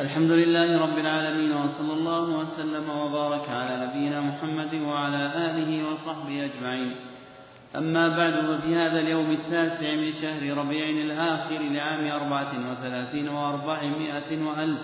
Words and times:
الحمد 0.00 0.30
لله 0.30 0.78
رب 0.78 0.98
العالمين 0.98 1.52
وصلى 1.52 1.92
الله 1.92 2.38
وسلم 2.38 2.90
وبارك 2.90 3.50
على 3.50 3.86
نبينا 3.86 4.20
محمد 4.20 4.74
وعلى 4.74 5.22
آله 5.46 5.90
وصحبه 5.90 6.44
أجمعين. 6.44 6.94
أما 7.76 8.08
بعد 8.16 8.32
ففي 8.32 8.76
هذا 8.76 9.00
اليوم 9.00 9.30
التاسع 9.30 9.94
من 9.94 10.12
شهر 10.22 10.58
ربيع 10.58 10.88
الآخر 10.88 11.58
لعام 11.58 12.06
أربعة 12.06 12.52
وثلاثين 12.70 13.28
وأربعمائة 13.28 14.44
وألف 14.46 14.78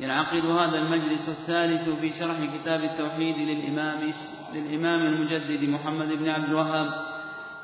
ينعقد 0.00 0.46
هذا 0.46 0.78
المجلس 0.78 1.28
الثالث 1.28 1.88
في 2.00 2.10
شرح 2.18 2.36
كتاب 2.56 2.84
التوحيد 2.84 3.38
للإمام 3.38 4.12
للإمام 4.54 5.00
المجدد 5.00 5.68
محمد 5.68 6.08
بن 6.08 6.28
عبد 6.28 6.48
الوهاب 6.48 7.13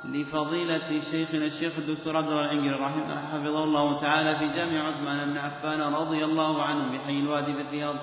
لفضيلة 0.05 1.01
شيخنا 1.11 1.45
الشيخ 1.45 1.73
الدكتور 1.79 2.17
عبد 2.17 2.29
الله 2.29 2.45
العنقري 2.45 2.71
رحمه 2.71 3.27
حفظه 3.27 3.65
الله 3.65 4.01
تعالى 4.01 4.39
في 4.39 4.49
جامع 4.57 4.89
عثمان 4.89 5.31
بن 5.31 5.39
عفان 5.39 5.81
رضي 5.81 6.25
الله 6.25 6.63
عنه 6.63 6.93
بحي 6.93 7.19
الوادي 7.19 7.53
في 7.53 7.61
الرياض. 7.61 7.97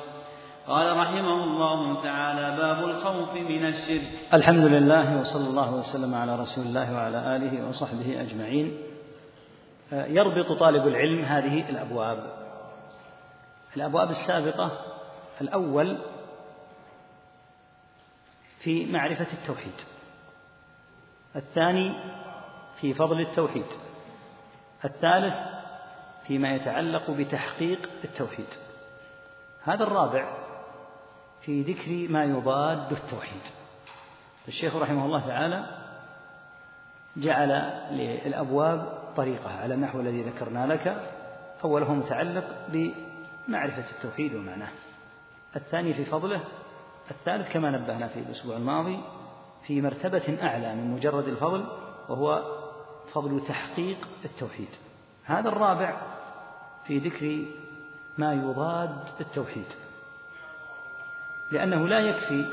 قال 0.68 0.97
رحمه 0.97 1.43
الله 1.43 2.04
تعالى 2.04 2.57
باب 2.57 2.83
الخوف 2.89 3.33
من 3.33 3.65
الشرك. 3.65 4.10
الحمد 4.33 4.64
لله 4.64 5.19
وصلى 5.19 5.50
الله 5.50 5.75
وسلم 5.75 6.15
على 6.15 6.36
رسول 6.36 6.65
الله 6.65 6.93
وعلى 6.93 7.36
آله 7.36 7.68
وصحبه 7.69 8.21
أجمعين. 8.21 8.77
يربط 9.91 10.52
طالب 10.52 10.88
العلم 10.88 11.25
هذه 11.25 11.69
الأبواب. 11.69 12.33
الأبواب 13.77 14.10
السابقة 14.10 14.71
الأول 15.41 15.97
في 18.60 18.86
معرفة 18.86 19.27
التوحيد. 19.33 19.96
الثاني 21.36 21.94
في 22.82 22.94
فضل 22.94 23.22
التوحيد. 23.22 23.66
الثالث 24.86 25.36
فيما 26.28 26.56
يتعلق 26.56 27.12
بتحقيق 27.12 27.90
التوحيد. 28.04 28.48
هذا 29.64 29.84
الرابع 29.84 30.38
في 31.42 31.62
ذكر 31.62 32.14
ما 32.14 32.23
يضاد 32.23 32.92
التوحيد. 32.92 33.42
الشيخ 34.47 34.75
رحمه 34.75 35.06
الله 35.06 35.28
تعالى 35.28 35.66
جعل 37.17 37.50
للأبواب 37.91 39.00
طريقة 39.16 39.50
على 39.50 39.73
النحو 39.73 40.00
الذي 40.00 40.22
ذكرنا 40.22 40.67
لك. 40.73 41.12
أوله 41.64 41.94
متعلق 41.94 42.44
بمعرفة 42.67 43.89
التوحيد 43.91 44.36
ومعناه. 44.36 44.69
الثاني 45.56 45.94
في 45.94 46.06
فضله. 46.06 46.41
الثالث 47.12 47.53
كما 47.53 47.72
نبهنا 47.72 48.08
في 48.08 48.19
الأسبوع 48.19 48.58
الماضي 48.58 49.00
في 49.67 49.81
مرتبة 49.81 50.37
أعلى 50.41 50.75
من 50.75 50.91
مجرد 50.91 51.27
الفضل 51.27 51.65
وهو 52.09 52.43
فضل 53.13 53.41
تحقيق 53.47 54.07
التوحيد. 54.25 54.67
هذا 55.25 55.49
الرابع 55.49 56.01
في 56.85 56.97
ذكر 56.97 57.45
ما 58.17 58.33
يضاد 58.33 58.99
التوحيد. 59.19 59.65
لأنه 61.51 61.88
لا 61.88 61.99
يكفي 61.99 62.45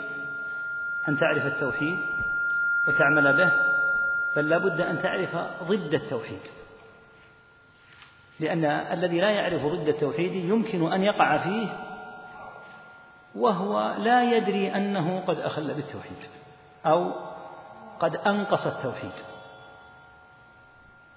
أن 1.08 1.18
تعرف 1.18 1.46
التوحيد 1.46 1.98
وتعمل 2.88 3.36
به 3.36 3.52
بل 4.36 4.48
لا 4.48 4.58
بد 4.58 4.80
أن 4.80 5.02
تعرف 5.02 5.36
ضد 5.62 5.94
التوحيد. 5.94 6.40
لأن 8.40 8.64
الذي 8.64 9.20
لا 9.20 9.30
يعرف 9.30 9.62
ضد 9.62 9.88
التوحيد 9.88 10.34
يمكن 10.34 10.92
أن 10.92 11.02
يقع 11.02 11.38
فيه 11.38 11.68
وهو 13.34 13.94
لا 13.98 14.36
يدري 14.36 14.74
أنه 14.74 15.20
قد 15.20 15.38
أخل 15.38 15.74
بالتوحيد. 15.74 16.43
أو 16.86 17.12
قد 18.00 18.16
أنقص 18.16 18.66
التوحيد. 18.66 19.12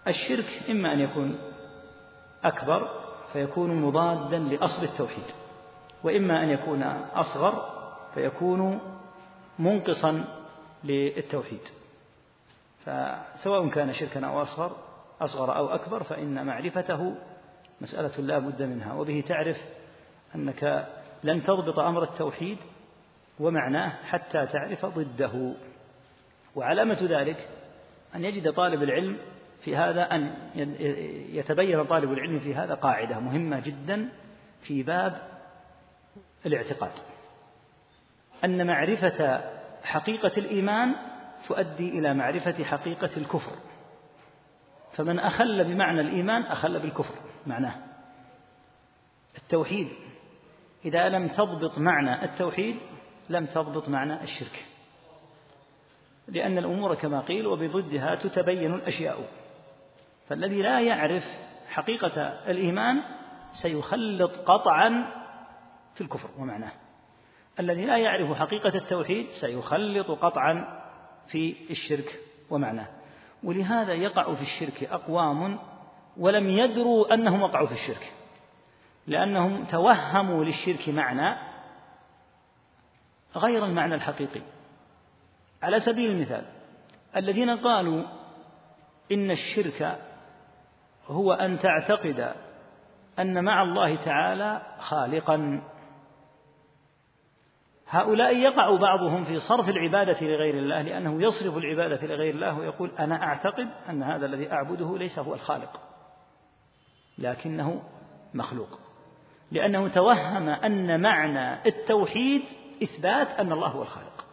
الشرك 0.08 0.70
إما 0.70 0.94
أن 0.94 1.00
يكون 1.00 1.40
أكبر 2.44 2.90
فيكون 3.34 3.82
مضادا 3.82 4.40
لأصل 4.40 4.84
التوحيد 4.84 5.24
وإما 6.04 6.44
أن 6.44 6.50
يكون 6.50 6.84
أصغر 7.14 7.70
فيكون 8.14 8.80
منقصا 9.60 10.26
للتوحيد. 10.84 11.62
فسواء 12.86 13.68
كان 13.68 13.94
شركا 13.94 14.26
أو 14.26 14.42
أصغر 14.42 14.72
أصغر 15.22 15.56
أو 15.56 15.68
أكبر 15.68 16.04
فإن 16.04 16.46
معرفته 16.46 17.16
مسألة 17.82 18.18
لا 18.18 18.40
بد 18.40 18.62
منها. 18.62 18.94
وبه 18.94 19.24
تعرف 19.28 19.58
أنك 20.36 20.88
لن 21.24 21.44
تضبط 21.44 21.80
أمر 21.80 22.04
التوحيد 22.04 22.58
ومعناه 23.40 23.94
حتى 24.04 24.46
تعرف 24.46 24.86
ضده. 24.86 25.54
وعلامة 26.56 26.98
ذلك 27.02 27.50
أن 28.16 28.26
يجد 28.26 28.54
طالب 28.54 28.84
العلم 28.84 29.18
في 29.64 29.76
هذا 29.76 30.16
أن 30.16 30.34
يتبين 31.30 31.84
طالب 31.86 32.12
العلم 32.12 32.40
في 32.40 32.56
هذا 32.56 32.74
قاعدة 32.74 33.20
مهمة 33.20 33.60
جدا 33.60 34.10
في 34.62 34.84
باب 34.84 35.22
الاعتقاد. 36.46 36.92
أن 38.44 38.68
معرفة 38.68 39.42
حقيقة 39.84 40.32
الإيمان 40.38 40.96
تؤدي 41.48 42.00
إلى 42.00 42.14
معرفة 42.14 42.64
حقيقة 42.64 43.10
الكفر. 43.18 43.56
فمن 44.94 45.20
أخل 45.20 45.64
بمعنى 45.64 46.02
الإيمان 46.02 46.42
أخل 46.42 46.80
بالكفر 46.80 47.16
معناه 47.48 47.76
التوحيد. 49.38 49.88
إذا 50.86 51.10
لم 51.10 51.28
تضبط 51.28 51.78
معنى 51.78 52.24
التوحيد 52.26 52.78
لم 53.30 53.46
تضبط 53.46 53.90
معنى 53.90 54.24
الشرك. 54.24 54.66
لأن 56.28 56.58
الأمور 56.58 56.96
كما 56.96 57.22
قيل 57.22 57.48
وبضدها 57.48 58.16
تتبين 58.16 58.74
الأشياء. 58.74 59.30
فالذي 60.28 60.62
لا 60.62 60.82
يعرف 60.82 61.24
حقيقة 61.70 62.22
الإيمان 62.22 63.02
سيخلط 63.62 64.32
قطعا 64.32 65.14
في 65.96 66.02
الكفر 66.02 66.30
ومعناه. 66.38 66.72
الذي 67.60 67.86
لا 67.86 67.98
يعرف 67.98 68.38
حقيقة 68.38 68.78
التوحيد 68.78 69.28
سيخلط 69.42 70.12
قطعا 70.12 70.84
في 71.28 71.56
الشرك 71.70 72.20
ومعناه. 72.50 72.88
ولهذا 73.44 73.94
يقع 73.94 74.34
في 74.34 74.42
الشرك 74.42 74.84
أقوام 74.84 75.60
ولم 76.18 76.50
يدروا 76.50 77.14
أنهم 77.14 77.42
وقعوا 77.42 77.68
في 77.68 77.74
الشرك. 77.74 78.14
لأنهم 79.08 79.66
توهموا 79.66 80.44
للشرك 80.46 80.90
معنى 80.90 81.38
غير 83.36 83.66
المعنى 83.66 83.96
الحقيقي. 83.96 84.42
على 85.64 85.80
سبيل 85.80 86.12
المثال 86.12 86.46
الذين 87.16 87.50
قالوا 87.50 88.04
إن 89.12 89.32
الشرك 89.32 90.00
هو 91.08 91.34
أن 91.34 91.60
تعتقد 91.60 92.34
أن 93.20 93.44
مع 93.44 93.64
الله 93.64 93.96
تعالى 93.96 94.62
خالقا. 94.80 95.62
هؤلاء 97.90 98.38
يقع 98.38 98.78
بعضهم 98.78 99.24
في 99.24 99.40
صرف 99.40 99.70
العبادة 99.70 100.22
لغير 100.22 100.58
الله 100.58 100.82
لأنه 100.82 101.24
يصرف 101.24 101.58
العبادة 101.58 102.08
لغير 102.08 102.34
الله 102.36 102.60
ويقول 102.60 102.92
أنا 103.00 103.24
أعتقد 103.24 103.70
أن 103.90 104.04
هذا 104.04 104.26
الذي 104.26 104.52
أعبده 104.52 104.98
ليس 104.98 105.20
هو 105.20 105.34
الخالق 105.34 105.82
لكنه 107.18 107.84
مخلوق. 108.34 108.80
لأنه 109.52 109.88
توهم 109.88 110.50
أن 110.50 111.02
معنى 111.02 111.66
التوحيد 111.66 112.42
إثبات 112.84 113.28
أن 113.28 113.52
الله 113.52 113.68
هو 113.68 113.82
الخالق. 113.82 114.26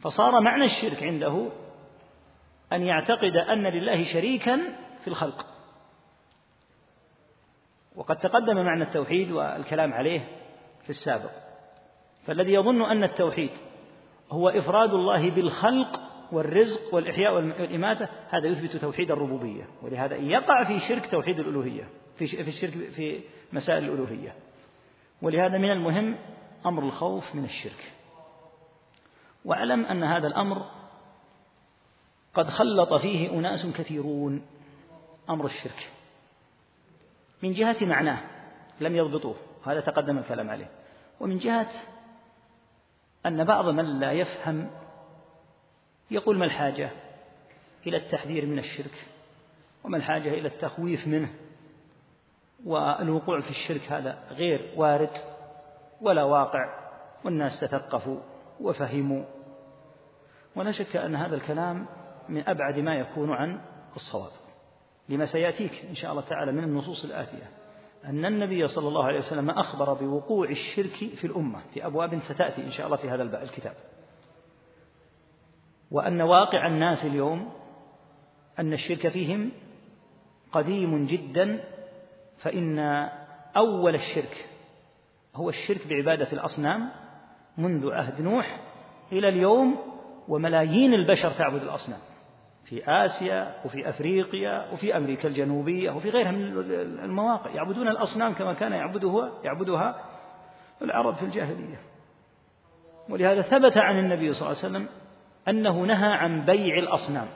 فصار 0.00 0.40
معنى 0.40 0.64
الشرك 0.64 1.02
عنده 1.02 1.48
أن 2.72 2.82
يعتقد 2.82 3.36
أن 3.36 3.66
لله 3.66 4.04
شريكا 4.04 4.58
في 5.00 5.08
الخلق. 5.08 5.46
وقد 7.96 8.16
تقدم 8.16 8.64
معنى 8.64 8.84
التوحيد 8.84 9.30
والكلام 9.30 9.92
عليه 9.92 10.20
في 10.82 10.90
السابق. 10.90 11.30
فالذي 12.26 12.52
يظن 12.52 12.82
أن 12.82 13.04
التوحيد 13.04 13.50
هو 14.30 14.48
إفراد 14.48 14.94
الله 14.94 15.30
بالخلق 15.30 16.00
والرزق 16.32 16.94
والإحياء 16.94 17.34
والإماتة 17.34 18.08
هذا 18.30 18.46
يثبت 18.46 18.76
توحيد 18.76 19.10
الربوبية. 19.10 19.68
ولهذا 19.82 20.16
يقع 20.16 20.64
في 20.64 20.78
شرك 20.88 21.10
توحيد 21.10 21.38
الألوهية 21.38 21.88
في 22.16 22.48
الشرك 22.48 22.70
في 22.70 23.20
مسائل 23.52 23.84
الألوهية. 23.84 24.34
ولهذا 25.22 25.58
من 25.58 25.70
المهم 25.70 26.16
أمر 26.66 26.82
الخوف 26.82 27.34
من 27.34 27.44
الشرك. 27.44 27.92
واعلم 29.44 29.84
أن 29.84 30.04
هذا 30.04 30.26
الأمر 30.26 30.70
قد 32.34 32.48
خلط 32.48 32.94
فيه 32.94 33.30
أناس 33.30 33.66
كثيرون 33.66 34.46
أمر 35.30 35.46
الشرك. 35.46 35.90
من 37.42 37.52
جهة 37.52 37.76
معناه 37.80 38.20
لم 38.80 38.96
يضبطوه 38.96 39.36
هذا 39.66 39.80
تقدم 39.80 40.18
الكلام 40.18 40.50
عليه. 40.50 40.70
ومن 41.20 41.38
جهة 41.38 41.70
أن 43.26 43.44
بعض 43.44 43.68
من 43.68 44.00
لا 44.00 44.12
يفهم 44.12 44.70
يقول 46.10 46.38
ما 46.38 46.44
الحاجة 46.44 46.90
إلى 47.86 47.96
التحذير 47.96 48.46
من 48.46 48.58
الشرك؟ 48.58 49.06
وما 49.84 49.96
الحاجة 49.96 50.28
إلى 50.28 50.48
التخويف 50.48 51.06
منه؟ 51.06 51.34
والوقوع 52.64 53.40
في 53.40 53.50
الشرك 53.50 53.92
هذا 53.92 54.18
غير 54.30 54.72
وارد. 54.76 55.10
ولا 56.00 56.24
واقع 56.24 56.90
والناس 57.24 57.60
تثقفوا 57.60 58.20
وفهموا. 58.60 59.24
ولا 60.56 60.72
شك 60.72 60.96
أن 60.96 61.16
هذا 61.16 61.34
الكلام 61.34 61.86
من 62.28 62.48
أبعد 62.48 62.78
ما 62.78 62.94
يكون 62.94 63.32
عن 63.32 63.60
الصواب 63.96 64.32
لما 65.08 65.26
سيأتيك 65.26 65.84
إن 65.88 65.94
شاء 65.94 66.10
الله 66.10 66.22
تعالى 66.22 66.52
من 66.52 66.64
النصوص 66.64 67.04
الآتية. 67.04 67.50
أن 68.04 68.24
النبي 68.24 68.68
صلى 68.68 68.88
الله 68.88 69.04
عليه 69.04 69.18
وسلم 69.18 69.50
أخبر 69.50 69.94
بوقوع 69.94 70.48
الشرك 70.48 71.14
في 71.14 71.26
الأمة 71.26 71.60
في 71.74 71.86
أبواب 71.86 72.18
ستأتي 72.18 72.64
إن 72.64 72.70
شاء 72.70 72.86
الله 72.86 72.96
في 72.96 73.10
هذا 73.10 73.42
الكتاب. 73.42 73.74
وأن 75.90 76.22
واقع 76.22 76.66
الناس 76.66 77.04
اليوم 77.04 77.52
أن 78.58 78.72
الشرك 78.72 79.08
فيهم 79.08 79.52
قديم 80.52 81.06
جدا 81.06 81.64
فإن 82.38 82.78
أول 83.56 83.94
الشرك 83.94 84.49
هو 85.34 85.48
الشرك 85.48 85.86
بعبادة 85.86 86.32
الأصنام 86.32 86.90
منذ 87.58 87.92
عهد 87.92 88.20
نوح 88.20 88.60
إلى 89.12 89.28
اليوم 89.28 89.76
وملايين 90.28 90.94
البشر 90.94 91.30
تعبد 91.30 91.62
الأصنام. 91.62 91.98
في 92.64 92.82
آسيا 92.86 93.54
وفي 93.64 93.88
أفريقيا 93.88 94.72
وفي 94.72 94.96
أمريكا 94.96 95.28
الجنوبية 95.28 95.90
وفي 95.90 96.10
غيرها 96.10 96.30
من 96.30 96.42
المواقع. 97.04 97.50
يعبدون 97.50 97.88
الأصنام 97.88 98.32
كما 98.32 98.52
كان 98.52 98.72
يعبدها 98.72 99.30
يعبدها 99.44 100.04
العرب 100.82 101.14
في 101.14 101.22
الجاهلية. 101.22 101.80
ولهذا 103.08 103.42
ثبت 103.42 103.76
عن 103.76 103.98
النبي 103.98 104.32
صلى 104.32 104.48
الله 104.48 104.58
عليه 104.58 104.68
وسلم 104.68 104.88
أنه 105.48 105.80
نهى 105.80 106.12
عن 106.12 106.44
بيع 106.44 106.78
الأصنام. 106.78 107.26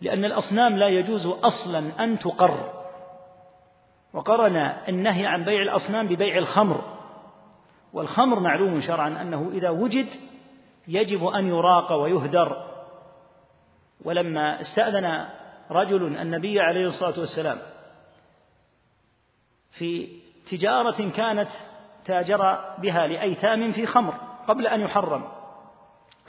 لأن 0.00 0.24
الأصنام 0.24 0.76
لا 0.76 0.88
يجوز 0.88 1.26
أصلا 1.26 2.04
أن 2.04 2.18
تقر. 2.18 2.83
وقرن 4.14 4.56
النهي 4.88 5.26
عن 5.26 5.44
بيع 5.44 5.62
الأصنام 5.62 6.08
ببيع 6.08 6.38
الخمر. 6.38 6.84
والخمر 7.92 8.40
معلوم 8.40 8.80
شرعا 8.80 9.08
أنه 9.08 9.50
إذا 9.52 9.70
وجد 9.70 10.08
يجب 10.88 11.26
أن 11.26 11.46
يراق 11.48 11.92
ويهدر. 11.92 12.70
ولما 14.04 14.60
استأذن 14.60 15.28
رجل 15.70 16.16
النبي 16.16 16.60
عليه 16.60 16.86
الصلاة 16.86 17.20
والسلام 17.20 17.58
في 19.70 20.08
تجارة 20.50 21.10
كانت 21.10 21.48
تاجر 22.04 22.58
بها 22.78 23.06
لأيتام 23.06 23.72
في 23.72 23.86
خمر 23.86 24.14
قبل 24.48 24.66
أن 24.66 24.80
يحرم 24.80 25.24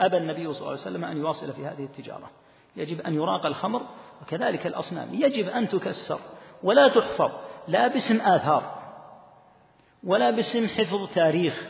أبى 0.00 0.16
النبي 0.16 0.52
صلى 0.52 0.60
الله 0.60 0.70
عليه 0.70 0.80
وسلم 0.80 1.04
أن 1.04 1.16
يواصل 1.16 1.52
في 1.52 1.66
هذه 1.66 1.84
التجارة. 1.84 2.30
يجب 2.76 3.00
أن 3.00 3.14
يراق 3.14 3.46
الخمر 3.46 3.82
وكذلك 4.22 4.66
الأصنام. 4.66 5.08
يجب 5.12 5.48
أن 5.48 5.68
تكسر 5.68 6.18
ولا 6.62 6.88
تحفظ. 6.88 7.30
لا 7.68 7.88
باسم 7.88 8.20
آثار 8.20 8.76
ولا 10.04 10.30
باسم 10.30 10.66
حفظ 10.66 11.14
تاريخ 11.14 11.68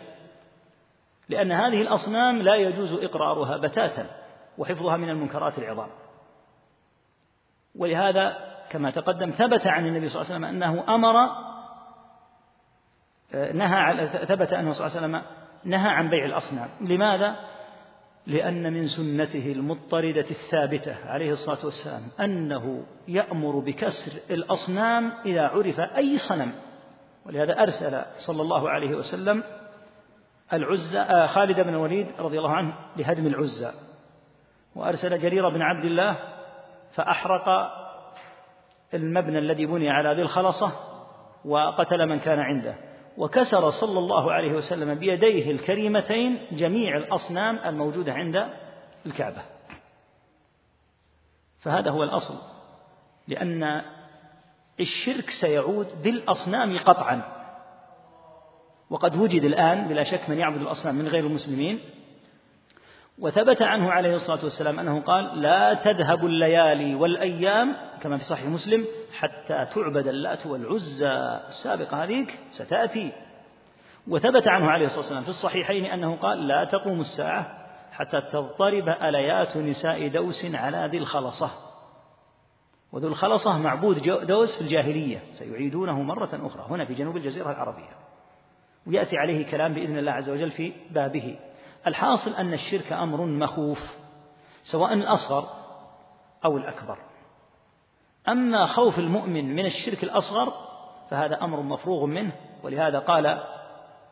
لأن 1.28 1.52
هذه 1.52 1.82
الأصنام 1.82 2.43
لا 2.43 2.54
يجوز 2.54 2.93
إقرارها 2.93 3.56
بتاتا 3.56 4.06
وحفظها 4.58 4.96
من 4.96 5.10
المنكرات 5.10 5.58
العظام 5.58 5.88
ولهذا 7.75 8.37
كما 8.70 8.90
تقدم 8.90 9.31
ثبت 9.31 9.66
عن 9.66 9.87
النبي 9.87 10.08
صلى 10.08 10.22
الله 10.22 10.34
عليه 10.34 10.46
وسلم 10.46 10.62
أنه 10.62 10.94
أمر 10.94 11.12
نهى 13.52 14.06
ثبت 14.08 14.52
أنه 14.52 14.72
صلى 14.72 14.87
الله 14.87 14.96
عليه 14.96 15.06
وسلم 15.06 15.22
نهى 15.64 15.88
عن 15.88 16.10
بيع 16.10 16.25
الأصنام 16.25 16.69
لماذا؟ 16.81 17.37
لأن 18.26 18.73
من 18.73 18.88
سنته 18.88 19.52
المضطردة 19.52 20.26
الثابتة 20.31 20.96
عليه 21.06 21.32
الصلاة 21.32 21.64
والسلام 21.64 22.02
أنه 22.20 22.84
يأمر 23.08 23.58
بكسر 23.58 24.34
الأصنام 24.34 25.12
إذا 25.26 25.43
عرف 25.43 25.81
أي 25.81 26.19
صنم. 26.19 26.52
ولهذا 27.26 27.62
أرسل 27.62 28.02
صلى 28.17 28.43
الله 28.43 28.70
عليه 28.70 28.96
وسلم 28.96 29.43
العزة 30.52 31.00
آه، 31.00 31.26
خالد 31.26 31.61
بن 31.61 31.69
الوليد 31.69 32.06
رضي 32.19 32.38
الله 32.38 32.52
عنه 32.52 32.75
لهدم 32.96 33.26
العزة 33.26 33.75
وأرسل 34.75 35.19
جرير 35.19 35.49
بن 35.49 35.62
عبد 35.62 35.84
الله 35.84 36.17
فأحرق 36.93 37.70
المبنى 38.94 39.38
الذي 39.38 39.67
بني 39.67 39.90
على 39.90 40.14
ذي 40.14 40.23
الخلصة 40.23 40.73
وقتل 41.44 42.06
من 42.06 42.19
كان 42.19 42.38
عنده. 42.38 42.75
وكسر 43.18 43.70
صلى 43.70 43.98
الله 43.98 44.32
عليه 44.32 44.52
وسلم 44.52 44.94
بيديه 44.94 45.50
الكريمتين 45.50 46.46
جميع 46.52 46.96
الأصنام 46.96 47.58
الموجودة 47.58 48.12
عند 48.12 48.48
الكعبة. 49.06 49.42
فهذا 51.58 51.90
هو 51.90 52.02
الأصل 52.02 52.34
لأن 53.28 53.82
الشرك 54.80 55.30
سيعود 55.30 56.02
بالأصنام 56.02 56.78
قطعا. 56.78 57.22
وقد 58.90 59.16
وجد 59.16 59.44
الآن 59.44 59.88
بلا 59.88 60.02
شك 60.02 60.30
من 60.30 60.38
يعبد 60.38 60.60
الأصنام 60.60 60.94
من 60.94 61.08
غير 61.08 61.26
المسلمين. 61.26 61.80
وثبت 63.18 63.62
عنه 63.62 63.92
عليه 63.92 64.14
الصلاة 64.14 64.44
والسلام 64.44 64.80
أنه 64.80 65.00
قال 65.00 65.42
لا 65.42 65.74
تذهب 65.74 66.26
الليالي 66.26 66.94
والأيام 66.94 67.76
كما 68.00 68.16
في 68.16 68.24
صحيح 68.24 68.46
مسلم 68.46 68.84
حتى 69.12 69.66
تعبد 69.74 70.08
اللات 70.08 70.46
والعزى. 70.46 71.40
السابقة 71.48 72.04
هذيك 72.04 72.38
ستأتي. 72.50 73.12
وثبت 74.08 74.48
عنه 74.48 74.70
عليه 74.70 74.86
الصلاة 74.86 74.98
والسلام 74.98 75.22
في 75.22 75.28
الصحيحين 75.28 75.84
أنه 75.84 76.16
قال 76.16 76.48
لا 76.48 76.64
تقوم 76.64 77.00
الساعة 77.00 77.66
حتى 77.92 78.20
تضطرب 78.20 78.88
أليات 78.88 79.56
نساء 79.56 80.08
دوس 80.08 80.54
على 80.54 80.88
ذي 80.90 80.98
الخلصة. 80.98 81.50
وذو 82.92 83.08
الخلصة 83.08 83.58
معبود 83.58 84.02
دوس 84.26 84.56
في 84.56 84.60
الجاهلية. 84.60 85.22
سيعيدونه 85.32 86.02
مرة 86.02 86.30
أخرى 86.32 86.66
هنا 86.70 86.84
في 86.84 86.94
جنوب 86.94 87.16
الجزيرة 87.16 87.50
العربية. 87.50 87.96
ويأتي 88.86 89.16
عليه 89.16 89.46
كلام 89.46 89.74
بإذن 89.74 89.98
الله 89.98 90.12
عز 90.12 90.30
وجل 90.30 90.50
في 90.50 90.72
بابه. 90.90 91.38
الحاصل 91.86 92.30
أن 92.30 92.52
الشرك 92.52 92.92
أمر 92.92 93.24
مخوف 93.24 93.96
سواء 94.62 94.92
الأصغر 94.92 95.48
أو 96.44 96.56
الأكبر. 96.56 96.98
أما 98.28 98.67
خوف 98.67 98.99
المؤمن 98.99 99.56
من 99.56 99.67
الشرك 99.67 100.05
الأصغر 100.05 100.52
فهذا 101.11 101.44
أمر 101.44 101.62
مفروغ 101.62 102.06
منه 102.06 102.32
ولهذا 102.62 102.99
قال 102.99 103.26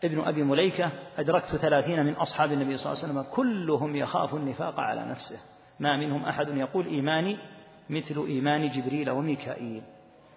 ابن 0.05 0.21
أبي 0.21 0.43
مليكة 0.43 0.91
أدركت 1.19 1.57
ثلاثين 1.57 2.07
من 2.07 2.13
أصحاب 2.13 2.53
النبي 2.53 2.77
صلى 2.77 2.93
الله 2.93 3.05
عليه 3.05 3.13
وسلم 3.13 3.35
كلهم 3.35 3.97
يخاف 3.97 4.35
النفاق 4.35 4.81
على 4.81 5.05
نفسه 5.07 5.37
ما 5.81 5.97
منهم 5.97 6.25
أحد 6.25 6.49
يقول 6.49 6.87
إيماني 6.87 7.39
مثل 7.91 8.25
إيمان 8.29 8.69
جبريل 8.69 9.11
وميكائيل. 9.11 9.83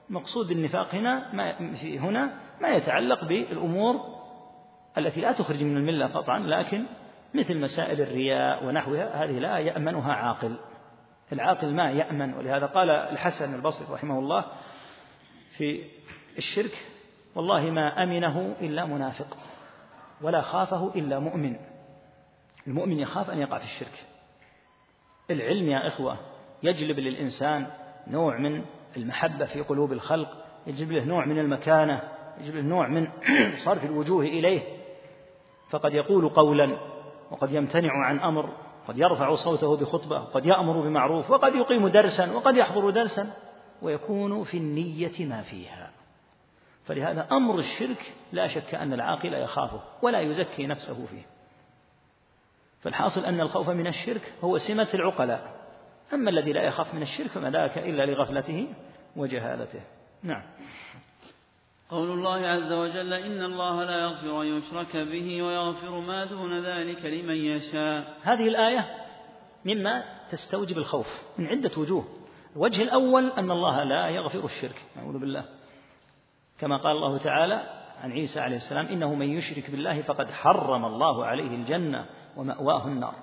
مقصود 0.10 0.52
النفاق 0.52 0.96
هنا 0.96 1.34
ما 1.34 1.56
هنا 1.84 2.34
ما 2.62 2.70
يتعلق 2.70 3.26
بالأمور 3.26 3.96
التي 4.98 5.22
لا 5.22 5.32
تخرج 5.32 5.64
من 5.64 5.78
الملة 5.78 6.06
قطعا 6.06 6.40
لكن 6.40 6.84
مثل 7.34 7.60
مسائل 7.60 8.02
الرياء 8.02 8.66
ونحوها 8.66 9.24
هذه 9.24 9.40
لا 9.40 9.58
يأمنها 9.58 10.14
عاقل. 10.14 10.58
العاقل 11.34 11.74
ما 11.74 11.92
يأمن. 11.92 12.34
ولهذا 12.34 12.66
قال 12.66 12.90
الحسن 12.90 13.56
البصري 13.56 13.94
رحمه 13.94 14.20
الله 14.20 14.46
في 15.58 15.84
الشرك 16.38 16.86
والله 17.36 17.62
ما 17.62 18.04
أمنه 18.04 18.56
إلا 18.62 18.86
منافق 18.86 19.38
ولا 20.22 20.42
خافه 20.42 20.92
إلا 20.96 21.20
مؤمن. 21.20 21.56
المؤمن 22.68 23.00
يخاف 23.00 23.30
أن 23.30 23.40
يقع 23.40 23.58
في 23.58 23.66
الشرك. 23.66 24.06
العلم 25.32 25.70
يا 25.70 25.88
إخوة 25.88 26.18
يجلب 26.64 27.00
للإنسان 27.00 27.68
نوع 28.08 28.38
من 28.38 28.66
المحبة 28.98 29.46
في 29.46 29.62
قلوب 29.62 29.92
الخلق 29.92 30.46
يجلب 30.68 30.92
له 30.92 31.04
نوع 31.04 31.26
من 31.26 31.40
المكانة 31.40 32.02
يجلب 32.40 32.56
له 32.56 32.62
نوع 32.62 32.88
من 32.88 33.08
صرف 33.66 33.86
الوجوه 33.86 34.24
إليه. 34.24 34.62
فقد 35.70 35.94
يقول 35.94 36.30
قولا 36.30 36.78
وقد 37.32 37.52
يمتنع 37.52 38.06
عن 38.06 38.20
أمر 38.20 38.50
قد 38.88 38.98
يرفع 38.98 39.36
صوته 39.36 39.78
بخطبة 39.78 40.20
قد 40.20 40.46
يأمر 40.46 40.82
بمعروف 40.82 41.32
وقد 41.32 41.56
يقيم 41.56 41.88
درسا 41.88 42.32
وقد 42.32 42.56
يحضر 42.56 42.90
درسا 42.90 43.34
ويكون 43.82 44.44
في 44.44 44.58
النية 44.58 45.26
ما 45.26 45.42
فيها. 45.42 45.92
فلهذا 46.86 47.28
أمر 47.32 47.60
الشرك 47.60 48.14
لا 48.32 48.48
شك 48.48 48.76
أن 48.76 48.94
العاقل 48.94 49.34
يخافه 49.34 49.82
ولا 50.02 50.20
يزكي 50.20 50.68
نفسه 50.68 51.06
فيه. 51.06 51.22
فالحاصل 52.82 53.26
أن 53.26 53.42
الخوف 53.42 53.70
من 53.70 53.88
الشرك 53.88 54.34
هو 54.44 54.58
سمة 54.58 54.88
العقلاء. 54.94 55.58
أما 56.14 56.30
الذي 56.30 56.54
لا 56.54 56.62
يخاف 56.62 56.94
من 56.94 57.02
الشرك 57.02 57.28
فما 57.28 57.50
ذاك 57.52 57.78
إلا 57.78 58.06
لغفلته 58.06 58.68
وجهالته. 59.16 59.82
نعم. 60.24 60.44
قول 61.90 62.12
الله 62.12 62.48
عز 62.48 62.72
وجل 62.72 63.14
إن 63.14 63.44
الله 63.44 63.84
لا 63.84 64.02
يغفر 64.02 64.42
أن 64.42 64.58
يشرك 64.58 64.98
به 64.98 65.42
ويغفر 65.42 66.00
ما 66.00 66.26
دون 66.26 66.66
ذلك 66.66 67.06
لمن 67.06 67.36
يشاء. 67.36 68.14
هذه 68.24 68.48
الآية 68.48 69.06
مما 69.66 70.04
تستوجب 70.32 70.78
الخوف 70.78 71.08
من 71.38 71.48
عدة 71.48 71.72
وجوه. 71.78 72.06
الوجه 72.56 72.82
الأول 72.82 73.32
أن 73.32 73.52
الله 73.52 73.84
لا 73.84 74.10
يغفر 74.10 74.46
الشرك 74.46 74.86
نعوذ 74.96 75.20
بالله. 75.20 75.46
كما 76.60 76.78
قال 76.78 76.92
الله 76.92 77.18
تعالى 77.18 77.64
عن 78.04 78.12
عيسى 78.12 78.40
عليه 78.40 78.58
السلام 78.58 78.86
إنه 78.86 79.16
من 79.16 79.30
يشرك 79.38 79.72
بالله 79.72 80.02
فقد 80.02 80.32
حرم 80.32 80.86
الله 80.86 81.26
عليه 81.26 81.56
الجنة 81.56 82.06
ومأواه 82.38 82.88
النار. 82.88 83.16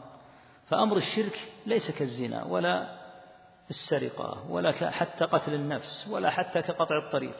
فأمر 0.67 0.97
الشرك 0.97 1.39
ليس 1.67 1.91
كالزنا 1.91 2.45
ولا 2.45 2.89
السرقة 3.71 4.51
ولا 4.51 4.73
حتى 4.73 5.25
قتل 5.25 5.55
النفس 5.55 6.09
ولا 6.13 6.31
حتى 6.31 6.63
كقطع 6.63 6.99
الطريق. 7.07 7.37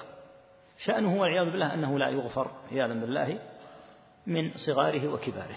شأنه 0.79 1.21
والعياذ 1.21 1.51
بالله 1.51 1.75
أنه 1.75 1.99
لا 1.99 2.09
يغفر 2.09 2.51
عياذا 2.73 2.95
بالله 2.95 3.39
من 4.27 4.53
صغاره 4.55 5.09
وكباره. 5.09 5.57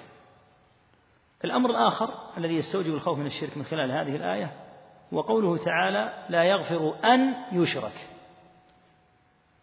الأمر 1.43 1.69
الآخر 1.69 2.09
الذي 2.37 2.53
يستوجب 2.53 2.93
الخوف 2.93 3.17
من 3.17 3.25
الشرك 3.25 3.57
من 3.57 3.63
خلال 3.63 3.91
هذه 3.91 4.15
الآية 4.15 4.51
وقوله 5.11 5.57
تعالى 5.57 6.13
لا 6.29 6.43
يغفر 6.43 6.95
أن 7.03 7.35
يشرك. 7.51 8.09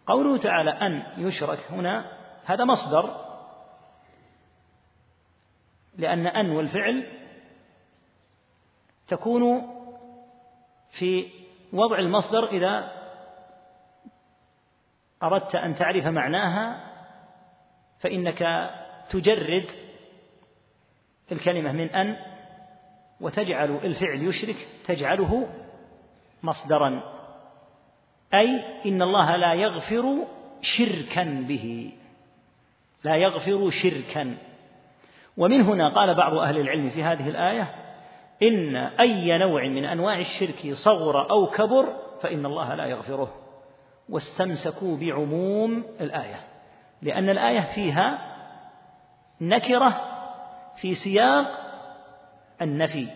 قوله 0.06 0.36
تعالى 0.36 0.70
أن 0.70 1.02
يشرك 1.16 1.58
هنا 1.70 2.12
هذا 2.44 2.64
مصدر 2.64 3.24
لأن 5.98 6.26
أن 6.26 6.50
والفعل 6.50 7.06
تكون 9.08 9.70
في 10.90 11.30
وضع 11.72 11.98
المصدر 11.98 12.44
إذا 12.44 13.03
أردت 15.22 15.54
أن 15.54 15.76
تعرف 15.76 16.06
معناها 16.06 16.90
فإنك 18.00 18.70
تجرد 19.10 19.64
الكلمة 21.32 21.72
من 21.72 21.90
أن 21.90 22.16
وتجعل 23.20 23.70
الفعل 23.84 24.22
يشرك 24.22 24.56
تجعله 24.86 25.48
مصدرا. 26.42 27.02
أي 28.34 28.62
إن 28.86 29.02
الله 29.02 29.36
لا 29.36 29.54
يغفر 29.54 30.26
شركا 30.62 31.44
به 31.48 31.92
لا 33.04 33.16
يغفر 33.16 33.70
شركا. 33.70 34.36
ومن 35.36 35.60
هنا 35.60 35.94
قال 35.94 36.14
بعض 36.14 36.34
أهل 36.34 36.58
العلم 36.58 36.90
في 36.90 37.02
هذه 37.02 37.28
الآية 37.28 37.74
إن 38.42 38.76
أي 38.76 39.38
نوع 39.38 39.66
من 39.68 39.84
أنواع 39.84 40.18
الشرك 40.18 40.74
صغر 40.74 41.30
أو 41.30 41.46
كبر 41.46 41.96
فإن 42.22 42.46
الله 42.46 42.74
لا 42.74 42.86
يغفره. 42.86 43.43
واستمسكوا 44.08 44.96
بعموم 44.96 45.84
الآية 46.00 46.40
لأن 47.02 47.30
الآية 47.30 47.60
فيها 47.74 48.18
نكرة 49.40 50.00
في 50.76 50.94
سياق 50.94 51.46
النفي 52.62 53.08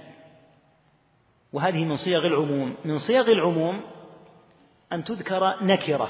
وهذه 1.52 1.84
من 1.84 1.96
صيغ 1.96 2.26
العموم. 2.26 2.76
من 2.84 2.98
صيغ 2.98 3.28
العموم 3.30 3.80
أن 4.92 5.04
تذكر 5.04 5.64
نكرة 5.64 6.08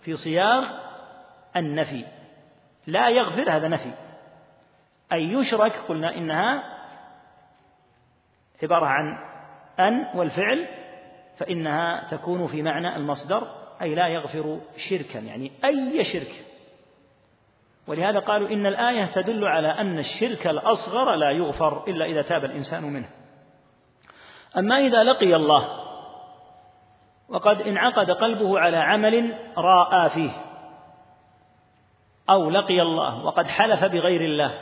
في 0.00 0.16
صياغ 0.16 0.64
النفي. 1.56 2.04
لا 2.86 3.08
يغفر 3.08 3.50
هذا 3.50 3.68
نفي. 3.68 3.92
أي 5.12 5.22
يشرك 5.22 5.72
قلنا 5.88 6.16
إنها 6.16 6.62
عبارة 8.62 8.86
عن 8.86 9.18
أن 9.78 10.06
والفعل 10.14 10.68
فإنها 11.36 12.08
تكون 12.10 12.46
في 12.46 12.62
معنى 12.62 12.96
المصدر 12.96 13.63
أي 13.82 13.94
لا 13.94 14.08
يغفر 14.08 14.60
شركا 14.88 15.18
يعني 15.18 15.52
أي 15.64 16.04
شرك. 16.04 16.44
ولهذا 17.86 18.18
قالوا 18.18 18.48
إن 18.48 18.66
الآية 18.66 19.04
تدل 19.04 19.46
على 19.46 19.68
أن 19.68 19.98
الشرك 19.98 20.46
الأصغر 20.46 21.14
لا 21.14 21.30
يغفر 21.30 21.88
إلا 21.88 22.04
إذا 22.04 22.22
تاب 22.22 22.44
الإنسان 22.44 22.82
منه. 22.82 23.08
أما 24.56 24.78
إذا 24.78 25.02
لقي 25.02 25.36
الله 25.36 25.84
وقد 27.28 27.62
انعقد 27.62 28.10
قلبه 28.10 28.58
على 28.58 28.76
عمل 28.76 29.34
رأى 29.58 30.10
فيه 30.10 30.30
أو 32.30 32.50
لقي 32.50 32.82
الله 32.82 33.24
وقد 33.24 33.46
حلف 33.46 33.84
بغير 33.84 34.20
الله 34.20 34.54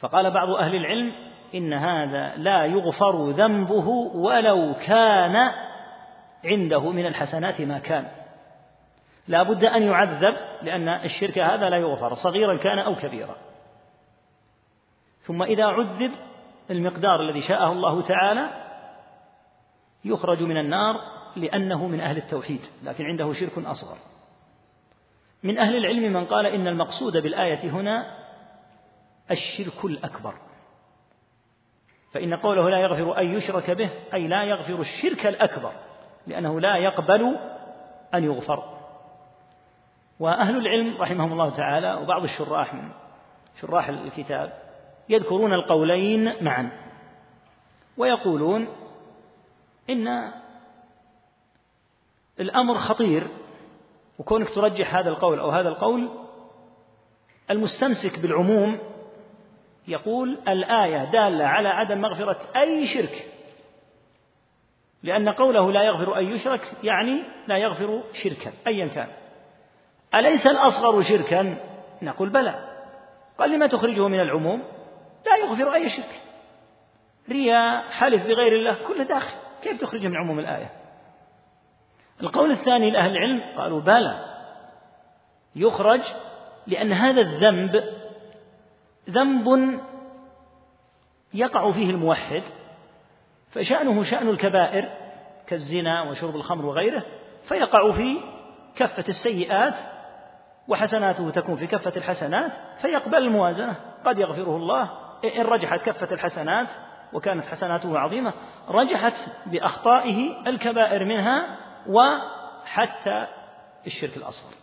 فقال 0.00 0.30
بعض 0.30 0.50
أهل 0.50 0.74
العلم 0.74 1.12
إن 1.54 1.72
هذا 1.72 2.36
لا 2.36 2.64
يغفر 2.64 3.30
ذنبه 3.30 3.88
ولو 4.14 4.74
كان 4.86 5.52
عنده 6.44 6.90
من 6.90 7.06
الحسنات 7.06 7.60
ما 7.60 7.78
كان. 7.78 8.08
لا 9.28 9.42
بد 9.42 9.64
أن 9.64 9.82
يعذب 9.82 10.36
لأن 10.62 10.88
الشرك 10.88 11.38
هذا 11.38 11.70
لا 11.70 11.76
يغفر 11.76 12.14
صغيرا 12.14 12.56
كان 12.56 12.78
أو 12.78 12.94
كبيرا. 12.94 13.36
ثم 15.20 15.42
إذا 15.42 15.64
عذب 15.64 16.12
المقدار 16.70 17.20
الذي 17.20 17.42
شاءه 17.42 17.72
الله 17.72 18.02
تعالى 18.02 18.48
يخرج 20.04 20.42
من 20.42 20.56
النار 20.56 20.96
لأنه 21.36 21.86
من 21.86 22.00
أهل 22.00 22.16
التوحيد 22.16 22.60
لكن 22.82 23.04
عنده 23.04 23.32
شرك 23.32 23.58
أصغر. 23.58 23.96
من 25.42 25.58
أهل 25.58 25.76
العلم 25.76 26.12
من 26.12 26.24
قال 26.24 26.46
إن 26.46 26.68
المقصود 26.68 27.16
بالآية 27.16 27.70
هنا 27.70 28.18
الشرك 29.30 29.84
الأكبر. 29.84 30.34
فإن 32.12 32.34
قوله 32.34 32.70
لا 32.70 32.78
يغفر 32.78 33.18
أن 33.18 33.34
يشرك 33.34 33.70
به 33.70 33.90
أي 34.14 34.28
لا 34.28 34.44
يغفر 34.44 34.80
الشرك 34.80 35.26
الأكبر. 35.26 35.72
لأنه 36.28 36.60
لا 36.60 36.76
يقبل 36.76 37.36
أن 38.14 38.24
يغفر. 38.24 38.78
وأهل 40.20 40.56
العلم 40.56 40.96
رحمهم 41.00 41.32
الله 41.32 41.50
تعالى 41.50 41.94
وبعض 41.94 42.22
الشراح 42.22 42.74
من 42.74 42.88
شراح 43.60 43.88
الكتاب 43.88 44.52
يذكرون 45.08 45.52
القولين 45.52 46.44
معا 46.44 46.70
ويقولون 47.96 48.68
إن 49.90 50.32
الأمر 52.40 52.78
خطير 52.78 53.26
وكونك 54.18 54.54
ترجح 54.54 54.94
هذا 54.94 55.08
القول 55.08 55.38
أو 55.38 55.50
هذا 55.50 55.68
القول 55.68 56.08
المستمسك 57.50 58.18
بالعموم 58.18 58.78
يقول 59.88 60.38
الآية 60.48 61.04
دالة 61.04 61.44
على 61.44 61.68
عدم 61.68 62.00
مغفرة 62.00 62.38
أي 62.56 62.86
شرك. 62.86 63.37
لأن 65.02 65.28
قوله 65.28 65.72
لا 65.72 65.82
يغفر 65.82 66.18
أن 66.18 66.24
يشرك 66.24 66.72
يعني 66.82 67.22
لا 67.46 67.56
يغفر 67.56 68.02
شركا 68.22 68.52
أيا 68.66 68.86
كان. 68.86 69.08
أليس 70.14 70.46
الأصغر 70.46 71.02
شركا؟ 71.02 71.56
نقول 72.02 72.28
بلى. 72.28 72.68
قال 73.38 73.50
لما 73.50 73.66
تخرجه 73.66 74.08
من 74.08 74.20
العموم؟ 74.20 74.62
لا 75.26 75.36
يغفر 75.36 75.74
أي 75.74 75.90
شرك 75.90 76.22
رياء 77.28 77.90
حلف 77.90 78.22
بغير 78.22 78.52
الله 78.52 78.76
كله 78.88 79.04
داخل. 79.04 79.36
كيف 79.62 79.80
تخرج 79.80 80.06
من 80.06 80.16
عموم 80.16 80.38
الآية؟ 80.38 80.70
القول 82.22 82.50
الثاني 82.50 82.90
لأهل 82.90 83.10
العلم 83.10 83.42
قالوا 83.56 83.80
بلى. 83.80 84.24
يخرج 85.56 86.00
لأن 86.66 86.92
هذا 86.92 87.20
الذنب 87.20 87.84
ذنب 89.10 89.80
يقع 91.34 91.72
فيه 91.72 91.90
الموحد. 91.90 92.42
فشأنه 93.50 94.04
شأن 94.04 94.28
الكبائر 94.28 94.88
كالزنا 95.46 96.02
وشرب 96.02 96.36
الخمر 96.36 96.66
وغيره 96.66 97.02
فيقع 97.48 97.92
في 97.92 98.16
كفة 98.76 99.04
السيئات 99.08 99.74
وحسناته 100.68 101.30
تكون 101.30 101.56
في 101.56 101.66
كفة 101.66 101.92
الحسنات 101.96 102.52
فيقبل 102.80 103.18
الموازنة. 103.18 103.74
قد 104.04 104.18
يغفره 104.18 104.56
الله. 104.56 104.90
إن 105.24 105.42
رجحت 105.42 105.80
كفة 105.80 106.14
الحسنات 106.14 106.66
وكانت 107.12 107.44
حسناته 107.44 107.98
عظيمة 107.98 108.32
رجحت 108.68 109.14
بأخطائه 109.46 110.48
الكبائر 110.48 111.04
منها 111.04 111.58
وحتى 111.86 113.26
الشرك 113.86 114.16
الأصغر. 114.16 114.54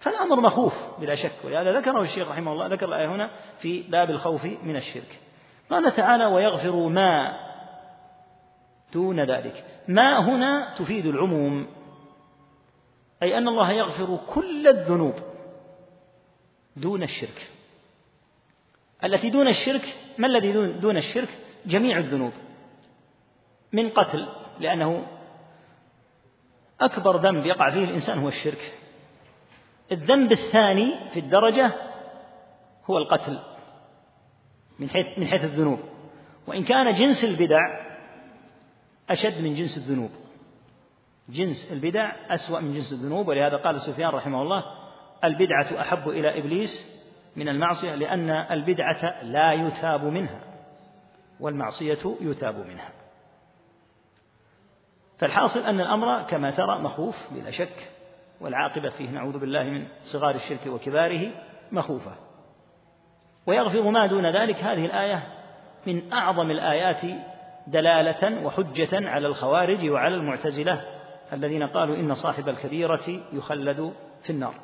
فالأمر 0.00 0.40
مخوف 0.40 0.74
بلا 0.98 1.14
شك 1.14 1.32
ولهذا 1.44 1.72
ذكره 1.72 2.00
الشيخ 2.00 2.28
رحمه 2.28 2.52
الله 2.52 2.66
ذكر 2.66 2.88
الآية 2.88 3.06
هنا 3.06 3.30
في 3.58 3.82
باب 3.82 4.10
الخوف 4.10 4.44
من 4.44 4.76
الشرك. 4.76 5.20
قال 5.70 5.92
تعالى 5.92 6.26
ويغفر 6.26 6.76
ما 6.76 7.45
دون 8.92 9.20
ذلك. 9.20 9.64
ما 9.88 10.28
هنا 10.28 10.74
تفيد 10.78 11.06
العموم 11.06 11.66
أي 13.22 13.38
أن 13.38 13.48
الله 13.48 13.72
يغفر 13.72 14.18
كل 14.34 14.68
الذنوب 14.68 15.14
دون 16.76 17.02
الشرك. 17.02 17.50
التي 19.04 19.30
دون 19.30 19.48
الشرك 19.48 19.96
ما 20.18 20.26
الذي 20.26 20.52
دون 20.72 20.96
الشرك؟ 20.96 21.28
جميع 21.66 21.98
الذنوب. 21.98 22.32
من 23.72 23.88
قتل 23.88 24.28
لأنه 24.60 25.06
أكبر 26.80 27.16
ذنب 27.16 27.46
يقع 27.46 27.70
فيه 27.70 27.84
الإنسان 27.84 28.18
هو 28.18 28.28
الشرك. 28.28 28.74
الذنب 29.92 30.32
الثاني 30.32 31.10
في 31.12 31.20
الدرجة 31.20 31.72
هو 32.84 32.98
القتل 32.98 33.38
من 34.78 34.90
حيث 34.90 35.18
من 35.18 35.26
حيث 35.26 35.44
الذنوب. 35.44 35.78
وإن 36.46 36.64
كان 36.64 36.94
جنس 36.94 37.24
البدع 37.24 37.85
أشد 39.10 39.42
من 39.42 39.54
جنس 39.54 39.76
الذنوب. 39.76 40.10
جنس 41.28 41.72
البدع 41.72 42.12
أسوأ 42.34 42.60
من 42.60 42.74
جنس 42.74 42.92
الذنوب 42.92 43.28
ولهذا 43.28 43.56
قال 43.56 43.80
سفيان 43.80 44.10
رحمه 44.10 44.42
الله 44.42 44.64
البدعة 45.24 45.80
أحب 45.80 46.08
إلى 46.08 46.38
إبليس 46.38 46.96
من 47.36 47.48
المعصية 47.48 47.94
لأن 47.94 48.30
البدعة 48.30 49.22
لا 49.22 49.52
يتاب 49.52 50.04
منها 50.04 50.40
والمعصية 51.40 52.16
يتاب 52.20 52.66
منها. 52.66 52.92
فالحاصل 55.18 55.60
أن 55.60 55.80
الأمر 55.80 56.22
كما 56.22 56.50
ترى 56.50 56.78
مخوف 56.78 57.16
بلا 57.32 57.50
شك 57.50 57.90
والعاقبة 58.40 58.88
فيه 58.88 59.10
نعوذ 59.10 59.38
بالله 59.38 59.62
من 59.62 59.88
صغار 60.04 60.34
الشرك 60.34 60.66
وكباره 60.66 61.30
مخوفة. 61.72 62.12
ويغفر 63.46 63.90
ما 63.90 64.06
دون 64.06 64.36
ذلك 64.36 64.56
هذه 64.56 64.86
الآية 64.86 65.22
من 65.86 66.12
أعظم 66.12 66.50
الآيات 66.50 67.04
دلالة 67.66 68.46
وحجة 68.46 69.08
على 69.08 69.26
الخوارج 69.26 69.90
وعلى 69.90 70.14
المعتزلة 70.14 70.82
الذين 71.32 71.62
قالوا 71.62 71.96
إن 71.96 72.14
صاحب 72.14 72.48
الكبيرة 72.48 73.22
يخلد 73.32 73.92
في 74.22 74.30
النار. 74.30 74.54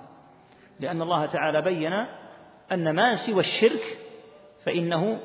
لأن 0.81 1.03
الله 1.03 1.27
تعالى 1.27 1.63
بين 1.63 1.93
أن 2.73 2.95
ما 2.95 3.17
سوى 3.17 3.41
الشرك 3.41 3.99
فإنه 4.65 5.19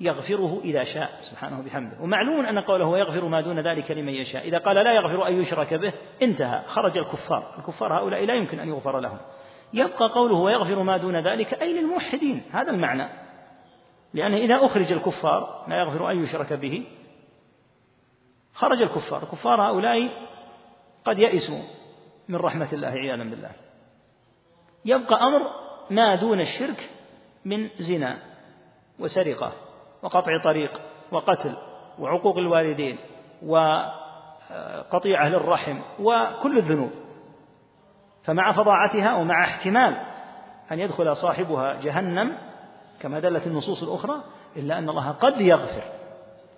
يغفره 0.00 0.60
إذا 0.64 0.84
شاء 0.84 1.10
سبحانه 1.20 1.62
بحمده 1.62 1.96
ومعلوم 2.00 2.46
أن 2.46 2.58
قوله 2.58 2.86
ويغفر 2.86 3.24
ما 3.24 3.40
دون 3.40 3.60
ذلك 3.60 3.90
لمن 3.90 4.14
يشاء 4.14 4.48
إذا 4.48 4.58
قال 4.58 4.76
لا 4.76 4.92
يغفر 4.92 5.28
أن 5.28 5.40
يشرك 5.40 5.74
به 5.74 5.92
انتهى 6.22 6.62
خرج 6.66 6.98
الكفار. 6.98 7.54
الكفار 7.58 7.98
هؤلاء 7.98 8.24
لا 8.24 8.34
يمكن 8.34 8.60
أن 8.60 8.68
يغفر 8.68 9.00
لهم. 9.00 9.18
يبقى 9.72 10.08
قوله 10.14 10.34
ويغفر 10.34 10.82
ما 10.82 10.96
دون 10.96 11.16
ذلك 11.16 11.62
أي 11.62 11.80
للموحدين 11.80 12.42
هذا 12.52 12.70
المعنى. 12.70 13.08
لأنه 14.14 14.36
إذا 14.36 14.66
أخرج 14.66 14.92
الكفار 14.92 15.64
لا 15.68 15.76
يغفر 15.76 16.10
أن 16.10 16.22
يشرك 16.22 16.52
به 16.52 16.86
خرج 18.54 18.82
الكفار. 18.82 19.22
الكفار 19.22 19.62
هؤلاء 19.62 20.10
قد 21.04 21.18
يئسوا 21.18 21.62
من 22.28 22.36
رحمة 22.36 22.68
الله 22.72 22.88
عياذا 22.88 23.24
بالله. 23.24 23.50
يبقى 24.84 25.22
أمر 25.22 25.50
ما 25.90 26.14
دون 26.14 26.40
الشرك 26.40 26.90
من 27.44 27.68
زنا 27.78 28.18
وسرقة 28.98 29.52
وقطع 30.02 30.42
طريق 30.44 30.80
وقتل 31.12 31.56
وعقوق 31.98 32.36
الوالدين 32.36 32.98
وقطيعة 33.46 35.28
للرحم 35.28 35.80
وكل 36.00 36.58
الذنوب. 36.58 36.90
فمع 38.22 38.52
فظاعتها 38.52 39.14
ومع 39.14 39.44
احتمال 39.44 39.96
أن 40.72 40.78
يدخل 40.78 41.16
صاحبها 41.16 41.80
جهنم 41.80 42.47
كما 43.00 43.20
دلت 43.20 43.46
النصوص 43.46 43.82
الأخرى 43.82 44.24
إلا 44.56 44.78
أن 44.78 44.88
الله 44.88 45.10
قد 45.10 45.40
يغفر. 45.40 45.82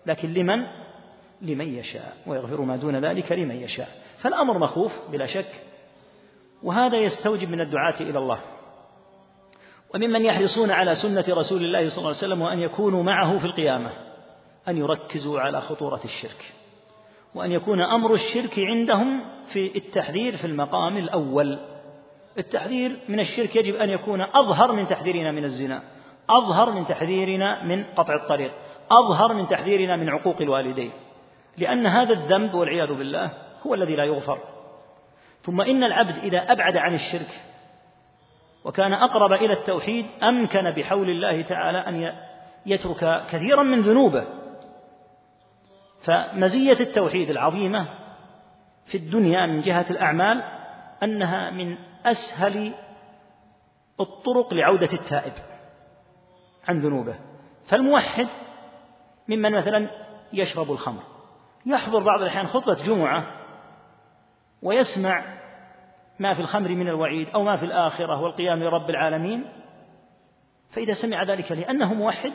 لكن 0.06 0.34
لمن؟ 0.34 0.66
لمن 1.42 1.74
يشاء 1.74 2.16
ويغفر 2.26 2.60
ما 2.60 2.76
دون 2.76 3.04
ذلك 3.04 3.32
لمن 3.32 3.56
يشاء. 3.56 3.88
فالأمر 4.18 4.58
مخوف 4.58 4.92
بلا 5.12 5.26
شك. 5.26 5.64
وهذا 6.62 6.96
يستوجب 6.96 7.50
من 7.50 7.60
الدعاة 7.60 8.00
إلى 8.00 8.18
الله. 8.18 8.40
وممن 9.94 10.24
يحرصون 10.24 10.70
على 10.70 10.94
سنة 10.94 11.24
رسول 11.28 11.62
الله 11.64 11.88
صلى 11.88 11.98
الله 11.98 12.08
عليه 12.08 12.18
وسلم 12.18 12.42
وأن 12.42 12.58
يكونوا 12.58 13.02
معه 13.02 13.38
في 13.38 13.44
القيامة 13.44 13.90
أن 14.68 14.76
يركزوا 14.76 15.40
على 15.40 15.60
خطورة 15.60 16.00
الشرك. 16.04 16.52
وأن 17.34 17.52
يكون 17.52 17.80
أمر 17.80 18.14
الشرك 18.14 18.58
عندهم 18.58 19.24
في 19.46 19.76
التحذير 19.76 20.36
في 20.36 20.46
المقام 20.46 20.96
الأول. 20.96 21.58
التحذير 22.38 22.96
من 23.08 23.20
الشرك 23.20 23.56
يجب 23.56 23.74
أن 23.74 23.90
يكون 23.90 24.20
أظهر 24.20 24.72
من 24.72 24.86
تحذيرنا 24.86 25.32
من 25.32 25.44
الزنا. 25.44 25.82
أظهر 26.30 26.70
من 26.70 26.86
تحذيرنا 26.86 27.62
من 27.62 27.84
قطع 27.84 28.14
الطريق 28.14 28.52
أظهر 28.90 29.34
من 29.34 29.46
تحذيرنا 29.46 29.96
من 29.96 30.08
عقوق 30.08 30.36
الوالدين 30.40 30.90
لأن 31.58 31.86
هذا 31.86 32.12
الذنب 32.12 32.54
والعياذ 32.54 32.92
بالله 32.92 33.30
هو 33.66 33.74
الذي 33.74 33.96
لا 33.96 34.04
يغفر. 34.04 34.38
ثم 35.42 35.60
إن 35.60 35.84
العبد 35.84 36.18
إذا 36.18 36.52
أبعد 36.52 36.76
عن 36.76 36.94
الشرك 36.94 37.40
وكان 38.64 38.92
أقرب 38.92 39.32
إلى 39.32 39.52
التوحيد 39.52 40.06
أمكن 40.22 40.70
بحول 40.70 41.10
الله 41.10 41.42
تعالى 41.42 41.78
أن 41.78 42.14
يترك 42.66 43.22
كثيرا 43.30 43.62
من 43.62 43.80
ذنوبه. 43.80 44.24
فمزية 46.04 46.80
التوحيد 46.80 47.30
العظيمة 47.30 47.86
في 48.86 48.96
الدنيا 48.96 49.46
من 49.46 49.60
جهة 49.60 49.86
الأعمال 49.90 50.42
أنها 51.02 51.50
من 51.50 51.76
أسهل 52.06 52.72
الطرق 54.00 54.54
لعودة 54.54 54.92
التائب. 54.92 55.32
عن 56.68 56.78
ذنوبه. 56.78 57.14
فالموحد 57.66 58.28
ممن 59.28 59.52
مثلا 59.52 59.90
يشرب 60.32 60.72
الخمر 60.72 61.02
يحضر 61.66 61.98
بعض 61.98 62.20
الأحيان 62.20 62.46
خطبة 62.46 62.74
جمعة 62.74 63.26
ويسمع 64.62 65.24
ما 66.18 66.34
في 66.34 66.40
الخمر 66.40 66.68
من 66.68 66.88
الوعيد 66.88 67.28
أو 67.28 67.42
ما 67.42 67.56
في 67.56 67.64
الآخرة 67.64 68.20
والقيام 68.20 68.62
لرب 68.62 68.90
العالمين 68.90 69.44
فإذا 70.70 70.94
سمع 70.94 71.22
ذلك 71.22 71.52
لأنه 71.52 71.94
موحد 71.94 72.32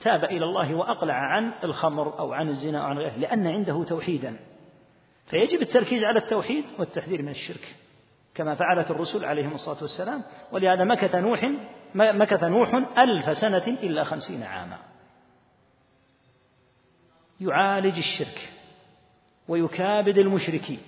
تاب 0.00 0.24
إلى 0.24 0.44
الله 0.44 0.74
وأقلع 0.74 1.14
عن 1.14 1.52
الخمر 1.64 2.18
أو 2.18 2.32
عن 2.32 2.48
الزنا 2.48 2.78
أو 2.78 2.84
عن 2.84 2.98
غيره 2.98 3.16
لأن 3.16 3.46
عنده 3.46 3.84
توحيدا. 3.84 4.36
فيجب 5.26 5.62
التركيز 5.62 6.04
على 6.04 6.18
التوحيد 6.18 6.64
والتحذير 6.78 7.22
من 7.22 7.28
الشرك 7.28 7.76
كما 8.34 8.54
فعلت 8.54 8.90
الرسل 8.90 9.24
عليهم 9.24 9.52
الصلاة 9.52 9.82
والسلام. 9.82 10.22
ولهذا 10.52 10.84
مكث 10.84 11.14
نوح 11.14 11.50
مكث 11.94 12.44
نوح 12.44 12.74
ألف 12.98 13.38
سنة 13.38 13.66
إلا 13.66 14.04
خمسين 14.04 14.42
عاما. 14.42 14.78
يعالج 17.40 17.96
الشرك 17.96 18.52
ويكابد 19.48 20.18
المشركين. 20.18 20.78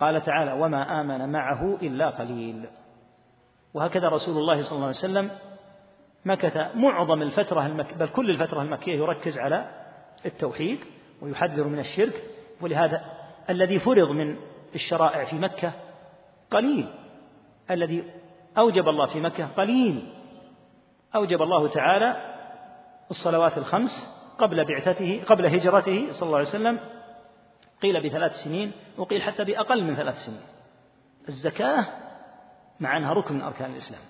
قال 0.00 0.22
تعالى 0.22 0.52
وما 0.52 1.00
آمن 1.00 1.32
معه 1.32 1.78
إلا 1.82 2.10
قليل. 2.10 2.66
وهكذا 3.74 4.08
رسول 4.08 4.36
الله 4.38 4.62
صلى 4.62 4.72
الله 4.72 4.86
عليه 4.86 4.96
وسلم 4.96 5.30
مكث 6.24 6.56
معظم 6.74 7.22
الفترة 7.22 7.66
المك... 7.66 7.94
بل 7.94 8.08
كل 8.08 8.30
الفترة 8.30 8.62
المكية 8.62 8.94
يركز 8.94 9.38
على 9.38 9.70
التوحيد 10.26 10.78
ويحذر 11.22 11.64
من 11.64 11.78
الشرك. 11.78 12.24
ولهذا 12.60 13.04
الذي 13.50 13.78
فرض 13.78 14.10
من 14.10 14.36
الشرائع 14.74 15.24
في 15.24 15.36
مكة 15.36 15.72
قليل. 16.50 16.88
الذي 17.70 18.04
أوجب 18.58 18.88
الله 18.88 19.06
في 19.06 19.20
مكة 19.20 19.46
قليل. 19.46 20.12
أوجب 21.14 21.42
الله 21.42 21.68
تعالى 21.68 22.16
الصلوات 23.10 23.58
الخمس 23.58 24.22
قبل 24.38 24.64
بعثته 24.64 25.22
قبل 25.26 25.46
هجرته 25.46 26.12
صلى 26.12 26.26
الله 26.26 26.38
عليه 26.38 26.48
وسلم 26.48 26.78
قيل 27.82 28.08
بثلاث 28.08 28.32
سنين 28.32 28.72
وقيل 28.98 29.22
حتى 29.22 29.44
بأقل 29.44 29.84
من 29.84 29.96
ثلاث 29.96 30.18
سنين. 30.18 30.40
الزكاة 31.28 31.86
مع 32.80 32.96
أنها 32.96 33.12
ركن 33.12 33.34
من 33.34 33.42
أركان 33.42 33.70
الإسلام. 33.70 34.00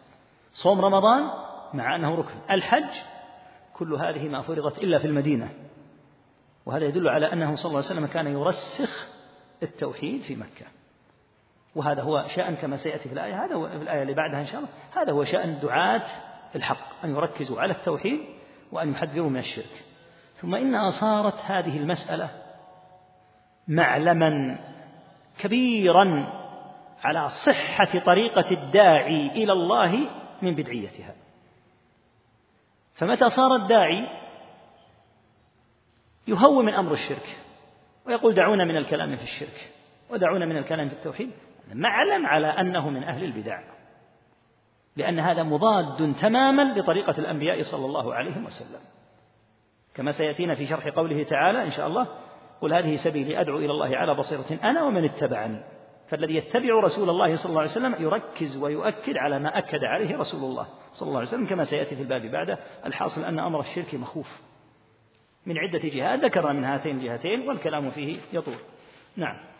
صوم 0.52 0.80
رمضان 0.80 1.30
مع 1.74 1.96
أنه 1.96 2.14
ركن. 2.14 2.34
الحج 2.50 2.90
كل 3.74 3.94
هذه 3.94 4.28
ما 4.28 4.42
فرضت 4.42 4.78
إلا 4.78 4.98
في 4.98 5.06
المدينة. 5.06 5.48
وهذا 6.66 6.84
يدل 6.84 7.08
على 7.08 7.32
أنه 7.32 7.56
صلى 7.56 7.68
الله 7.68 7.78
عليه 7.78 7.90
وسلم 7.90 8.06
كان 8.06 8.26
يرسخ 8.26 9.06
التوحيد 9.62 10.22
في 10.22 10.36
مكة. 10.36 10.66
وهذا 11.74 12.02
هو 12.02 12.24
شأن 12.28 12.54
كما 12.54 12.76
سيأتي 12.76 13.08
في 13.08 13.14
الآية. 13.14 13.44
هذا 13.44 13.54
هو 13.54 13.68
في 13.68 13.76
الآية 13.76 14.02
اللي 14.02 14.14
بعدها 14.14 14.40
إن 14.40 14.46
شاء 14.46 14.56
الله. 14.56 14.70
هذا 14.92 15.12
هو 15.12 15.24
شأن 15.24 15.60
دعاة 15.60 16.02
الحق 16.56 17.04
أن 17.04 17.10
يركزوا 17.10 17.60
على 17.60 17.72
التوحيد 17.72 18.20
وأن 18.72 18.92
يحذروا 18.92 19.30
من 19.30 19.38
الشرك. 19.38 19.84
ثم 20.34 20.54
إنها 20.54 20.90
صارت 20.90 21.34
هذه 21.34 21.76
المسألة 21.76 22.30
معلما 23.68 24.58
كبيرا 25.38 26.32
على 27.04 27.28
صحة 27.28 27.98
طريقة 27.98 28.50
الداعي 28.50 29.26
إلى 29.26 29.52
الله 29.52 30.08
من 30.42 30.54
بدعيتها. 30.54 31.14
فمتى 32.94 33.28
صار 33.28 33.56
الداعي 33.56 34.08
يهون 36.28 36.64
من 36.64 36.74
أمر 36.74 36.92
الشرك 36.92 37.38
ويقول 38.06 38.34
دعونا 38.34 38.64
من 38.64 38.76
الكلام 38.76 39.16
في 39.16 39.22
الشرك 39.22 39.72
ودعونا 40.10 40.46
من 40.46 40.56
الكلام 40.56 40.88
في 40.88 40.94
التوحيد؟ 40.94 41.30
معلم 41.74 42.26
على 42.26 42.46
أنه 42.46 42.90
من 42.90 43.04
أهل 43.04 43.24
البدع. 43.24 43.60
لأن 44.96 45.18
هذا 45.18 45.42
مضاد 45.42 46.14
تماما 46.14 46.62
لطريقة 46.62 47.14
الأنبياء 47.18 47.62
صلى 47.62 47.86
الله 47.86 48.14
عليه 48.14 48.44
وسلم. 48.46 48.80
كما 49.94 50.12
سيأتينا 50.12 50.54
في 50.54 50.66
شرح 50.66 50.88
قوله 50.88 51.22
تعالى 51.22 51.64
إن 51.64 51.70
شاء 51.70 51.86
الله 51.86 52.06
قل 52.60 52.74
هذه 52.74 52.96
سبيلي 52.96 53.40
أدعو 53.40 53.58
إلى 53.58 53.70
الله 53.70 53.96
على 53.96 54.14
بصيرة 54.14 54.58
أنا 54.64 54.82
ومن 54.82 55.04
اتبعني. 55.04 55.64
فالذي 56.08 56.34
يتبع 56.36 56.80
رسول 56.80 57.10
الله 57.10 57.36
صلى 57.36 57.50
الله 57.50 57.60
عليه 57.60 57.70
وسلم 57.70 57.94
يركز 57.98 58.56
ويؤكد 58.56 59.16
على 59.16 59.38
ما 59.38 59.58
أكد 59.58 59.84
عليه 59.84 60.16
رسول 60.16 60.40
الله 60.44 60.66
صلى 60.92 61.06
الله 61.06 61.18
عليه 61.18 61.28
وسلم 61.28 61.46
كما 61.46 61.64
سيأتي 61.64 61.96
في 61.96 62.02
الباب 62.02 62.22
بعده. 62.22 62.58
الحاصل 62.86 63.24
أن 63.24 63.38
أمر 63.38 63.60
الشرك 63.60 63.94
مخوف. 63.94 64.40
من 65.46 65.58
عدة 65.58 65.78
جهات 65.78 66.24
ذكرنا 66.24 66.52
من 66.52 66.64
هاتين 66.64 66.96
الجهتين 66.96 67.48
والكلام 67.48 67.90
فيه 67.90 68.18
يطول. 68.32 68.54
نعم. 69.16 69.51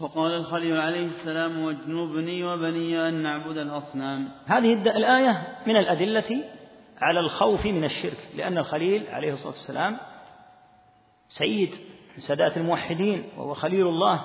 وقال 0.00 0.32
الخليل 0.32 0.80
عليه 0.80 1.06
السلام 1.06 1.64
واجنبني 1.64 2.44
وبني 2.44 3.08
أن 3.08 3.14
نعبد 3.14 3.58
الأصنام. 3.58 4.28
هذه 4.46 4.72
الآية 4.72 5.46
من 5.66 5.76
الأدلة 5.76 6.44
على 7.00 7.20
الخوف 7.20 7.66
من 7.66 7.84
الشرك 7.84 8.28
لأن 8.36 8.58
الخليل 8.58 9.06
عليه 9.08 9.32
الصلاة 9.32 9.52
والسلام 9.52 9.96
سيد 11.28 11.70
سادات 12.16 12.56
الموحدين 12.56 13.24
وهو 13.36 13.54
خليل 13.54 13.86
الله 13.86 14.24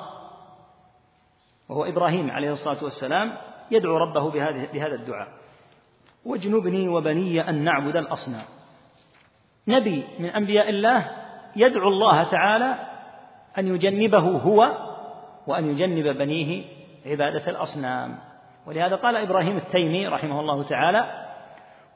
وهو 1.69 1.85
إبراهيم 1.85 2.31
عليه 2.31 2.51
الصلاة 2.51 2.83
والسلام 2.83 3.37
يدعو 3.71 3.97
ربه 3.97 4.31
بهذه 4.31 4.69
بهذا 4.73 4.95
الدعاء. 4.95 5.27
واجنبني 6.25 6.89
وبني 6.89 7.49
أن 7.49 7.63
نعبد 7.63 7.95
الأصنام. 7.95 8.45
نبي 9.67 10.03
من 10.19 10.29
أنبياء 10.29 10.69
الله 10.69 11.11
يدعو 11.55 11.87
الله 11.87 12.23
تعالى 12.23 12.75
أن 13.57 13.67
يجنبه 13.67 14.19
هو 14.19 14.88
وأن 15.49 15.69
يجنب 15.69 16.17
بنيه 16.17 16.65
عبادة 17.05 17.49
الأصنام. 17.49 18.17
ولهذا 18.67 18.95
قال 18.95 19.15
إبراهيم 19.15 19.57
التيمي 19.57 20.07
رحمه 20.07 20.39
الله 20.39 20.63
تعالى 20.63 21.27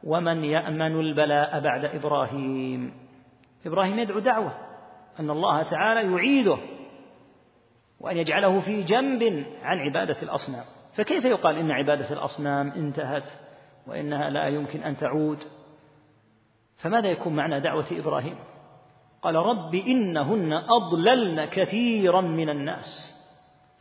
ومن 0.04 0.44
يأمن 0.44 1.00
البلاء 1.00 1.60
بعد 1.60 1.86
إبراهيم. 1.86 2.94
إبراهيم 3.66 4.00
يدعو 4.00 4.20
دعوة 4.20 4.52
أن 5.20 5.30
الله 5.30 5.64
تعالى 5.64 6.12
يعيده 6.12 6.58
وأن 8.00 8.18
يجعله 8.18 8.60
في 8.60 8.84
جنب 8.84 9.46
عن 9.64 9.80
عبادة 9.80 10.22
الأصنام. 10.22 10.64
فكيف 10.96 11.26
يقال 11.26 11.58
إن 11.58 11.72
عبادة 11.72 12.14
الأصنام 12.14 12.68
انتهت 12.68 13.30
وإنها 13.88 14.30
لا 14.30 14.48
يمكن 14.48 14.84
أن 14.84 14.98
تعود؟ 14.98 15.38
فماذا 16.78 17.08
يكون 17.08 17.36
معنى 17.36 17.60
دعوة 17.60 17.88
إبراهيم؟ 17.92 18.36
قال 19.22 19.36
رب 19.36 19.76
إنهن 19.76 20.54
أضللن 20.54 21.46
كثيرا 21.46 22.22
من 22.22 22.50
الناس. 22.50 23.13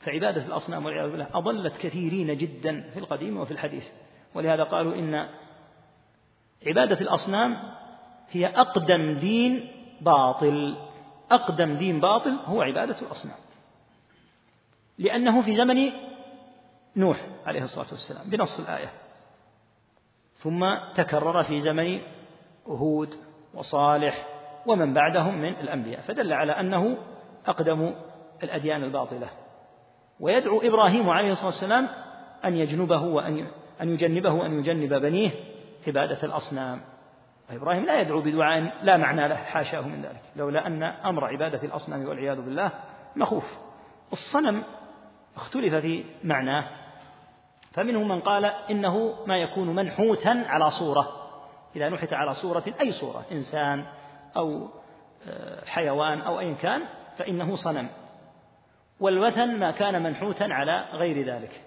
فعبادة 0.03 0.47
الأصنام 0.47 0.85
والعياذ 0.85 1.11
بالله 1.11 1.29
أضلت 1.35 1.77
كثيرين 1.77 2.37
جدا 2.37 2.91
في 2.93 2.99
القديم 2.99 3.37
وفي 3.37 3.51
الحديث. 3.51 3.85
ولهذا 4.35 4.63
قالوا 4.63 4.95
إن 4.95 5.29
عبادة 6.67 7.01
الأصنام 7.01 7.57
هي 8.31 8.47
أقدم 8.47 9.19
دين 9.19 9.69
باطل. 10.01 10.77
أقدم 11.31 11.75
دين 11.75 12.01
باطل 12.01 12.39
هو 12.45 12.63
عبادة 12.63 13.01
الأصنام. 13.03 13.39
لأنه 14.99 15.43
في 15.43 15.57
زمن 15.57 15.91
نوح 16.97 17.27
عليه 17.47 17.63
الصلاة 17.63 17.87
والسلام 17.91 18.31
بنص 18.31 18.61
الآية. 18.61 18.93
ثم 20.37 20.75
تكرر 20.95 21.43
في 21.43 21.61
زمن 21.61 22.01
هود 22.67 23.15
وصالح 23.55 24.27
ومن 24.67 24.95
بعدهم 24.95 25.39
من 25.39 25.49
الأنبياء. 25.49 26.01
فدل 26.01 26.33
على 26.33 26.53
أنه 26.53 26.97
أقدم 27.47 27.95
الأديان 28.43 28.85
الباطلة. 28.85 29.42
ويدعو 30.21 30.61
إبراهيم 30.61 31.11
عليه 31.11 31.33
الصلاة 31.33 31.47
والسلام 31.47 31.89
أن 32.45 32.57
يجنبه 32.57 33.03
وأن 33.03 33.47
أن 33.81 33.89
يجنبه 33.89 34.33
وأن 34.33 34.59
يجنب 34.59 34.95
بنيه 34.95 35.31
عبادة 35.87 36.19
الأصنام. 36.23 36.81
إبراهيم 37.51 37.85
لا 37.85 38.01
يدعو 38.01 38.21
بدعاء 38.21 38.73
لا 38.83 38.97
معنى 38.97 39.29
له 39.29 39.37
حاشاه 39.37 39.81
من 39.81 40.03
ذلك. 40.03 40.23
لولا 40.37 40.67
أن 40.67 40.83
أمر 40.83 41.25
عبادة 41.25 41.63
الأصنام 41.63 42.09
والعياذ 42.09 42.41
بالله 42.41 42.71
مخوف. 43.17 43.59
الصنم 44.13 44.63
اختلف 45.37 45.75
في 45.75 46.05
معناه. 46.25 46.65
فمنهم 47.73 48.09
من 48.09 48.21
قال 48.21 48.45
إنه 48.45 49.15
ما 49.27 49.37
يكون 49.37 49.75
منحوتا 49.75 50.45
على 50.47 50.71
صورة. 50.71 51.09
إذا 51.77 51.89
نحت 51.89 52.13
على 52.13 52.35
صورة 52.35 52.65
أي 52.81 52.93
صورة؟ 52.93 53.25
إنسان 53.33 53.87
أو 54.37 54.69
آه، 55.29 55.65
حيوان 55.65 56.21
أو 56.21 56.41
أي 56.41 56.55
كان 56.55 56.83
فإنه 57.19 57.57
صنم. 57.57 57.89
والوثن 59.03 59.59
ما 59.59 59.71
كان 59.71 60.03
منحوتا 60.03 60.45
على 60.45 60.85
غير 60.93 61.27
ذلك. 61.27 61.61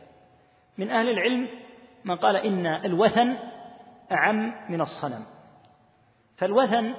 من 0.77 0.91
أهل 0.91 1.09
العلم 1.09 1.47
من 2.05 2.15
قال 2.15 2.35
إن 2.35 2.65
الوثن 2.65 3.35
أعم 4.11 4.53
من 4.69 4.81
الصنم. 4.81 5.25
فالوثن 6.37 6.93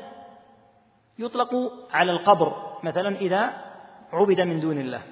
يطلق 1.19 1.51
على 1.93 2.13
القبر 2.13 2.79
مثلا 2.83 3.17
إذا 3.17 3.51
عبد 4.13 4.41
من 4.41 4.61
دون 4.61 4.79
الله. 4.79 5.03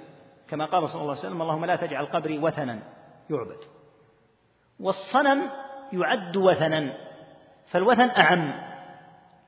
كما 0.49 0.65
قال 0.65 0.89
صلى 0.89 1.01
الله 1.01 1.11
عليه 1.11 1.21
وسلم 1.21 1.43
اللهم 1.43 1.65
لا 1.65 1.77
تجعل 1.77 2.07
قبري 2.07 2.39
وثنا. 2.39 2.79
يعبد. 3.31 3.61
والصنم 4.81 5.51
يعد 5.93 6.37
وثنا. 6.37 6.93
فالوثن 7.67 8.11
أعم 8.11 8.53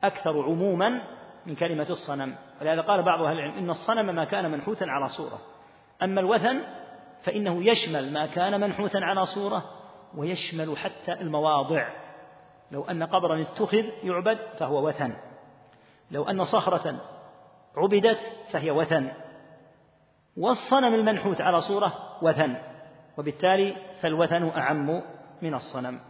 أكثر 0.05 0.43
عموما 0.43 1.03
من 1.47 1.55
كلمة 1.55 1.87
الصنم. 1.91 2.35
ولهذا 2.61 2.81
قال 2.81 3.03
بعض 3.03 3.23
أهل 3.23 3.39
العلم 3.39 3.59
إن 3.59 3.71
الصنم 3.71 4.15
ما 4.15 4.25
كان 4.25 4.51
منحوتا 4.51 4.85
على 4.85 5.09
صورة. 5.09 5.56
أما 6.03 6.21
الوثن 6.21 6.61
فإنه 7.23 7.65
يشمل 7.71 8.13
ما 8.13 8.27
كان 8.27 8.61
منحوتا 8.61 8.99
على 8.99 9.27
صورة 9.27 9.65
ويشمل 10.17 10.79
حتى 10.79 11.13
المواضع. 11.13 11.89
لو 12.71 12.85
أن 12.85 13.03
قبرا 13.03 13.43
اتخذ 13.43 13.85
يعبد 14.03 14.39
فهو 14.59 14.89
وثن. 14.89 15.17
لو 16.11 16.25
أن 16.25 16.45
صخرة 16.45 17.01
عبدت 17.77 18.19
فهي 18.51 18.71
وثن. 18.71 19.13
والصنم 20.37 20.95
المنحوت 20.95 21.41
على 21.41 21.61
صورة 21.61 22.19
وثن. 22.23 22.57
وبالتالي 23.19 23.77
فالوثن 24.01 24.49
أعم 24.49 25.03
من 25.43 25.55
الصنم. 25.55 26.01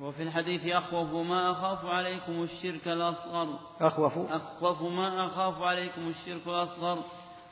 وفي 0.00 0.22
الحديث 0.22 0.66
أخوف 0.66 1.12
ما 1.12 1.50
أخاف 1.50 1.84
عليكم 1.84 2.42
الشرك 2.42 2.88
الأصغر. 2.88 3.58
أخوف. 3.80 4.18
أخوف 4.18 4.82
ما 4.82 5.26
أخاف 5.26 5.62
عليكم 5.62 6.08
الشرك 6.08 6.46
الأصغر. 6.46 6.98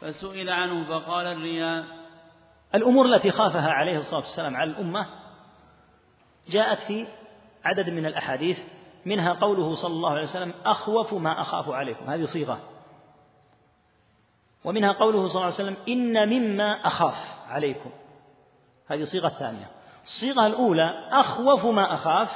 فسئل 0.00 0.50
عنه 0.50 0.84
فقال 0.88 1.26
الرياء. 1.26 1.84
الأمور 2.74 3.06
التي 3.06 3.30
خافها 3.30 3.70
عليه 3.70 3.98
الصلاة 3.98 4.20
والسلام 4.20 4.56
على 4.56 4.70
الأمة 4.70 5.06
جاءت 6.48 6.78
في 6.78 7.06
عدد 7.64 7.90
من 7.90 8.06
الأحاديث 8.06 8.58
منها 9.06 9.32
قوله 9.32 9.74
صلى 9.74 9.92
الله 9.92 10.10
عليه 10.10 10.22
وسلم 10.22 10.52
أخوف 10.66 11.14
ما 11.14 11.40
أخاف 11.40 11.68
عليكم. 11.68 12.10
هذه 12.10 12.24
صيغة. 12.24 12.58
ومنها 14.64 14.92
قوله 14.92 15.28
صلى 15.28 15.34
الله 15.34 15.44
عليه 15.44 15.54
وسلم 15.54 15.76
إن 15.88 16.28
مما 16.28 16.86
أخاف 16.86 17.14
عليكم. 17.48 17.90
هذه 18.88 19.04
صيغة 19.04 19.28
ثانية. 19.28 19.73
الصيغة 20.04 20.46
الأولى 20.46 21.08
أخوف 21.10 21.66
ما 21.66 21.94
أخاف. 21.94 22.28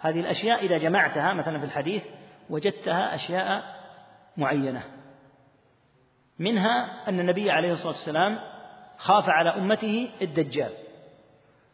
هذه 0.00 0.20
الأشياء 0.20 0.64
إذا 0.64 0.78
جمعتها 0.78 1.34
مثلا 1.34 1.58
في 1.58 1.64
الحديث 1.64 2.04
وجدتها 2.50 3.14
أشياء 3.14 3.62
معينة. 4.36 4.82
منها 6.38 7.08
أن 7.08 7.20
النبي 7.20 7.50
عليه 7.50 7.72
الصلاة 7.72 7.92
والسلام 7.92 8.38
خاف 8.96 9.28
على 9.28 9.50
أمته 9.50 10.10
الدجال. 10.22 10.72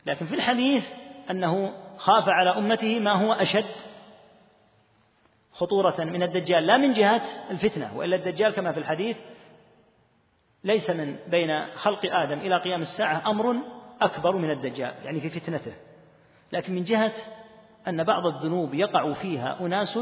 لكن 0.06 0.26
في 0.26 0.34
الحديث 0.34 0.86
أنه 1.30 1.72
خاف 1.96 2.28
على 2.28 2.50
أمته 2.50 3.00
ما 3.00 3.12
هو 3.12 3.32
أشد 3.32 3.70
خطورة 5.52 6.04
من 6.04 6.22
الدجال. 6.22 6.66
لا 6.66 6.76
من 6.76 6.92
جهة 6.92 7.22
الفتنة 7.50 7.96
وإلا 7.96 8.16
الدجال 8.16 8.52
كما 8.52 8.72
في 8.72 8.78
الحديث 8.78 9.16
ليس 10.64 10.90
من 10.90 11.16
بين 11.26 11.66
خلق 11.66 12.00
آدم 12.04 12.38
إلى 12.38 12.56
قيام 12.56 12.82
الساعة 12.82 13.30
أمر 13.30 13.56
أكبر 14.00 14.36
من 14.36 14.50
الدجال 14.50 14.94
يعني 15.04 15.20
في 15.20 15.40
فتنته. 15.40 15.72
لكن 16.52 16.74
من 16.74 16.84
جهة 16.84 17.12
أن 17.88 18.04
بعض 18.04 18.26
الذنوب 18.26 18.74
يقع 18.74 19.12
فيها 19.12 19.60
أناس 19.60 19.98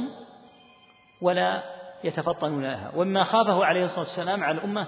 ولا 1.20 1.62
يتفطنون 2.04 2.64
لها. 2.64 2.92
ومما 2.96 3.24
خافه 3.24 3.64
عليه 3.64 3.84
الصلاة 3.84 4.00
والسلام 4.00 4.44
على 4.44 4.58
الأمة 4.58 4.86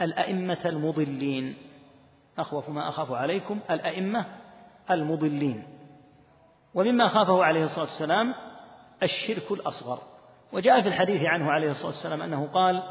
الأئمة 0.00 0.58
المضلين. 0.64 1.56
أخوف 2.38 2.68
ما 2.68 2.88
أخاف 2.88 3.12
عليكم 3.12 3.60
الأئمة 3.70 4.26
المضلين. 4.90 5.64
ومما 6.74 7.08
خافه 7.08 7.44
عليه 7.44 7.64
الصلاة 7.64 7.84
والسلام 7.84 8.34
الشرك 9.02 9.50
الأصغر. 9.50 9.98
وجاء 10.52 10.80
في 10.80 10.88
الحديث 10.88 11.22
عنه 11.24 11.52
عليه 11.52 11.70
الصلاة 11.70 11.86
والسلام 11.86 12.22
أنه 12.22 12.46
قال 12.46 12.82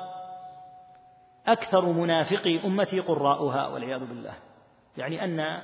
أكثر 1.47 1.85
منافقي 1.85 2.65
أمتي 2.65 2.99
قراؤها 2.99 3.67
والعياذ 3.67 3.99
بالله. 3.99 4.33
يعني 4.99 5.23
أن 5.23 5.61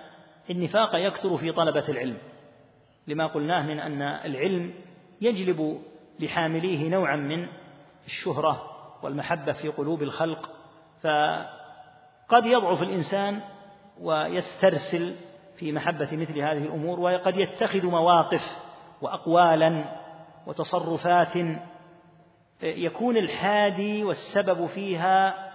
النفاق 0.50 0.96
يكثر 0.96 1.38
في 1.38 1.52
طلبة 1.52 1.86
العلم. 1.90 2.18
لما 3.08 3.28
قلناه 3.28 3.62
من 3.62 3.80
أن 3.80 4.02
العلم 4.02 4.74
يجلب 5.22 5.82
لحامليه 6.20 6.90
نوعا 6.90 7.16
من 7.16 7.48
الشهرة 8.06 8.72
والمحبة 9.04 9.52
في 9.52 9.68
قلوب 9.70 10.04
الخلق 10.04 10.50
فقد 11.02 12.46
يضعف 12.46 12.82
الإنسان 12.82 13.42
ويسترسل 14.02 15.16
في 15.58 15.72
محبة 15.72 16.10
مثل 16.12 16.40
هذه 16.40 16.58
الأمور 16.58 17.00
وقد 17.00 17.38
يتخذ 17.38 17.86
مواقف 17.86 18.42
وأقوالا 19.02 19.86
وتصرفات 20.48 21.34
يكون 22.64 23.18
الحادي 23.18 24.04
والسبب 24.04 24.66
فيها 24.66 25.46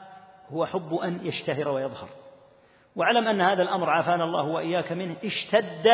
هو 0.48 0.66
حب 0.66 0.94
أن 0.94 1.26
يشتهر 1.26 1.68
ويظهر. 1.68 2.08
واعلم 2.96 3.28
أن 3.28 3.40
هذا 3.40 3.62
الأمر 3.62 3.90
عافانا 3.90 4.24
الله 4.24 4.42
وإياك 4.42 4.92
منه 4.92 5.16
اشتد 5.24 5.88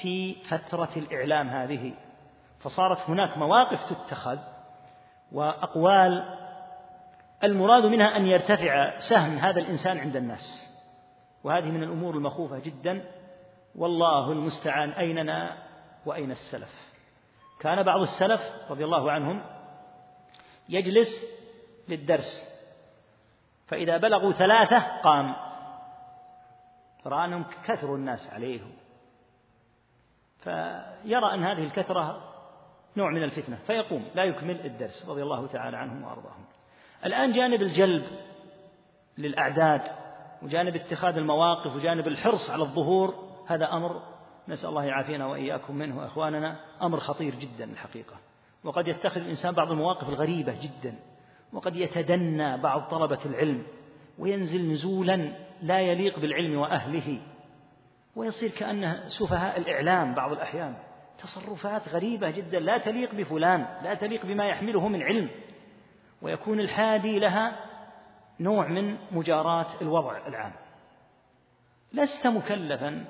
في 0.00 0.34
فترة 0.34 0.90
الإعلام 0.96 1.48
هذه. 1.48 1.92
فصارت 2.60 3.10
هناك 3.10 3.38
مواقف 3.38 3.84
تتخذ 3.84 4.38
وأقوال 5.32 6.38
المراد 7.44 7.86
منها 7.86 8.16
أن 8.16 8.26
يرتفع 8.26 8.98
سهم 8.98 9.38
هذا 9.38 9.60
الإنسان 9.60 9.98
عند 9.98 10.16
الناس. 10.16 10.72
وهذه 11.44 11.70
من 11.70 11.82
الأمور 11.82 12.14
المخوفة 12.14 12.58
جدا. 12.58 13.04
والله 13.74 14.32
المستعان 14.32 14.90
أيننا 14.90 15.56
وأين 16.06 16.30
السلف؟ 16.30 16.92
كان 17.60 17.82
بعض 17.82 18.00
السلف 18.00 18.42
رضي 18.70 18.84
الله 18.84 19.10
عنهم 19.10 19.42
يجلس 20.68 21.08
للدرس 21.88 22.52
فإذا 23.66 23.96
بلغوا 23.96 24.32
ثلاثة 24.32 25.00
قام. 25.02 25.51
رأى 27.06 27.24
أنهم 27.24 27.44
كثروا 27.64 27.96
الناس 27.96 28.30
عليه 28.30 28.60
فيرى 30.38 31.34
أن 31.34 31.44
هذه 31.44 31.64
الكثرة 31.64 32.32
نوع 32.96 33.10
من 33.10 33.22
الفتنة 33.22 33.56
فيقوم 33.66 34.04
لا 34.14 34.24
يكمل 34.24 34.66
الدرس 34.66 35.08
رضي 35.08 35.22
الله 35.22 35.46
تعالى 35.46 35.76
عنهم 35.76 36.02
وأرضاهم. 36.02 36.44
الآن 37.04 37.32
جانب 37.32 37.62
الجلب 37.62 38.04
للأعداد 39.18 39.82
وجانب 40.42 40.76
اتخاذ 40.76 41.16
المواقف 41.16 41.76
وجانب 41.76 42.08
الحرص 42.08 42.50
على 42.50 42.62
الظهور 42.62 43.14
هذا 43.46 43.72
أمر 43.72 44.02
نسأل 44.48 44.68
الله 44.68 44.84
يعافينا 44.84 45.26
وإياكم 45.26 45.76
منه 45.76 46.06
أخواننا 46.06 46.60
أمر 46.82 47.00
خطير 47.00 47.34
جدا 47.34 47.64
الحقيقة. 47.64 48.16
وقد 48.64 48.88
يتخذ 48.88 49.20
الإنسان 49.20 49.54
بعض 49.54 49.70
المواقف 49.70 50.08
الغريبة 50.08 50.54
جدا 50.60 50.94
وقد 51.52 51.76
يتدنى 51.76 52.58
بعض 52.58 52.82
طلبة 52.82 53.18
العلم 53.26 53.62
وينزل 54.18 54.72
نزولا 54.72 55.32
لا 55.62 55.80
يليق 55.80 56.18
بالعلم 56.18 56.58
وأهله 56.58 57.20
ويصير 58.16 58.50
كأنه 58.50 59.08
سفهاء 59.08 59.58
الإعلام 59.58 60.14
بعض 60.14 60.32
الأحيان. 60.32 60.74
تصرفات 61.18 61.88
غريبة 61.88 62.30
جدا 62.30 62.60
لا 62.60 62.78
تليق 62.78 63.14
بفلان 63.14 63.66
لا 63.82 63.94
تليق 63.94 64.26
بما 64.26 64.48
يحمله 64.48 64.88
من 64.88 65.02
علم. 65.02 65.28
ويكون 66.22 66.60
الحادي 66.60 67.18
لها 67.18 67.56
نوع 68.40 68.68
من 68.68 68.96
مجاراة 69.12 69.66
الوضع 69.82 70.26
العام. 70.26 70.52
لست 71.92 72.26
مكلفا 72.26 73.04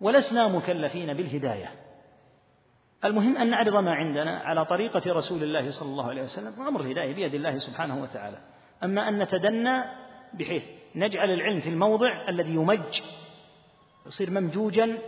ولسنا 0.00 0.48
مكلفين 0.48 1.14
بالهداية. 1.14 1.70
المهم 3.04 3.36
أن 3.36 3.50
نعرض 3.50 3.76
ما 3.76 3.94
عندنا 3.94 4.38
على 4.38 4.64
طريقة 4.64 5.12
رسول 5.12 5.42
الله 5.42 5.70
صلى 5.70 5.88
الله 5.88 6.08
عليه 6.10 6.22
وسلم 6.22 6.58
وأمر 6.60 6.80
الهداية 6.80 7.14
بيد 7.14 7.34
الله 7.34 7.58
سبحانه 7.58 8.02
وتعالى. 8.02 8.38
أما 8.84 9.08
أن 9.08 9.18
نتدنى 9.18 10.05
بحيث 10.34 10.64
نجعل 10.94 11.30
العلم 11.30 11.60
في 11.60 11.68
الموضع 11.68 12.28
الذي 12.28 12.54
يمج 12.54 13.02
يصير 14.06 14.30
ممجوجا 14.30 14.98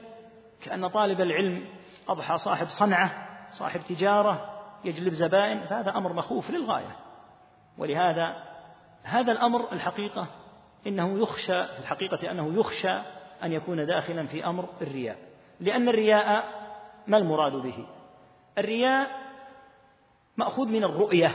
كأن 0.63 0.89
طالب 0.89 1.21
العلم 1.21 1.65
أضحى 2.09 2.39
صاحب 2.39 2.69
صنعة 2.69 3.29
صاحب 3.51 3.81
تجارة 3.81 4.59
يجلب 4.85 5.13
زبائن 5.13 5.61
فهذا 5.61 5.91
أمر 5.91 6.13
مخوف 6.13 6.51
للغاية. 6.51 6.97
ولهذا 7.79 8.45
هذا 9.03 9.33
الأمر 9.33 9.73
الحقيقة 9.73 10.27
إنه 10.87 11.19
يخشى 11.19 11.67
في 11.67 11.79
الحقيقة 11.79 12.31
أنه 12.31 12.61
يخشى 12.61 12.99
أن 13.43 13.53
يكون 13.53 13.87
داخلا 13.87 14.27
في 14.27 14.47
أمر 14.47 14.69
الرياء. 14.83 15.17
لأن 15.61 15.89
الرياء 15.89 16.45
ما 17.07 17.19
المراد 17.19 17.53
به؟ 17.57 17.87
الرياء 18.59 19.11
مأخوذ 20.37 20.69
من 20.69 20.85
الرؤية. 20.85 21.35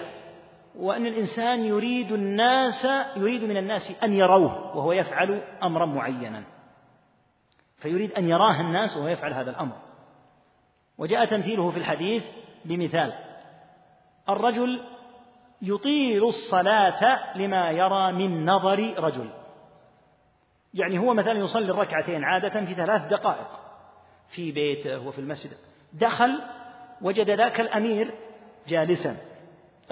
وأن 0.76 1.06
الإنسان 1.06 1.66
يريد 1.66 2.12
الناس 2.12 2.88
يريد 3.16 3.44
من 3.44 3.58
الناس 3.58 4.04
أن 4.04 4.14
يروه 4.14 4.78
وهو 4.78 4.92
يفعل 4.92 5.42
أمرا 5.64 5.86
معينا. 5.86 6.44
فيريد 7.78 8.12
أن 8.12 8.30
يراه 8.30 8.62
الناس 8.62 8.98
وهو 8.98 9.08
يفعل 9.08 9.34
هذا 9.34 9.52
الأمر. 9.52 9.76
وجاء 10.98 11.26
تمثيله 11.26 11.70
في 11.70 11.78
الحديث 11.78 12.26
بمثال 12.66 13.14
الرجل 14.30 14.82
يطيل 15.62 16.24
الصلاة 16.24 17.38
لما 17.38 17.72
يرى 17.72 18.12
من 18.12 18.46
نظر 18.46 18.94
رجل. 18.98 19.30
يعني 20.74 20.98
هو 20.98 21.14
مثلا 21.14 21.40
يصلي 21.40 21.72
الركعتين 21.72 22.24
عادة 22.24 22.66
في 22.66 22.74
ثلاث 22.74 23.02
دقائق 23.02 23.60
في 24.30 24.52
بيته 24.52 25.08
وفي 25.08 25.20
المسجد. 25.20 25.58
دخل 25.94 26.42
وجد 27.02 27.30
ذاك 27.30 27.60
الأمير 27.60 28.14
جالسا 28.68 29.18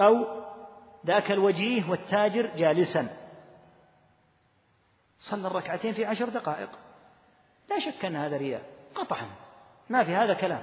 أو 0.00 0.41
ذاك 1.06 1.32
الوجيه 1.32 1.90
والتاجر 1.90 2.46
جالسا. 2.56 3.08
صلى 5.18 5.46
الركعتين 5.46 5.92
في 5.92 6.04
عشر 6.04 6.28
دقائق. 6.28 6.68
لا 7.70 7.78
شك 7.78 8.04
أن 8.04 8.16
هذا 8.16 8.36
رياء. 8.36 8.62
قطعا. 8.94 9.26
ما 9.90 10.04
في 10.04 10.14
هذا 10.14 10.34
كلام. 10.34 10.62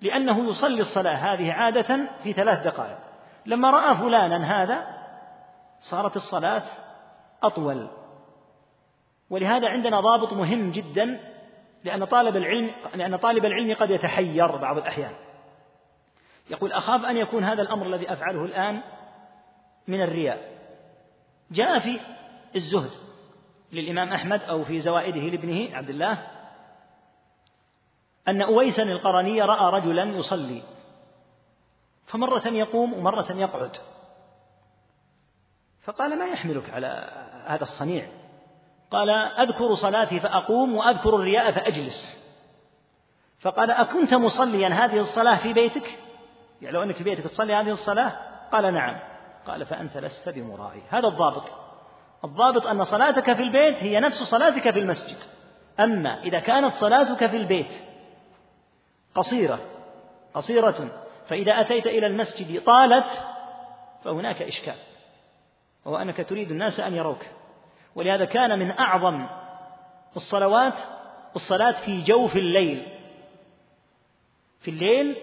لأنه 0.00 0.50
يصلي 0.50 0.80
الصلاة 0.80 1.14
هذه 1.14 1.52
عادة 1.52 2.08
في 2.22 2.32
ثلاث 2.32 2.66
دقائق. 2.66 2.98
لما 3.46 3.70
رأى 3.70 3.96
فلانا 3.96 4.62
هذا 4.62 4.86
صارت 5.78 6.16
الصلاة 6.16 6.62
أطول. 7.42 7.88
ولهذا 9.30 9.68
عندنا 9.68 10.00
ضابط 10.00 10.32
مهم 10.32 10.70
جدا 10.70 11.20
لأن 11.84 12.04
طالب 12.04 12.36
العلم 12.36 12.70
لأن 12.94 13.16
طالب 13.16 13.44
العلم 13.44 13.74
قد 13.74 13.90
يتحير 13.90 14.56
بعض 14.56 14.78
الأحيان. 14.78 15.12
يقول 16.50 16.72
أخاف 16.72 17.04
أن 17.04 17.16
يكون 17.16 17.44
هذا 17.44 17.62
الأمر 17.62 17.86
الذي 17.86 18.12
أفعله 18.12 18.44
الآن 18.44 18.80
من 19.88 20.02
الرياء. 20.02 20.52
جاء 21.50 21.78
في 21.78 22.00
الزهد 22.56 22.90
للإمام 23.72 24.12
أحمد 24.12 24.42
أو 24.42 24.64
في 24.64 24.80
زوائده 24.80 25.20
لابنه 25.20 25.76
عبد 25.76 25.90
الله 25.90 26.26
أن 28.28 28.42
أويسا 28.42 28.82
القرني 28.82 29.42
رأى 29.42 29.80
رجلا 29.80 30.04
يصلي 30.04 30.62
فمرة 32.06 32.48
يقوم 32.48 32.92
ومرة 32.92 33.32
يقعد. 33.32 33.76
فقال 35.82 36.18
ما 36.18 36.26
يحملك 36.26 36.70
على 36.70 37.12
هذا 37.46 37.62
الصنيع؟ 37.62 38.06
قال 38.90 39.10
أذكر 39.10 39.74
صلاتي 39.74 40.20
فأقوم 40.20 40.76
وأذكر 40.76 41.16
الرياء 41.16 41.50
فأجلس. 41.50 42.22
فقال 43.40 43.70
أكنت 43.70 44.14
مصليا 44.14 44.68
هذه 44.68 45.00
الصلاة 45.00 45.36
في 45.36 45.52
بيتك؟ 45.52 45.98
يعني 46.62 46.74
لو 46.74 46.82
أنك 46.82 46.96
في 46.96 47.04
بيتك 47.04 47.24
تصلي 47.24 47.54
هذه 47.54 47.70
الصلاة؟ 47.70 48.12
قال 48.52 48.74
نعم. 48.74 49.11
قال 49.46 49.66
فأنت 49.66 49.96
لست 49.96 50.28
بمرائي. 50.28 50.82
هذا 50.90 51.08
الضابط. 51.08 51.52
الضابط 52.24 52.66
أن 52.66 52.84
صلاتك 52.84 53.32
في 53.32 53.42
البيت 53.42 53.76
هي 53.76 54.00
نفس 54.00 54.22
صلاتك 54.22 54.70
في 54.70 54.78
المسجد. 54.78 55.16
أما 55.80 56.22
إذا 56.22 56.40
كانت 56.40 56.74
صلاتك 56.74 57.26
في 57.26 57.36
البيت 57.36 57.72
قصيرة 59.14 59.58
قصيرة 60.34 60.88
فإذا 61.26 61.60
أتيت 61.60 61.86
إلى 61.86 62.06
المسجد 62.06 62.64
طالت 62.64 63.06
فهناك 64.04 64.42
إشكال. 64.42 64.76
وهو 65.84 65.96
أنك 65.96 66.28
تريد 66.28 66.50
الناس 66.50 66.80
أن 66.80 66.94
يروك. 66.94 67.26
ولهذا 67.94 68.24
كان 68.24 68.58
من 68.58 68.70
أعظم 68.70 69.26
الصلوات 70.16 70.74
الصلاة 71.36 71.84
في 71.84 72.02
جوف 72.02 72.36
الليل. 72.36 72.86
في 74.60 74.70
الليل 74.70 75.16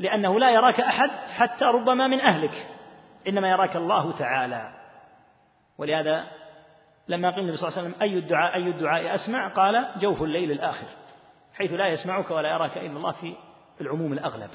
لأنه 0.00 0.40
لا 0.40 0.50
يراك 0.50 0.80
أحد 0.80 1.10
حتى 1.10 1.64
ربما 1.64 2.06
من 2.06 2.20
أهلك. 2.20 2.66
إنما 3.28 3.50
يراك 3.50 3.76
الله 3.76 4.12
تعالى. 4.12 4.72
ولهذا 5.78 6.26
لما 7.08 7.30
قيل 7.30 7.40
النبي 7.40 7.56
صلى 7.56 7.68
الله 7.68 7.78
عليه 7.78 7.88
وسلم 7.88 8.02
أي 8.02 8.18
الدعاء 8.18 8.54
أي 8.54 8.68
الدعاء 8.68 9.14
أسمع؟ 9.14 9.48
قال 9.48 9.90
جوف 9.98 10.22
الليل 10.22 10.50
الآخر. 10.50 10.86
حيث 11.54 11.72
لا 11.72 11.88
يسمعك 11.88 12.30
ولا 12.30 12.50
يراك 12.50 12.78
إلا 12.78 12.96
الله 12.96 13.12
في 13.12 13.34
العموم 13.80 14.12
الأغلب. 14.12 14.50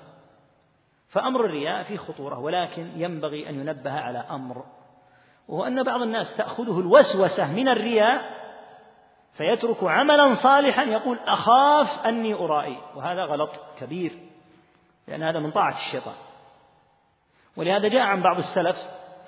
فأمر 1.07 1.45
الرياء 1.45 1.83
فيه 1.83 1.97
خطورة 1.97 2.39
ولكن 2.39 2.91
ينبغي 2.95 3.49
أن 3.49 3.59
ينبه 3.59 3.91
على 3.91 4.17
أمر. 4.17 4.65
وهو 5.47 5.63
أن 5.63 5.83
بعض 5.83 6.01
الناس 6.01 6.37
تأخذه 6.37 6.79
الوسوسة 6.79 7.53
من 7.53 7.67
الرياء 7.67 8.37
فيترك 9.33 9.83
عملا 9.83 10.33
صالحا 10.33 10.83
يقول 10.83 11.19
أخاف 11.19 12.05
أني 12.05 12.33
أرائي. 12.33 12.77
وهذا 12.95 13.23
غلط 13.23 13.49
كبير 13.79 14.11
لأن 15.07 15.23
هذا 15.23 15.39
من 15.39 15.51
طاعة 15.51 15.77
الشيطان. 15.77 16.15
ولهذا 17.57 17.87
جاء 17.87 18.01
عن 18.01 18.21
بعض 18.21 18.37
السلف 18.37 18.77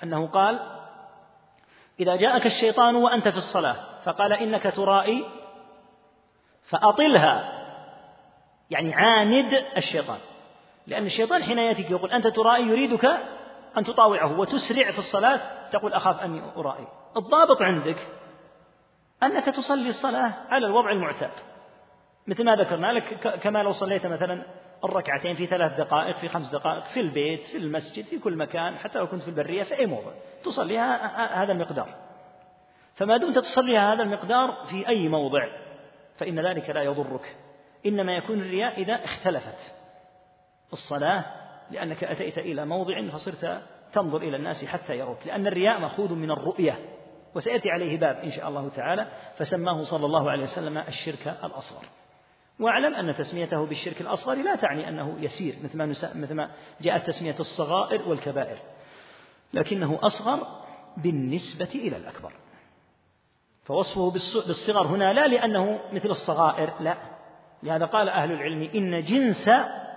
أنه 0.02 0.26
قال 0.26 0.60
إذا 2.00 2.16
جاءك 2.16 2.46
الشيطان 2.46 2.94
وأنت 2.94 3.28
في 3.28 3.36
الصلاة 3.36 3.76
فقال 4.04 4.32
إنك 4.32 4.62
ترائي 4.62 5.24
فأطلها. 6.62 7.60
يعني 8.70 8.94
عاند 8.94 9.64
الشيطان. 9.76 10.18
لأن 10.86 11.06
الشيطان 11.06 11.42
حين 11.42 11.58
يأتيك 11.58 11.90
يقول 11.90 12.10
أنت 12.10 12.26
ترائي 12.26 12.62
يريدك 12.62 13.04
أن 13.76 13.84
تطاوعه 13.84 14.38
وتسرع 14.38 14.90
في 14.90 14.98
الصلاة 14.98 15.40
تقول 15.72 15.92
أخاف 15.92 16.20
أني 16.20 16.42
أرائي. 16.56 16.86
الضابط 17.16 17.62
عندك 17.62 18.06
أنك 19.22 19.44
تصلي 19.44 19.88
الصلاة 19.88 20.32
على 20.48 20.66
الوضع 20.66 20.90
المعتاد. 20.90 21.30
مثل 22.26 22.44
ما 22.44 22.56
ذكرنا 22.56 22.92
لك 22.92 23.38
كما 23.42 23.62
لو 23.62 23.72
صليت 23.72 24.06
مثلا 24.06 24.42
الركعتين 24.84 25.34
في 25.34 25.46
ثلاث 25.46 25.80
دقائق 25.80 26.16
في 26.16 26.28
خمس 26.28 26.50
دقائق 26.50 26.84
في 26.84 27.00
البيت 27.00 27.42
في 27.42 27.56
المسجد 27.56 28.04
في 28.04 28.18
كل 28.18 28.36
مكان 28.36 28.78
حتى 28.78 28.98
لو 28.98 29.06
كنت 29.06 29.22
في 29.22 29.28
البرية 29.28 29.62
في 29.62 29.78
أي 29.78 29.86
موضع. 29.86 30.12
تصليها 30.44 31.42
هذا 31.42 31.52
المقدار. 31.52 31.94
فما 32.94 33.16
دمت 33.16 33.38
تصليها 33.38 33.94
هذا 33.94 34.02
المقدار 34.02 34.66
في 34.70 34.88
أي 34.88 35.08
موضع 35.08 35.48
فإن 36.16 36.46
ذلك 36.46 36.70
لا 36.70 36.82
يضرك. 36.82 37.36
إنما 37.86 38.16
يكون 38.16 38.40
الرياء 38.40 38.80
إذا 38.80 39.04
اختلفت. 39.04 39.72
الصلاة 40.72 41.24
لأنك 41.70 42.04
أتيت 42.04 42.38
إلى 42.38 42.66
موضع 42.66 43.08
فصرت 43.08 43.62
تنظر 43.92 44.22
إلى 44.22 44.36
الناس 44.36 44.64
حتى 44.64 44.98
يروك. 44.98 45.26
لأن 45.26 45.46
الرياء 45.46 45.80
مأخوذ 45.80 46.14
من 46.14 46.30
الرؤية. 46.30 46.78
وسيأتي 47.34 47.70
عليه 47.70 47.98
باب 47.98 48.16
إن 48.16 48.30
شاء 48.30 48.48
الله 48.48 48.68
تعالى 48.68 49.06
فسماه 49.36 49.82
صلى 49.82 50.06
الله 50.06 50.30
عليه 50.30 50.42
وسلم 50.42 50.78
الشرك 50.78 51.36
الأصغر. 51.44 51.99
واعلم 52.60 52.94
أن 52.94 53.14
تسميته 53.14 53.66
بالشرك 53.66 54.00
الأصغر 54.00 54.34
لا 54.34 54.56
تعني 54.56 54.88
أنه 54.88 55.16
يسير 55.20 55.54
مثل 55.64 55.78
ما, 55.78 55.86
مثل 56.14 56.34
ما 56.34 56.50
جاءت 56.80 57.06
تسمية 57.06 57.36
الصغائر 57.40 58.08
والكبائر 58.08 58.58
لكنه 59.54 59.98
أصغر 60.02 60.46
بالنسبة 60.96 61.70
إلى 61.74 61.96
الأكبر. 61.96 62.32
فوصفه 63.64 64.10
بالصغر 64.46 64.86
هنا 64.86 65.12
لا 65.12 65.28
لأنه 65.28 65.80
مثل 65.92 66.10
الصغائر 66.10 66.72
لا. 66.80 66.96
لهذا 67.62 67.86
قال 67.86 68.08
أهل 68.08 68.32
العلم 68.32 68.62
إن 68.62 69.00
جنس 69.00 69.48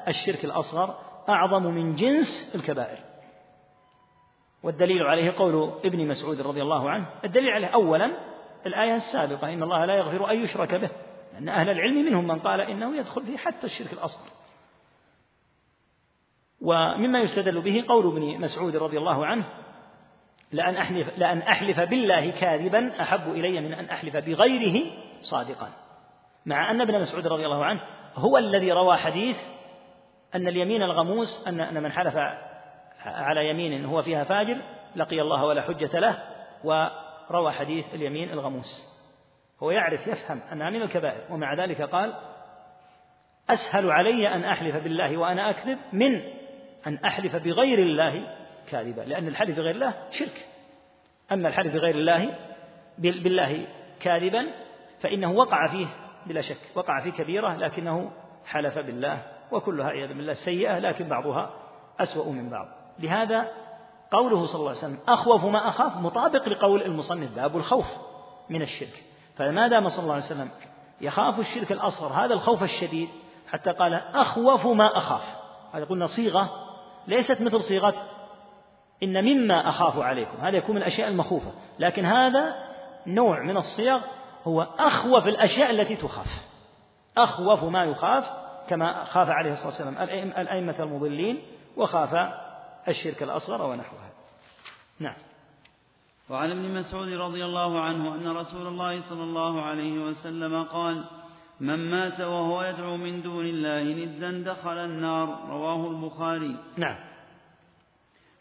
الشرك 0.08 0.46
الأصغر 0.46 0.98
أعظم 1.30 1.64
من 1.64 1.96
جنس 1.96 2.56
الكبائر. 2.56 2.98
والدليل 4.64 5.04
عليه 5.04 5.32
قول 5.32 5.74
ابن 5.86 6.08
مسعود 6.08 6.42
رضي 6.42 6.62
الله 6.62 6.90
عنه. 6.90 7.06
الدليل 7.24 7.50
عليه 7.50 7.68
أولا 7.68 8.12
الآية 8.66 8.96
السابقة 8.96 9.54
إن 9.54 9.64
الله 9.64 9.86
لا 9.86 9.96
يغفر 9.96 10.32
أن 10.32 10.44
يشرك 10.44 10.76
به. 10.76 10.90
لأن 11.34 11.50
أهل 11.50 11.70
العلم 11.70 12.06
منهم 12.06 12.28
من 12.28 12.40
قال 12.40 12.62
إنه 12.62 12.98
يدخل 12.98 13.26
فيه 13.26 13.38
حتى 13.38 13.68
الشرك 13.68 13.94
الأصغر. 13.94 14.30
ومما 16.62 17.20
يستدل 17.20 17.62
به 17.62 17.86
قول 17.88 18.08
ابن 18.08 18.42
مسعود 18.42 18.76
رضي 18.76 18.98
الله 18.98 19.26
عنه 19.26 19.46
لأن 20.52 20.76
أحلف, 20.76 21.18
لأن 21.18 21.38
أحلف 21.38 21.80
بالله 21.80 22.32
كاذبا 22.32 23.02
أحب 23.02 23.32
إلي 23.32 23.62
من 23.62 23.74
أن 23.74 23.86
أحلف 23.86 24.18
أن 30.36 30.48
اليمين 30.48 30.84
الغموس 30.84 31.48
أن 31.48 31.60
أن 31.60 31.84
من 31.84 31.92
حلف 31.92 32.18
على 33.06 33.50
يمين 33.50 33.86
هو 33.86 34.02
فيها 34.02 34.24
فاجر 34.24 34.58
لقي 34.96 35.22
الله 35.22 35.46
ولا 35.46 35.62
حجة 35.62 36.00
له 36.00 36.24
وروى 36.64 37.52
حديث 37.52 37.94
اليمين 37.94 38.30
الغموس. 38.30 38.93
هو 39.64 39.72
يعرف 39.72 40.08
يفهم 40.08 40.42
أنها 40.52 40.70
من 40.70 40.82
الكبائر. 40.82 41.22
ومع 41.30 41.54
ذلك 41.54 41.82
قال 41.82 42.14
أسهل 43.50 43.92
علي 43.92 44.28
أن 44.28 44.44
أحلف 44.44 44.76
بالله 44.76 45.18
وأنا 45.18 45.50
أكذب 45.50 45.78
من 45.94 46.22
أن 46.88 46.98
أحلف 47.06 47.36
بغير 47.36 47.80
الله 47.80 48.36
كاذبا. 48.72 49.02
لأن 49.02 49.28
الحلف 49.28 49.58
بغير 49.58 49.76
الله 49.76 49.94
شرك. 50.12 50.48
أما 51.32 51.48
الحلف 51.48 51.74
بغير 51.74 51.96
الله 51.96 52.36
بالله 52.98 53.68
كاذبا 54.00 54.48
فإنه 55.00 55.32
وقع 55.32 55.68
فيه 55.68 55.88
بلا 56.26 56.42
شك. 56.42 56.58
وقع 56.76 57.04
في 57.04 57.12
كبيرة 57.12 57.56
لكنه 57.56 58.12
حلف 58.46 58.80
بالله 58.80 59.22
وكلها 59.52 59.88
عياذا 59.90 60.14
بالله 60.14 60.34
سيئة 60.34 60.80
لكن 60.80 61.08
بعضها 61.08 61.50
أسوأ 62.00 62.32
من 62.32 62.50
بعض. 62.50 62.68
لهذا 63.00 63.48
قوله 64.12 64.46
صلى 64.46 64.60
الله 64.60 64.70
عليه 64.70 64.80
وسلم 64.80 65.00
أخوف 65.08 65.46
ما 65.46 65.70
أخاف 65.70 65.98
مطابق 65.98 66.50
لقول 66.50 66.84
المصنف 66.84 67.36
باب 67.36 67.58
الخوف 67.58 67.86
من 68.50 68.62
الشرك. 68.62 69.04
فما 69.36 69.68
دام 69.68 69.88
صلى 69.88 70.04
الله 70.04 70.14
عليه 70.14 70.26
وسلم 70.26 70.50
يخاف 71.02 71.40
الشرك 71.40 71.72
الأصغر 71.72 72.26
هذا 72.26 72.34
الخوف 72.34 72.64
الشديد 72.64 73.10
حتى 73.48 73.72
قال 73.72 73.94
أخوف 73.94 74.66
ما 74.66 74.98
أخاف. 74.98 75.36
هذا 75.74 75.86
قلنا 75.86 76.08
صيغة 76.08 76.50
ليست 77.08 77.42
مثل 77.42 77.62
صيغة 77.62 77.96
إن 79.04 79.24
مما 79.24 79.70
أخاف 79.70 80.00
عليكم. 80.00 80.38
هذا 80.42 80.58
يكون 80.58 80.76
من 80.76 80.82
الأشياء 80.82 81.08
المخوفة. 81.08 81.52
لكن 81.80 82.06
هذا 82.06 82.56
نوع 83.08 83.44
من 83.44 83.58
الصيغ 83.58 84.02
هو 84.48 84.62
أخوف 84.62 85.28
الأشياء 85.28 85.70
التي 85.70 85.96
تخاف. 85.96 86.48
أخوف 87.18 87.64
ما 87.64 87.84
يخاف 87.84 88.30
كما 88.68 89.04
خاف 89.04 89.30
عليه 89.30 89.54
الصلاة 89.54 89.68
والسلام 89.68 89.98
الأئمة 90.38 90.76
المضلين 90.80 91.42
وخاف 91.78 92.34
الشرك 92.88 93.24
الأصغر 93.24 93.62
ونحوها. 93.62 94.10
نعم. 95.00 95.16
وعن 96.30 96.52
ابن 96.52 96.80
مسعود 96.80 97.10
رضي 97.10 97.46
الله 97.46 97.80
عنه 97.80 98.16
أن 98.16 98.28
رسول 98.28 98.68
الله 98.68 99.02
صلى 99.02 99.24
الله 99.24 99.62
عليه 99.62 100.00
وسلم 100.00 100.64
قال 100.64 101.04
من 101.60 101.92
مات 101.92 102.22
وهو 102.22 102.64
يدعو 102.64 102.98
من 102.98 103.22
دون 103.22 103.46
الله 103.46 103.84
ندا 103.84 104.54
دخل 104.54 104.78
النار. 104.78 105.28
رواه 105.50 105.92
البخاري. 105.92 106.56
نعم. 106.78 106.96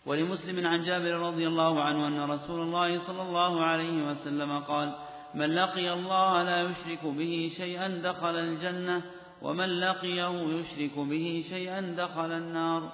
ولمسلم 0.06 0.66
عن 0.66 0.82
جابر 0.82 1.14
رضي 1.14 1.48
الله 1.48 1.82
عنه 1.82 2.08
أن 2.08 2.30
رسول 2.30 2.60
الله 2.60 2.98
صلى 2.98 3.22
الله 3.22 3.64
عليه 3.64 4.10
وسلم 4.10 4.58
قال 4.58 4.94
من 5.34 5.54
لقي 5.54 5.92
الله 5.92 6.42
لا 6.42 6.62
يشرك 6.62 7.04
به 7.04 7.52
شيئا 7.56 7.88
دخل 7.88 8.36
الجنة 8.36 9.02
ومن 9.42 9.80
لقيه 9.80 10.30
يشرك 10.30 10.98
به 10.98 11.44
شيئا 11.48 11.80
دخل 11.98 12.32
النار. 12.32 12.92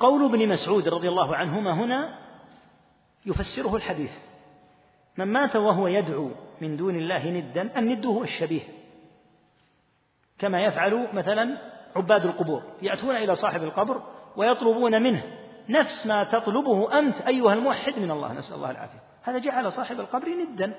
قول 0.00 0.24
ابن 0.24 0.48
مسعود 0.48 0.88
رضي 0.88 1.08
الله 1.08 1.36
عنهما 1.36 1.72
هنا 1.72 2.18
يفسره 3.26 3.76
الحديث. 3.76 4.29
من 5.20 5.32
مات 5.32 5.56
وهو 5.56 5.86
يدعو 5.86 6.30
من 6.60 6.76
دون 6.76 6.96
الله 6.96 7.30
ندا 7.30 7.78
الند 7.78 8.06
هو 8.06 8.22
الشبيه. 8.22 8.60
كما 10.38 10.64
يفعل 10.64 11.08
مثلا 11.12 11.58
عباد 11.96 12.24
القبور 12.24 12.62
يأتون 12.82 13.16
إلى 13.16 13.34
صاحب 13.34 13.62
القبر 13.62 14.02
ويطلبون 14.36 15.02
منه 15.02 15.22
نفس 15.68 16.06
ما 16.06 16.24
تطلبه 16.24 16.98
أنت 16.98 17.20
أيها 17.20 17.52
الموحد 17.52 17.98
من 17.98 18.10
الله 18.10 18.32
نسأل 18.32 18.56
الله 18.56 18.70
العافية. 18.70 19.00
هذا 19.22 19.38
جعل 19.38 19.72
صاحب 19.72 20.00
القبر 20.00 20.28
ندا. 20.28 20.74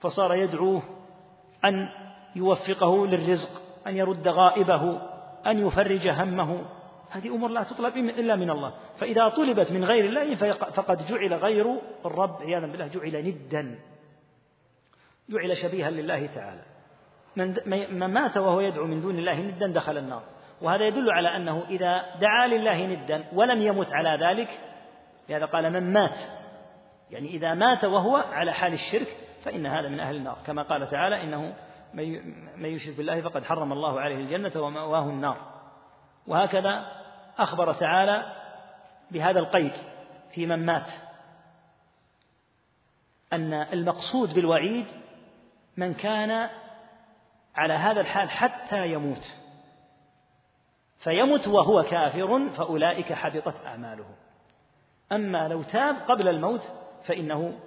فصار 0.00 0.34
يدعوه 0.34 0.82
أن 1.64 1.88
يوفقه 2.36 3.06
للرزق 3.06 3.50
أن 3.86 3.96
يرد 3.96 4.28
غائبه 4.28 5.00
أن 5.46 5.66
يفرج 5.66 6.08
همه. 6.08 6.64
هذه 7.14 7.28
أمور 7.28 7.50
لا 7.50 7.62
تطلب 7.62 7.96
إلا 7.96 8.36
من 8.36 8.50
الله. 8.50 8.74
فإذا 8.98 9.28
طلبت 9.28 9.70
من 9.70 9.84
غير 9.84 10.04
الله 10.04 10.34
فقد 10.70 11.06
جعل 11.06 11.34
غير 11.34 11.80
الرب 12.04 12.42
عياذا 12.42 12.66
بالله 12.66 12.86
جعل 12.86 13.24
ندا. 13.24 13.78
جعل 15.30 15.56
شبيها 15.56 15.90
لله 15.90 16.26
تعالى. 16.26 16.62
من 17.90 18.06
مات 18.06 18.36
وهو 18.36 18.60
يدعو 18.60 18.86
من 18.86 19.00
دون 19.00 19.18
الله 19.18 19.40
ندا 19.40 19.66
دخل 19.72 19.98
النار. 19.98 20.22
وهذا 20.62 20.84
يدل 20.84 21.10
على 21.10 21.36
أنه 21.36 21.64
إذا 21.70 22.04
دعا 22.20 22.46
لله 22.46 22.86
ندا 22.86 23.24
ولم 23.32 23.62
يمت 23.62 23.92
على 23.92 24.26
ذلك 24.26 24.48
لهذا 25.28 25.44
قال 25.44 25.72
من 25.72 25.92
مات. 25.92 26.18
يعني 27.10 27.28
إذا 27.28 27.54
مات 27.54 27.84
وهو 27.84 28.16
على 28.16 28.52
حال 28.52 28.72
الشرك 28.72 29.16
فإن 29.44 29.66
هذا 29.66 29.88
من 29.88 30.00
أهل 30.00 30.16
النار. 30.16 30.38
كما 30.46 30.62
قال 30.62 30.88
تعالى 30.88 31.22
إنه 31.22 31.54
من 32.56 32.66
يشرك 32.66 32.96
بالله 32.96 33.20
فقد 33.20 33.44
حرم 33.44 33.72
الله 33.72 34.00
عليه 34.00 34.16
الجنة 34.16 34.62
ومأواه 34.62 35.04
النار. 35.04 35.36
وهكذا 36.26 37.03
أخبر 37.38 37.72
تعالى 37.72 38.32
بهذا 39.10 39.38
القيد 39.38 39.72
في 40.32 40.46
من 40.46 40.66
مات. 40.66 40.90
أن 43.32 43.52
المقصود 43.52 44.34
بالوعيد 44.34 44.86
من 45.76 45.94
كان 45.94 46.50
على 47.56 47.74
هذا 47.74 48.00
الحال 48.00 48.30
حتى 48.30 48.86
يموت. 48.86 49.34
فيمت 50.98 51.48
وهو 51.48 51.82
كافر 51.82 52.48
فأولئك 52.48 53.12
حبطت 53.12 53.66
أعماله. 53.66 54.06
أما 55.12 55.48
لو 55.48 55.62
تاب 55.62 55.96
قبل 55.96 56.28
الموت 56.28 56.72
فإنه 57.06 57.58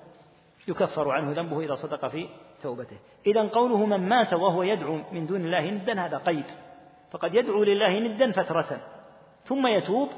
يكفر 0.67 1.11
عنه 1.11 1.31
ذنبه 1.31 1.61
إذا 1.61 1.75
صدق 1.75 2.07
في 2.07 2.29
توبته. 2.61 2.97
إذا 3.27 3.47
قوله 3.47 3.85
من 3.85 4.09
مات 4.09 4.33
وهو 4.33 4.63
يدعو 4.63 5.01
من 5.11 5.27
دون 5.27 5.41
الله 5.41 5.69
ندا 5.69 6.05
هذا 6.05 6.17
قيد. 6.17 6.45
فقد 7.11 7.35
يدعو 7.35 7.63
لله 7.63 7.99
ندا 7.99 8.31
فترة. 8.31 8.96
ثم 9.47 9.67
يتوب 9.67 10.09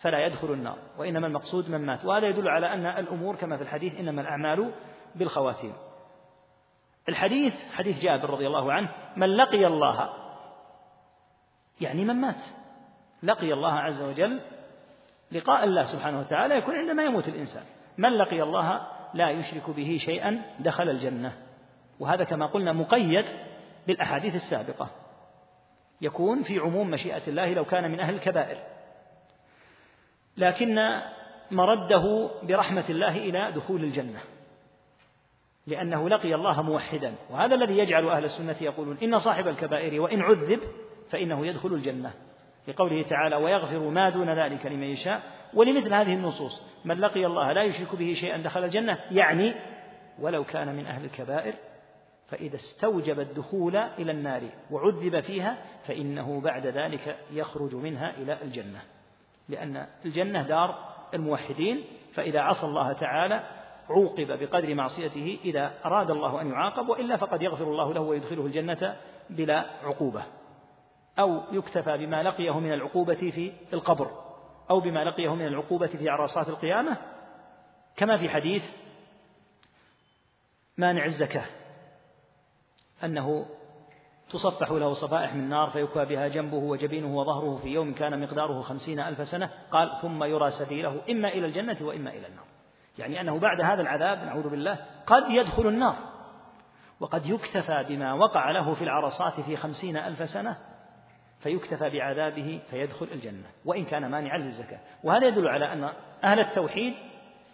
فلا 0.00 0.26
يدخل 0.26 0.52
النار 0.52 0.78
وإنما 0.98 1.26
المقصود 1.26 1.70
من 1.70 1.86
مات. 1.86 2.04
وهذا 2.04 2.26
يدل 2.26 2.48
على 2.48 2.72
أن 2.72 2.86
الأمور 2.86 3.36
كما 3.36 3.56
في 3.56 3.62
الحديث 3.62 3.94
إنما 3.94 4.22
الأعمال 4.22 4.72
بالخواتيم. 5.14 5.72
الحديث 7.08 7.54
حديث 7.72 8.02
جابر 8.02 8.30
رضي 8.30 8.46
الله 8.46 8.72
عنه 8.72 8.88
من 9.16 9.36
لقي 9.36 9.66
الله 9.66 10.10
يعني 11.80 12.04
من 12.04 12.14
مات. 12.20 12.42
لقي 13.22 13.52
الله 13.52 13.72
عز 13.72 14.02
وجل 14.02 14.40
لقاء 15.32 15.64
الله 15.64 15.84
سبحانه 15.92 16.20
وتعالى 16.20 16.54
يكون 16.54 16.74
عندما 16.74 17.02
يموت 17.02 17.28
الإنسان. 17.28 17.64
من 17.98 18.08
لقي 18.08 18.42
الله 18.42 18.86
لا 19.14 19.30
يشرك 19.30 19.70
به 19.70 19.98
شيئا 20.04 20.42
دخل 20.60 20.90
الجنة. 20.90 21.32
وهذا 22.00 22.24
كما 22.24 22.46
قلنا 22.46 22.72
مقيد 22.72 23.24
بالأحاديث 23.86 24.34
السابقة. 24.34 25.03
يكون 26.00 26.42
في 26.42 26.58
عموم 26.58 26.90
مشيئة 26.90 27.22
الله 27.28 27.54
لو 27.54 27.64
كان 27.64 27.90
من 27.90 28.00
أهل 28.00 28.14
الكبائر. 28.14 28.58
لكن 30.36 31.00
مرده 31.50 32.30
برحمة 32.42 32.84
الله 32.88 33.16
إلى 33.16 33.52
دخول 33.52 33.84
الجنة 33.84 34.20
لأنه 35.66 36.08
لقي 36.08 36.34
الله 36.34 36.62
موحدا. 36.62 37.14
وهذا 37.30 37.54
الذي 37.54 37.78
يجعل 37.78 38.08
أهل 38.08 38.24
السنة 38.24 38.56
يقولون 38.60 38.98
إن 39.02 39.18
صاحب 39.18 39.48
الكبائر 39.48 40.00
وإن 40.00 40.22
عذب 40.22 40.60
فإنه 41.10 41.46
يدخل 41.46 41.68
الجنة. 41.68 42.12
لقوله 42.68 43.02
تعالى 43.02 43.36
ويغفر 43.36 43.78
ما 43.78 44.10
دون 44.10 44.38
ذلك 44.38 44.66
لمن 44.66 44.82
يشاء 44.82 45.22
ولمثل 45.54 45.94
هذه 45.94 46.14
النصوص 46.14 46.62
من 46.84 47.00
لقي 47.00 47.26
الله 47.26 47.52
لا 47.52 47.62
يشرك 47.62 47.96
به 47.96 48.14
شيئا 48.20 48.36
دخل 48.36 48.64
الجنة 48.64 48.98
يعني 49.10 49.54
ولو 50.18 50.44
كان 50.44 50.76
من 50.76 50.86
أهل 50.86 51.04
الكبائر 51.04 51.54
فإذا 52.28 52.56
استوجب 52.56 53.20
الدخول 53.20 53.76
إلى 53.76 54.12
النار 54.12 54.42
وعذب 54.70 55.20
فيها 55.20 55.58
فإنه 55.84 56.40
بعد 56.40 56.66
ذلك 56.66 57.16
يخرج 57.30 57.74
منها 57.74 58.10
إلى 58.10 58.42
الجنة. 58.42 58.82
لأن 59.48 59.86
الجنة 60.04 60.42
دار 60.42 60.94
الموحدين 61.14 61.84
فإذا 62.14 62.40
عصى 62.40 62.66
الله 62.66 62.92
تعالى 62.92 63.44
عوقب 63.90 64.38
بقدر 64.38 64.74
معصيته 64.74 65.38
إذا 65.44 65.74
أراد 65.84 66.10
الله 66.10 66.40
أن 66.40 66.50
يعاقب 66.50 66.88
وإلا 66.88 67.16
فقد 67.16 67.42
يغفر 67.42 67.64
الله 67.64 67.94
له 67.94 68.00
ويدخله 68.00 68.46
الجنة 68.46 68.96
بلا 69.30 69.66
عقوبة. 69.82 70.22
أو 71.18 71.42
يكتفى 71.52 71.98
بما 71.98 72.22
لقيه 72.22 72.60
من 72.60 72.72
العقوبة 72.72 73.14
في 73.14 73.52
القبر 73.72 74.10
أو 74.70 74.80
بما 74.80 75.04
لقيه 75.04 75.34
من 75.34 75.46
العقوبة 75.46 75.86
في 75.86 76.08
عرصات 76.08 76.48
القيامة. 76.48 76.96
كما 77.96 78.16
في 78.16 78.28
حديث 78.28 78.62
مانع 80.78 81.04
الزكاة 81.04 81.44
أنه 83.04 83.46
تصفح 84.30 84.70
له 84.70 84.94
صفائح 84.94 85.34
من 85.34 85.48
نار 85.48 85.70
فيكوى 85.70 86.04
بها 86.04 86.28
جنبه 86.28 86.56
وجبينه 86.56 87.16
وظهره 87.16 87.56
في 87.62 87.68
يوم 87.68 87.94
كان 87.94 88.20
مقداره 88.20 88.62
خمسين 88.62 89.00
ألف 89.00 89.28
سنة. 89.28 89.50
قال 89.70 89.90
ثم 90.02 90.24
يرى 90.24 90.50
سبيله 90.50 91.00
إما 91.10 91.28
إلى 91.28 91.46
الجنة 91.46 91.76
وإما 91.80 92.10
إلى 92.10 92.26
النار. 92.26 92.44
يعني 92.98 93.20
أنه 93.20 93.38
بعد 93.38 93.60
هذا 93.60 93.82
العذاب 93.82 94.24
نعوذ 94.24 94.48
بالله 94.48 94.78
قد 95.06 95.22
يدخل 95.28 95.66
النار. 95.66 95.96
وقد 97.00 97.26
يكتفى 97.26 97.84
بما 97.88 98.12
وقع 98.12 98.50
له 98.50 98.74
في 98.74 98.84
العرصات 98.84 99.40
في 99.40 99.56
خمسين 99.56 99.96
ألف 99.96 100.30
سنة 100.30 100.56
فيكتفى 101.40 101.90
بعذابه 101.90 102.60
فيدخل 102.70 103.08
الجنة 103.12 103.46
وإن 103.64 103.84
كان 103.84 104.10
مانعا 104.10 104.38
للزكاة. 104.38 104.80
وهذا 105.04 105.26
يدل 105.26 105.48
على 105.48 105.72
أن 105.72 105.90
أهل 106.24 106.40
التوحيد 106.40 106.94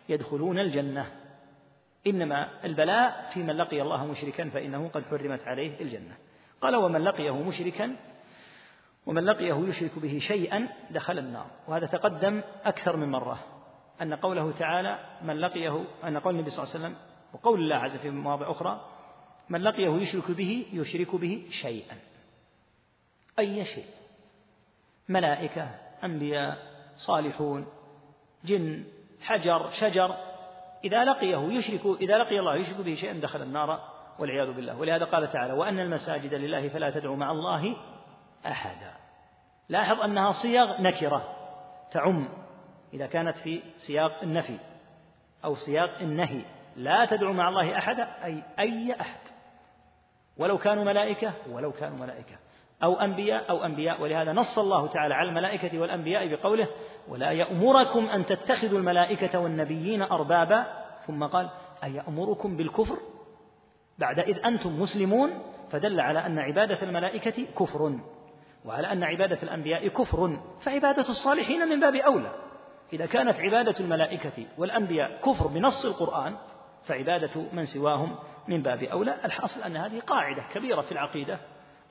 يدخلون 0.09 0.59
الجنة. 0.59 1.07
إنما 2.07 2.49
البلاء 2.65 3.31
في 3.35 3.43
من 3.43 3.57
لقي 3.57 3.83
الله 3.83 4.07
مشركا 4.07 4.49
فإنه 4.49 4.89
قد 4.89 5.05
حرمت 5.05 5.43
عليه 5.43 5.81
الجنة. 5.81 6.17
قال 6.61 6.77
ومن 6.77 7.01
لقيه 7.01 7.43
مشركا 7.43 7.97
ومن 9.07 9.25
لقيه 9.25 9.55
يشرك 9.55 9.99
به 9.99 10.19
شيئا 10.19 10.69
دخل 10.91 11.19
النار. 11.19 11.47
وهذا 11.69 11.87
تقدم 11.87 12.43
أكثر 12.65 12.97
من 12.97 13.11
مرة 13.11 13.39
أن 14.03 14.15
قوله 14.15 14.53
تعالى 14.53 14.99
من 15.23 15.37
لقيه 15.37 15.85
أن 16.05 16.19
قول 16.19 16.35
النبي 16.35 16.51
صلى 16.51 16.65
الله 16.65 16.75
عليه 16.75 16.85
وسلم 16.85 16.97
وقول 17.33 17.61
الله 17.61 17.77
عز 17.77 17.97
في 17.97 18.11
مواضع 18.11 18.51
أخرى 18.51 18.87
من 19.49 19.61
لقيه 19.63 19.89
يشرك 19.89 20.31
به 20.31 20.67
يشرك 20.73 21.15
به 21.15 21.47
شيئا. 21.63 21.97
أي 23.39 23.65
شيء؟ 23.65 23.87
ملائكة 25.09 25.69
أنبياء 26.05 26.59
صالحون 26.97 27.67
جن 28.45 28.85
حجر 29.21 29.71
شجر 29.71 30.30
إذا 30.85 31.05
لقيه 31.05 31.39
يشرك 31.39 32.01
إذا 32.01 32.19
لقي 32.19 32.39
الله 32.39 32.57
يشرك 32.57 32.81
به 32.81 32.95
شيئا 32.95 33.13
دخل 33.13 33.43
النار 33.43 33.81
والعياذ 34.19 34.53
بالله. 34.53 34.79
ولهذا 34.79 35.05
قال 35.05 35.31
تعالى 35.31 35.53
وأن 35.53 35.81
المساجد 35.81 36.35
لله 36.35 36.69
فلا 36.69 36.91
تدعوا 36.91 37.17
مع 37.17 37.31
الله 37.31 37.77
أحدا. 38.47 38.93
لاحظ 39.69 40.01
أنها 40.01 40.33
صيغ 40.33 40.83
نكرة 40.83 41.37
تعم 41.93 42.29
إذا 42.95 43.07
كانت 43.07 43.37
في 43.37 43.63
سياق 43.77 44.23
النفي 44.23 44.59
أو 45.45 45.55
سياق 45.55 45.99
النهي. 46.01 46.43
لا 46.77 47.05
تدعو 47.05 47.33
مع 47.33 47.49
الله 47.49 47.79
أحدا 47.79 48.09
أي 48.25 48.43
أي 48.59 49.01
أحد. 49.01 49.21
ولو 50.37 50.59
كانوا 50.59 50.85
ملائكة 50.85 51.33
ولو 51.51 51.73
كانوا 51.73 51.99
ملائكة. 51.99 52.37
أو 52.83 53.01
أنبياء 53.01 53.51
أو 53.51 53.65
أنبياء. 53.65 54.03
ولهذا 54.03 54.33
نص 54.33 54.59
الله 54.59 54.87
تعالى 54.87 55.15
على 55.15 55.29
الملائكة 55.29 55.79
والأنبياء 55.79 56.35
بقوله 56.35 56.69
ولا 57.11 57.31
يأمركم 57.31 58.07
أن 58.07 58.27
تتخذوا 58.27 58.79
الملائكة 58.79 59.39
والنبيين 59.39 60.03
أربابا. 60.03 60.67
ثم 61.07 61.25
قال 61.25 61.51
أيأمركم 61.85 62.57
بالكفر؟ 62.57 62.99
بعد 63.99 64.19
إذ 64.19 64.47
أنتم 64.47 64.81
مسلمون 64.81 65.31
فدل 65.71 66.01
على 66.01 66.27
أن 66.27 66.39
عبادة 66.39 66.83
الملائكة 66.83 67.47
كفر 67.59 67.99
وعلى 68.65 68.93
أن 68.93 69.05
عبادة 69.05 69.43
الأنبياء 69.43 69.89
كفر 69.89 70.41
فعبادة 70.61 71.03
الصالحين 71.03 71.69
من 71.69 71.81
باب 71.81 71.95
أولى. 71.95 72.33
إذا 72.93 73.07
كانت 73.07 73.41
عبادة 73.41 73.81
الملائكة 73.81 74.47
والأنبياء 74.59 75.17
كفر 75.17 75.47
بنص 75.47 75.85
القرآن 75.85 76.37
فعبادة 76.85 77.45
من 77.53 77.65
سواهم 77.65 78.17
من 78.49 78.63
باب 78.63 78.83
أولى. 78.83 79.17
الحاصل 79.25 79.63
أن 79.63 79.77
هذه 79.77 80.01
قاعدة 80.01 80.43
كبيرة 80.55 80.81
في 80.81 80.93
العقيدة 80.93 81.39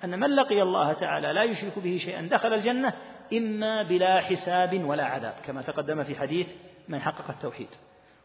أن 0.03 0.19
من 0.19 0.35
لقي 0.35 0.61
الله 0.61 0.93
تعالى 0.93 1.33
لا 1.33 1.43
يشرك 1.43 1.79
به 1.79 1.97
شيئا 1.97 2.21
دخل 2.21 2.53
الجنة 2.53 2.93
إما 3.33 3.83
بلا 3.83 4.21
حساب 4.21 4.83
ولا 4.83 5.05
عذاب 5.05 5.33
كما 5.45 5.61
تقدم 5.61 6.03
في 6.03 6.15
حديث 6.15 6.47
من 6.87 7.01
حقق 7.01 7.29
التوحيد. 7.29 7.67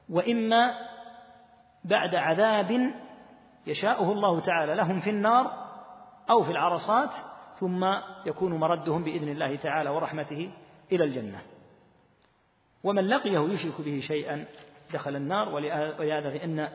وإما 0.08 0.74
بعد 1.84 2.14
عذاب 2.14 2.94
يشاؤه 3.66 4.12
الله 4.12 4.40
تعالى 4.40 4.74
لهم 4.74 5.00
في 5.00 5.10
النار 5.10 5.64
أو 6.30 6.42
في 6.42 6.50
العرصات 6.50 7.10
ثم 7.60 7.86
يكون 8.26 8.54
مردهم 8.54 9.04
بإذن 9.04 9.28
الله 9.28 9.56
تعالى 9.56 9.90
ورحمته 9.90 10.50
إلى 10.92 11.04
الجنة. 11.04 11.42
ومن 12.84 13.08
لقيه 13.08 13.38
يشرك 13.38 13.80
به 13.80 14.00
شيئا 14.06 14.44
دخل 14.92 15.16
النار 15.16 15.48
ولهذا 15.48 16.38
فإن 16.38 16.68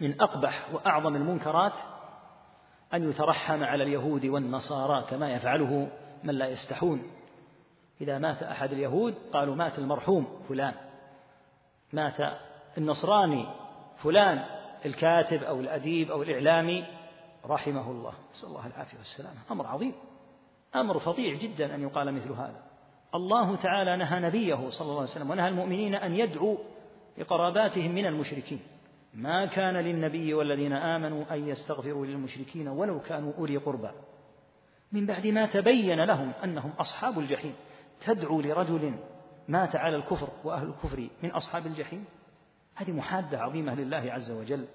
من 0.00 0.20
أقبح 0.20 0.66
وأعظم 0.72 1.16
المنكرات 1.16 1.72
أن 2.94 3.10
يترحم 3.10 3.64
على 3.64 3.84
اليهود 3.84 4.26
والنصارى 4.26 5.04
كما 5.10 5.32
يفعله 5.32 5.88
من 6.24 6.34
لا 6.34 6.48
يستحون. 6.48 7.02
إذا 8.00 8.18
مات 8.18 8.42
أحد 8.42 8.72
اليهود 8.72 9.14
قالوا 9.32 9.54
مات 9.54 9.78
المرحوم 9.78 10.26
فلان. 10.48 10.74
مات 11.92 12.16
النصراني 12.78 13.46
فلان 14.02 14.44
الكاتب 14.86 15.42
أو 15.42 15.60
الأديب 15.60 16.10
أو 16.10 16.22
الإعلامي 16.22 16.84
رحمه 17.46 17.90
الله. 17.90 18.12
نسأل 18.32 18.48
الله 18.48 18.66
العافية 18.66 18.98
والسلامة. 18.98 19.38
أمر 19.50 19.66
عظيم. 19.66 19.92
أمر 20.74 20.98
فظيع 20.98 21.34
جدا 21.34 21.74
أن 21.74 21.82
يقال 21.82 22.14
مثل 22.14 22.32
هذا. 22.32 22.62
الله 23.14 23.56
تعالى 23.56 23.96
نهى 23.96 24.20
نبيه 24.20 24.70
صلى 24.70 24.88
الله 24.88 25.00
عليه 25.00 25.10
وسلم 25.10 25.30
ونهى 25.30 25.48
المؤمنين 25.48 25.94
أن 25.94 26.14
يدعوا 26.14 26.56
لقراباتهم 27.18 27.94
من 27.94 28.06
المشركين. 28.06 28.60
ما 29.14 29.46
كان 29.46 29.76
للنبي 29.76 30.34
والذين 30.34 30.72
آمنوا 30.72 31.24
أن 31.30 31.48
يستغفروا 31.48 32.06
للمشركين 32.06 32.68
ولو 32.68 33.00
كانوا 33.00 33.32
أولي 33.38 33.56
قربى. 33.56 33.90
من 34.94 35.06
بعد 35.06 35.26
ما 35.26 35.46
تبين 35.46 36.04
لهم 36.04 36.32
أنهم 36.44 36.70
أصحاب 36.70 37.18
الجحيم. 37.18 37.54
تدعو 38.06 38.40
لرجل 38.40 38.94
مات 39.48 39.76
على 39.76 39.96
الكفر 39.96 40.28
وأهل 40.44 40.68
الكفر 40.68 41.08
من 41.22 41.30
أصحاب 41.30 41.66
الجحيم؟ 41.66 42.04
هذه 42.74 42.92
محادة 42.92 43.38
عظيمة 43.38 43.74
لله 43.74 44.12
عز 44.12 44.30
وجل. 44.30 44.66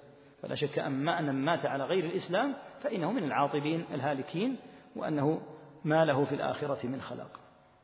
فلا 0.42 0.54
شك 0.54 0.78
أن 0.78 1.26
من 1.26 1.44
مات 1.44 1.66
على 1.66 1.84
غير 1.84 2.04
الإسلام 2.04 2.54
فإنه 2.82 3.12
من 3.12 3.24
العاطبين 3.24 3.84
الهالكين 3.94 4.56
وأنه 4.96 5.40
ما 5.84 6.04
له 6.04 6.24
في 6.24 6.34
الآخرة 6.34 6.86
من 6.86 7.00
خلاق. 7.00 7.40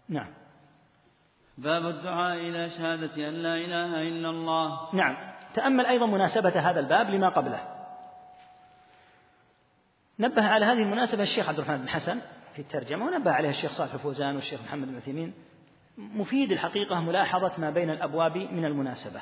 نعم. 0.09 0.35
باب 1.59 1.87
الدعاء 1.87 2.37
إلى 2.37 2.71
شهادة 2.71 3.29
أن 3.29 3.35
لا 3.35 3.55
إله 3.55 4.03
إلا 4.03 4.31
الله. 4.31 4.95
نعم. 4.95 5.17
تأمل 5.55 5.87
أيضا 5.87 6.07
مناسبة 6.07 6.71
هذا 6.71 6.81
الباب 6.81 7.11
لما 7.11 7.29
قبله. 7.29 7.76
نبه 10.19 10.47
على 10.47 10.67
هذه 10.67 10.83
المناسبة 10.83 11.23
الشيخ 11.23 11.49
عبد 11.49 11.59
الرحمن 11.59 11.79
بن 11.79 11.89
حسن 11.89 12.21
في 12.53 12.59
الترجمة 12.59 13.07
ونبه 13.07 13.31
عليها 13.31 13.51
الشيخ 13.51 13.73
صالح 13.73 13.95
الفوزان 13.95 14.35
والشيخ 14.35 14.61
محمد 14.63 14.89
بن 14.89 14.97
عثيمين. 14.97 15.35
مفيد 15.99 16.53
الحقيقة 16.53 17.01
ملاحظة 17.01 17.53
ما 17.59 17.71
بين 17.71 17.91
الأبواب 17.91 18.37
من 18.37 18.65
المناسبة. 18.65 19.21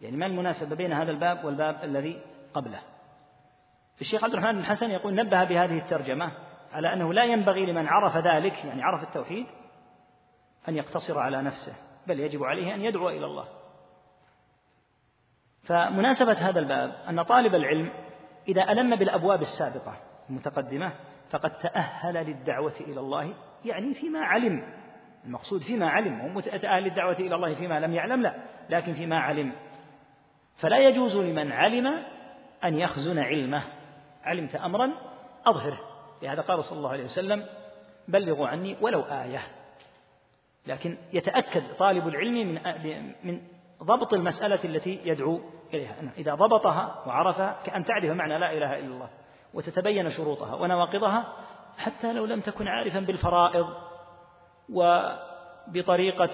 يعني 0.00 0.16
ما 0.16 0.26
المناسبة 0.26 0.76
بين 0.76 0.92
هذا 0.92 1.10
الباب 1.10 1.44
والباب 1.44 1.84
الذي 1.84 2.22
قبله؟ 2.54 2.80
الشيخ 4.00 4.24
عبد 4.24 4.32
الرحمن 4.32 4.52
بن 4.52 4.64
حسن 4.64 4.90
يقول 4.90 5.14
نبه 5.14 5.44
بهذه 5.44 5.78
الترجمة 5.78 6.32
على 6.72 6.92
أنه 6.92 7.12
لا 7.12 7.24
ينبغي 7.24 7.66
لمن 7.66 7.88
عرف 7.88 8.16
ذلك 8.16 8.64
يعني 8.64 8.82
عرف 8.82 9.02
التوحيد 9.02 9.46
أن 10.68 10.76
يقتصر 10.76 11.18
على 11.18 11.42
نفسه 11.42 11.72
بل 12.06 12.20
يجب 12.20 12.44
عليه 12.44 12.74
أن 12.74 12.80
يدعو 12.80 13.08
إلى 13.08 13.26
الله. 13.26 13.48
فمناسبة 15.62 16.32
هذا 16.32 16.58
الباب 16.58 16.94
أن 17.08 17.22
طالب 17.22 17.54
العلم 17.54 17.92
إذا 18.48 18.72
ألم 18.72 18.96
بالأبواب 18.96 19.42
السابقة 19.42 20.09
المتقدمة 20.30 20.92
فقد 21.30 21.58
تأهل 21.58 22.14
للدعوة 22.14 22.74
إلى 22.80 23.00
الله 23.00 23.34
يعني 23.64 23.94
فيما 23.94 24.20
علم. 24.20 24.62
المقصود 25.24 25.62
فيما 25.62 25.88
علم 25.90 26.20
هو 26.20 26.28
متأهل 26.28 26.82
للدعوة 26.82 27.12
إلى 27.18 27.34
الله 27.34 27.54
فيما 27.54 27.80
لم 27.80 27.94
يعلم 27.94 28.22
لا 28.22 28.34
لكن 28.70 28.94
فيما 28.94 29.18
علم. 29.18 29.52
فلا 30.60 30.78
يجوز 30.78 31.16
لمن 31.16 31.52
علم 31.52 31.86
أن 32.64 32.78
يخزن 32.78 33.18
علمه. 33.18 33.62
علمت 34.24 34.54
أمرا 34.54 34.92
أظهره. 35.46 35.80
لهذا 36.22 36.40
قال 36.40 36.64
صلى 36.64 36.78
الله 36.78 36.90
عليه 36.90 37.04
وسلم 37.04 37.44
بلغوا 38.08 38.48
عني 38.48 38.76
ولو 38.80 39.00
آية. 39.00 39.42
لكن 40.66 40.96
يتأكد 41.12 41.62
طالب 41.78 42.08
العلم 42.08 42.34
من 42.34 43.12
من 43.24 43.40
ضبط 43.82 44.14
المسألة 44.14 44.64
التي 44.64 45.00
يدعو 45.04 45.40
إليها. 45.74 45.94
إذا 46.18 46.34
ضبطها 46.34 47.04
وعرفها 47.06 47.56
كأن 47.64 47.84
تعرف 47.84 48.10
معنى 48.10 48.38
لا 48.38 48.52
إله 48.52 48.78
إلا 48.78 48.94
الله. 48.94 49.08
وتتبين 49.54 50.10
شروطها 50.10 50.54
ونواقضها 50.54 51.32
حتى 51.78 52.12
لو 52.12 52.24
لم 52.24 52.40
تكن 52.40 52.68
عارفا 52.68 53.00
بالفرائض 53.00 53.68
وبطريقة 54.68 56.30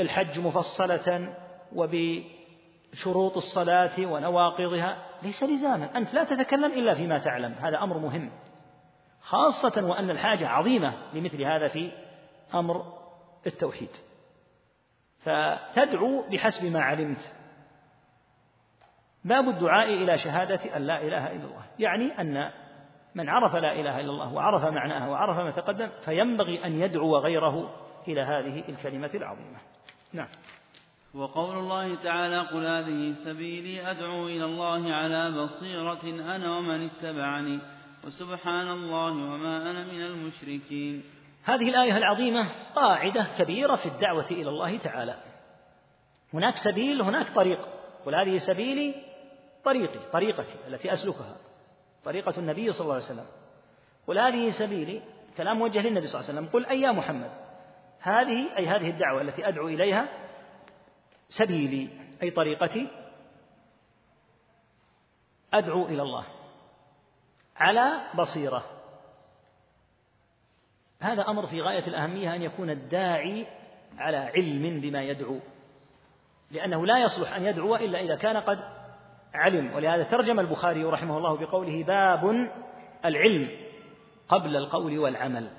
الحج 0.00 0.38
مفصلة 0.38 1.34
وبشروط 1.72 3.36
الصلاة 3.36 4.06
ونواقضها 4.06 5.06
ليس 5.22 5.42
لزاما. 5.42 5.96
أنت 5.96 6.14
لا 6.14 6.24
تتكلم 6.24 6.72
إلا 6.72 6.94
فيما 6.94 7.18
تعلم. 7.18 7.52
هذا 7.52 7.82
أمر 7.82 7.98
مهم. 7.98 8.30
خاصة 9.20 9.86
وأن 9.86 10.10
الحاجة 10.10 10.48
عظيمة 10.48 10.92
لمثل 11.14 11.42
هذا 11.42 11.68
في 11.68 11.92
أمر 12.54 12.84
التوحيد. 13.46 13.90
فتدعو 15.18 16.24
بحسب 16.30 16.64
ما 16.64 16.80
علمت. 16.80 17.39
باب 19.24 19.48
الدعاء 19.48 19.94
إلى 19.94 20.18
شهادة 20.18 20.76
أن 20.76 20.86
لا 20.86 21.02
إله 21.02 21.26
إلا 21.26 21.44
الله. 21.44 21.64
يعني 21.78 22.20
أن 22.20 22.50
من 23.14 23.28
عرف 23.28 23.54
لا 23.56 23.72
إله 23.72 24.00
إلا 24.00 24.10
الله 24.10 24.34
وعرف 24.34 24.64
معناها 24.64 25.08
وعرف 25.08 25.36
ما 25.38 25.50
تقدم 25.50 25.88
فينبغي 26.04 26.64
أن 26.64 26.80
يدعو 26.80 27.16
غيره 27.16 27.70
إلى 28.08 28.20
هذه 28.20 28.64
الكلمة 28.68 29.10
العظيمة. 29.14 29.58
نعم. 30.12 30.28
وقول 31.14 31.58
الله 31.58 31.94
تعالى 31.94 32.40
قل 32.40 32.66
هذه 32.66 33.14
سبيلي 33.24 33.90
أدعو 33.90 34.26
إلى 34.26 34.44
الله 34.44 34.94
على 34.94 35.30
بصيرة 35.30 36.34
أنا 36.36 36.58
ومن 36.58 36.84
اتبعني 36.86 37.58
وسبحان 38.04 38.68
الله 38.70 39.10
وما 39.10 39.70
أنا 39.70 39.84
من 39.84 40.02
المشركين. 40.02 41.02
هذه 41.44 41.68
الآية 41.68 41.96
العظيمة 41.96 42.48
قاعدة 42.74 43.26
كبيرة 43.38 43.76
في 43.76 43.86
الدعوة 43.86 44.30
إلى 44.30 44.48
الله 44.48 44.78
تعالى. 44.78 45.14
هناك 46.34 46.54
سبيل 46.56 47.02
هناك 47.02 47.34
طريق. 47.34 47.68
قل 48.06 48.14
هذه 48.14 48.38
سبيلي 48.38 49.09
طريقي 49.64 50.10
طريقتي 50.12 50.54
التي 50.66 50.92
أسلكها. 50.92 51.36
طريقة 52.04 52.34
النبي 52.38 52.72
صلى 52.72 52.80
الله 52.80 52.94
عليه 52.94 53.04
وسلم. 53.04 53.26
قل 54.06 54.18
هذه 54.18 54.50
سبيلي 54.50 55.02
كلام 55.36 55.58
موجه 55.58 55.82
للنبي 55.82 56.06
صلى 56.06 56.20
الله 56.20 56.30
عليه 56.30 56.40
وسلم. 56.40 56.52
قل 56.52 56.66
أي 56.66 56.80
يا 56.80 56.92
محمد 56.92 57.30
هذه 58.00 58.56
أي 58.56 58.66
هذه 58.66 58.90
الدعوة 58.90 59.20
التي 59.22 59.48
أدعو 59.48 59.68
إليها 59.68 60.08
سبيلي 61.28 61.88
أي 62.22 62.30
طريقتي 62.30 62.88
أدعو 65.54 65.86
إلى 65.86 66.02
الله 66.02 66.24
على 67.56 68.00
بصيرة. 68.14 68.64
هذا 71.00 71.28
أمر 71.28 71.46
في 71.46 71.62
غاية 71.62 71.86
الأهمية 71.86 72.34
أن 72.34 72.42
يكون 72.42 72.70
الداعي 72.70 73.46
على 73.98 74.16
علم 74.16 74.80
بما 74.80 75.02
يدعو 75.02 75.38
لأنه 76.50 76.86
لا 76.86 76.98
يصلح 76.98 77.34
أن 77.34 77.44
يدعو 77.44 77.76
إلا 77.76 78.00
إذا 78.00 78.16
كان 78.16 78.36
قد 78.36 78.58
علم. 79.34 79.74
ولهذا 79.74 80.02
ترجم 80.02 80.40
البخاري 80.40 80.84
رحمه 80.84 81.18
الله 81.18 81.36
بقوله 81.36 81.84
باب 81.84 82.50
العلم 83.04 83.48
قبل 84.28 84.56
القول 84.56 84.98
والعمل. 84.98 85.50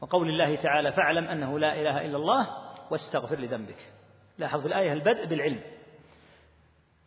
وقول 0.00 0.28
الله 0.28 0.56
تعالى 0.56 0.92
فاعلم 0.92 1.28
أنه 1.28 1.58
لا 1.58 1.80
إله 1.80 2.06
إلا 2.06 2.16
الله 2.16 2.48
واستغفر 2.90 3.38
لذنبك. 3.38 3.92
لاحظ 4.38 4.60
في 4.60 4.66
الآية 4.66 4.92
البدء 4.92 5.26
بالعلم. 5.26 5.60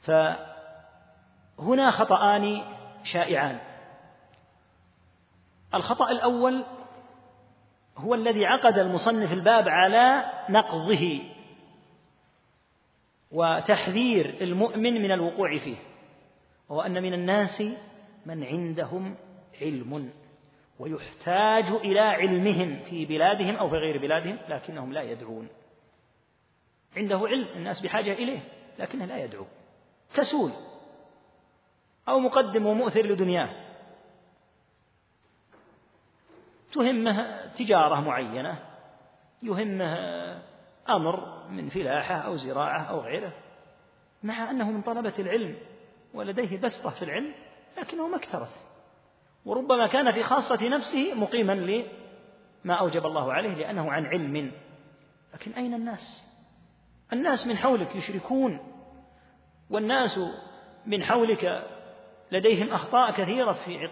فهنا 0.01 1.91
خطأان 1.91 2.61
شائعان. 3.03 3.59
الخطأ 5.73 6.11
الأول 6.11 6.63
هو 7.97 8.13
الذي 8.13 8.45
عقد 8.45 8.77
المصنف 8.77 9.33
الباب 9.33 9.69
على 9.69 10.25
نقضه. 10.49 11.21
وتحذير 13.31 14.35
المؤمن 14.41 14.93
من 15.01 15.11
الوقوع 15.11 15.57
فيه 15.57 15.77
وهو 16.69 16.81
أن 16.81 17.03
من 17.03 17.13
الناس 17.13 17.63
من 18.25 18.43
عندهم 18.43 19.15
علم 19.61 20.11
ويحتاج 20.79 21.71
إلى 21.71 21.99
علمهم 21.99 22.79
في 22.89 23.05
بلادهم 23.05 23.55
أو 23.55 23.69
في 23.69 23.75
غير 23.75 23.97
بلادهم 23.97 24.37
لكنهم 24.49 24.93
لا 24.93 25.01
يدعون. 25.01 25.47
عنده 26.97 27.17
علم 27.17 27.47
الناس 27.55 27.81
بحاجة 27.81 28.13
إليه 28.13 28.39
لكنه 28.79 29.05
لا 29.05 29.23
يدعو. 29.23 29.45
كسول 30.15 30.51
أو 32.09 32.19
مقدم 32.19 32.65
ومؤثر 32.65 33.05
لدنياه. 33.05 33.49
تهمه 36.73 37.45
تجارة 37.47 37.99
معينة 37.99 38.59
يهمه 39.43 40.41
أمر 40.89 41.43
من 41.49 41.69
فلاحة 41.69 42.15
أو 42.15 42.35
زراعة 42.35 42.83
أو 42.83 42.99
غيره 42.99 43.33
مع 44.23 44.51
أنه 44.51 44.71
من 44.71 44.81
طلبة 44.81 45.13
العلم 45.19 45.55
ولديه 46.13 46.57
بسطة 46.57 46.89
في 46.89 47.01
العلم 47.01 47.33
لكنه 47.77 48.07
ما 48.07 48.17
اكترث 48.17 48.67
وربما 49.45 49.87
كان 49.87 50.11
في 50.11 50.23
خاصة 50.23 50.67
نفسه 50.67 51.13
مقيما 51.13 51.53
لما 51.53 52.73
أوجب 52.73 53.05
الله 53.05 53.33
عليه 53.33 53.53
لأنه 53.53 53.91
عن 53.91 54.05
علم. 54.05 54.51
لكن 55.33 55.51
أين 55.51 55.73
الناس؟ 55.73 56.27
الناس 57.13 57.47
من 57.47 57.57
حولك 57.57 57.95
يشركون 57.95 58.59
والناس 59.69 60.19
من 60.85 61.03
حولك 61.03 61.67
لديهم 62.31 62.73
أخطاء 62.73 63.11
كثيرة 63.11 63.53
في 63.53 63.89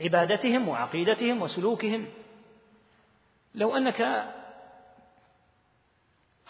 عبادتهم 0.00 0.68
وعقيدتهم 0.68 1.42
وسلوكهم. 1.42 2.06
لو 3.54 3.76
أنك 3.76 4.30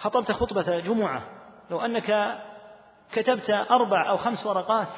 خطبت 0.01 0.33
خطبة 0.33 0.81
جمعة. 0.81 1.23
لو 1.71 1.81
أنك 1.81 2.39
كتبت 3.13 3.51
أربع 3.51 4.11
أو 4.11 4.17
خمس 4.17 4.47
ورقات 4.47 4.89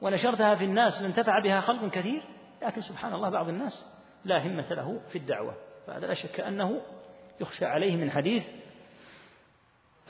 ونشرتها 0.00 0.54
في 0.54 0.64
الناس 0.64 1.02
لانتفع 1.02 1.38
بها 1.38 1.60
خلق 1.60 1.90
كثير 1.90 2.22
لكن 2.62 2.80
سبحان 2.80 3.14
الله 3.14 3.28
بعض 3.28 3.48
الناس 3.48 3.98
لا 4.24 4.46
همة 4.46 4.66
له 4.70 5.00
في 5.08 5.18
الدعوة. 5.18 5.54
فهذا 5.86 6.06
لا 6.06 6.14
شك 6.14 6.40
أنه 6.40 6.80
يخشى 7.40 7.64
عليه 7.64 7.96
من 7.96 8.10
حديث 8.10 8.46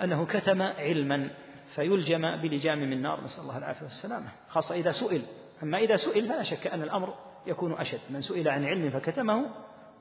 أنه 0.03 0.27
كتم 0.27 0.63
علما 0.63 1.31
فيلجم 1.75 2.37
بلجام 2.37 2.79
من 2.79 3.03
نار. 3.03 3.25
نسأل 3.25 3.43
الله 3.43 3.59
العافية 3.59 3.85
والسلامة. 3.85 4.29
خاصة 4.49 4.75
إذا 4.75 4.91
سئل. 4.91 5.23
أما 5.63 5.79
إذا 5.79 5.97
سئل 5.97 6.29
فلا 6.29 6.43
شك 6.43 6.67
أن 6.67 6.83
الأمر 6.83 7.15
يكون 7.47 7.73
أشد. 7.73 8.01
من 8.11 8.21
سئل 8.21 8.49
عن 8.49 8.65
علم 8.65 8.91
فكتمه 8.91 9.51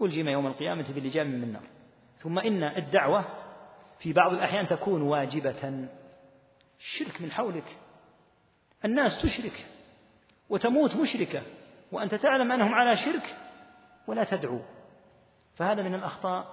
ألجم 0.01 0.27
يوم 0.27 0.47
القيامة 0.47 0.85
بلجام 0.95 1.27
من 1.27 1.53
نار. 1.53 1.63
ثم 2.17 2.39
إن 2.39 2.63
الدعوة 2.63 3.25
في 3.99 4.13
بعض 4.13 4.33
الأحيان 4.33 4.67
تكون 4.67 5.01
واجبة. 5.01 5.87
الشرك 6.79 7.21
من 7.21 7.31
حولك. 7.31 7.77
الناس 8.85 9.21
تشرك 9.21 9.65
وتموت 10.49 10.95
مشركة 10.95 11.41
وأنت 11.91 12.15
تعلم 12.15 12.51
أنهم 12.51 12.73
على 12.73 12.97
شرك 12.97 13.35
ولا 14.07 14.23
تدعو. 14.23 14.59
فهذا 15.55 15.83
من 15.83 15.95
الأخطاء 15.95 16.45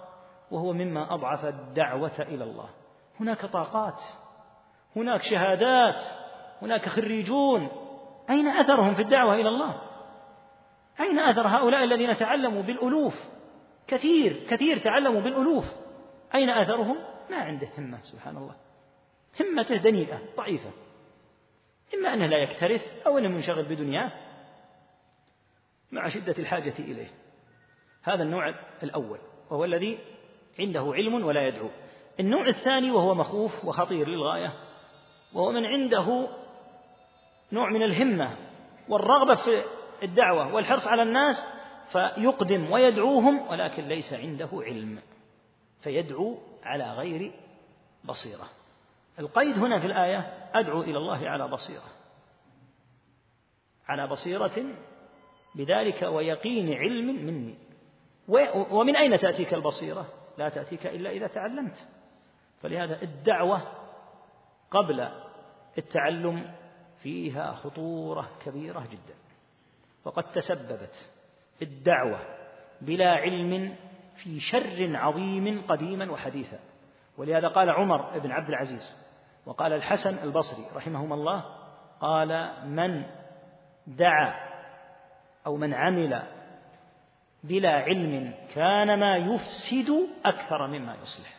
وهو 0.51 0.73
مما 0.73 1.15
أضعف 1.15 1.45
الدعوة 1.45 2.19
إلى 2.19 2.45
الله. 2.45 2.69
هناك 3.21 3.47
طاقات 3.47 4.03
هناك 4.97 5.23
شهادات 5.23 6.03
هناك 6.63 6.89
خريجون. 6.89 7.69
أين 8.31 8.49
أثرهم 8.49 8.95
في 8.95 9.03
الدعوة 9.03 9.35
إلى 9.35 9.49
الله؟ 9.49 9.81
أين 11.01 11.19
أثر 11.19 11.49
هؤلاء 11.49 11.85
الذين 11.85 12.17
تعلموا 12.17 12.63
بالألوف؟ 12.63 13.15
كثير 13.87 14.47
كثير 14.51 14.79
تعلموا 14.79 15.21
بالألوف. 15.21 15.65
أين 16.35 16.51
أثرهم؟ 16.51 16.97
ما 17.31 17.37
عنده 17.37 17.69
همة 17.79 17.99
سبحان 18.03 18.37
الله 18.37 18.55
همته 19.41 19.77
دنيئة 19.77 20.19
ضعيفة. 20.37 20.71
إما 21.95 22.15
أنه 22.15 22.27
لا 22.27 22.39
يكترث 22.39 23.07
أو 23.07 23.19
أنه 23.19 23.29
منشغل 23.29 23.63
بدنياه 23.63 24.13
مع 25.93 26.09
شدة 26.09 26.35
الحاجة 26.39 26.75
إليه. 26.79 27.11
هذا 28.03 28.23
النوع 28.23 28.55
الأول 28.83 29.19
وهو 29.51 29.65
الذي 29.65 29.99
عنده 30.59 30.93
علم 30.95 31.25
ولا 31.25 31.47
يدعو. 31.49 31.71
النوع 32.21 32.49
الثاني 32.49 32.91
وهو 32.91 33.15
مخوف 33.15 33.65
وخطير 33.65 34.09
للغاية 34.09 34.53
وهو 35.35 35.53
من 35.53 35.65
عنده 35.65 36.29
نوع 37.53 37.71
من 37.71 37.83
الهمة 37.83 38.37
والرغبة 38.89 39.35
في 39.35 39.65
الدعوة 40.03 40.55
والحرص 40.55 40.87
على 40.87 41.03
الناس 41.03 41.45
فيقدم 41.93 42.71
ويدعوهم 42.71 43.49
ولكن 43.49 43.89
ليس 43.89 44.13
عنده 44.13 44.49
علم. 44.53 44.99
فيدعو 45.83 46.39
على 46.65 46.93
غير 46.93 47.33
بصيرة. 48.05 48.49
القيد 49.19 49.59
هنا 49.59 49.81
في 49.81 49.87
الآية 49.87 50.49
أدعو 50.55 50.83
إلى 50.83 50.99
الله 50.99 51.29
على 51.29 51.49
بصيرة. 51.49 51.91
على 53.89 54.07
بصيرة 54.07 54.75
بذلك 55.55 56.03
ويقين 56.03 56.73
علم 56.75 57.27
مني. 57.27 57.55
ومن 58.71 58.97
أين 58.97 59.19
تأتيك 59.19 59.55
البصيرة؟ 59.55 60.07
لا 60.39 60.49
تأتيك 60.49 60.87
إلا 60.87 61.11
إذا 61.11 61.27
تعلمت. 61.27 61.89
فلهذا 62.63 63.03
الدعوة 63.03 63.63
قبل 64.71 65.09
التعلم 65.79 66.55
فيها 67.03 67.53
خطورة 67.53 68.31
كبيرة 68.45 68.81
جدا. 68.81 69.15
وقد 70.05 70.25
تسببت 70.33 71.11
الدعوة 71.63 72.21
بلا 72.81 73.11
علم 73.11 73.77
في 74.17 74.41
شر 74.41 74.97
عظيم 74.97 75.63
قديما 75.69 76.13
وحديثا. 76.13 76.59
ولهذا 77.19 77.49
قال 77.49 77.71
عمر 77.71 78.19
بن 78.19 78.31
عبد 78.31 78.49
العزيز 78.49 79.05
وقال 79.47 79.73
الحسن 79.73 80.19
البصري 80.19 80.67
رحمهما 80.77 81.15
الله 81.15 81.45
قال 82.01 82.51
من 82.67 83.03
دعا 83.87 84.35
أو 85.47 85.57
من 85.57 85.75
عمل 85.75 86.23
بلا 87.45 87.71
علم 87.71 88.35
كان 88.55 89.01
ما 89.01 89.17
يفسد 89.17 89.91
أكثر 90.25 90.67
مما 90.67 90.97
يصلح. 91.03 91.35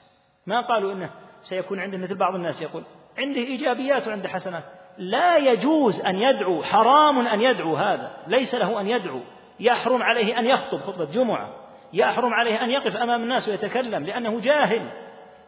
ما 0.45 0.61
قالوا 0.61 0.93
إنه 0.93 1.09
سيكون 1.41 1.79
عنده 1.79 1.97
مثل 1.97 2.15
بعض 2.15 2.35
الناس 2.35 2.61
يقول 2.61 2.83
عنده 3.17 3.39
إيجابيات 3.39 4.07
وعنده 4.07 4.29
حسنات. 4.29 4.63
لا 4.97 5.37
يجوز 5.37 5.99
أن 5.99 6.15
يدعو 6.15 6.63
حرام 6.63 7.27
أن 7.27 7.41
يدعو 7.41 7.75
هذا 7.75 8.17
ليس 8.27 8.55
له 8.55 8.81
أن 8.81 8.87
يدعو 8.87 9.21
يحرم 9.59 10.03
عليه 10.03 10.39
أن 10.39 10.45
يخطب 10.45 10.77
خطبة 10.77 11.05
جمعة. 11.05 11.49
يحرم 11.95 12.33
عليه 12.33 12.63
أن 12.63 12.69
يقف 12.69 12.97
أمام 12.97 13.23
الناس 13.23 13.49
ويتكلم 13.49 14.03
لأنه 14.03 14.39
جاهل. 14.39 14.89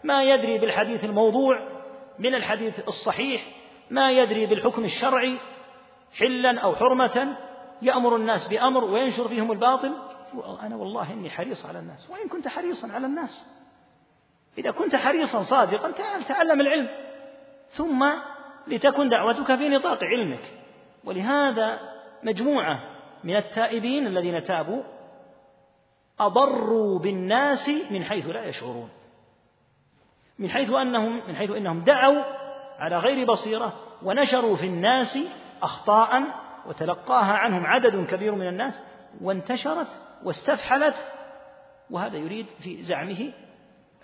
ما 0.04 0.24
يدري 0.24 0.58
بالحديث 0.58 1.04
الموضوع 1.04 1.60
من 2.20 2.36
الحديث 2.36 2.88
الصحيح 2.88 3.41
ما 3.89 4.12
يدري 4.12 4.45
بالحكم 4.45 4.84
الشرعي. 4.84 5.38
حلا 6.18 6.60
أو 6.60 6.76
حرمة 6.76 7.38
يأمر 7.82 8.16
الناس 8.16 8.48
بأمر 8.48 8.84
وينشر 8.84 9.28
فيهم 9.28 9.52
الباطل. 9.52 9.93
أنا 10.64 10.76
والله 10.76 11.14
إني 11.14 11.30
حريص 11.30 11.66
على 11.66 11.80
الناس. 11.80 12.10
وإن 12.10 12.30
كنت 12.30 12.48
حريصا 12.48 12.91
على 12.91 13.06
الناس. 13.06 13.45
إذا 14.58 14.72
كنت 14.72 14.95
حريصا 14.95 15.43
صادقا 15.43 15.91
تعلم 16.28 16.62
العلم. 16.62 16.88
ثم 17.70 18.10
لتكن 18.68 19.10
دعوتك 19.10 19.56
في 19.56 19.70
نطاق 19.70 20.00
علمك. 20.04 20.54
ولهذا 21.04 21.80
مجموعة 22.24 22.80
من 23.24 23.36
التائبين 23.36 24.08
الذين 24.08 24.43
تابوا 24.43 24.84
أضروا 26.20 26.99
بالناس 26.99 27.70
من 27.70 28.03
حيث 28.03 28.28
لا 28.28 28.45
يشعرون. 28.45 28.89
من 30.39 30.49
حيث 30.49 30.70
أنهم 30.70 31.28
من 31.28 31.36
حيث 31.36 31.51
أنهم 31.51 31.84
دعوا 31.84 32.24
على 32.80 32.97
غير 32.97 33.28
بصيرة 33.28 33.74
ونشروا 34.03 34.55
في 34.55 34.65
الناس 34.65 35.20
أخطاء 35.61 36.24
وتلقاها 36.65 37.34
عنهم 37.34 37.65
عدد 37.65 38.05
كبير 38.05 38.36
من 38.36 38.47
الناس 38.47 38.82
وانتشرت 39.22 39.88
واستفحلت 40.24 40.95
وهذا 41.89 42.18
يريد 42.18 42.45
في 42.59 42.84
زعمه 42.84 43.34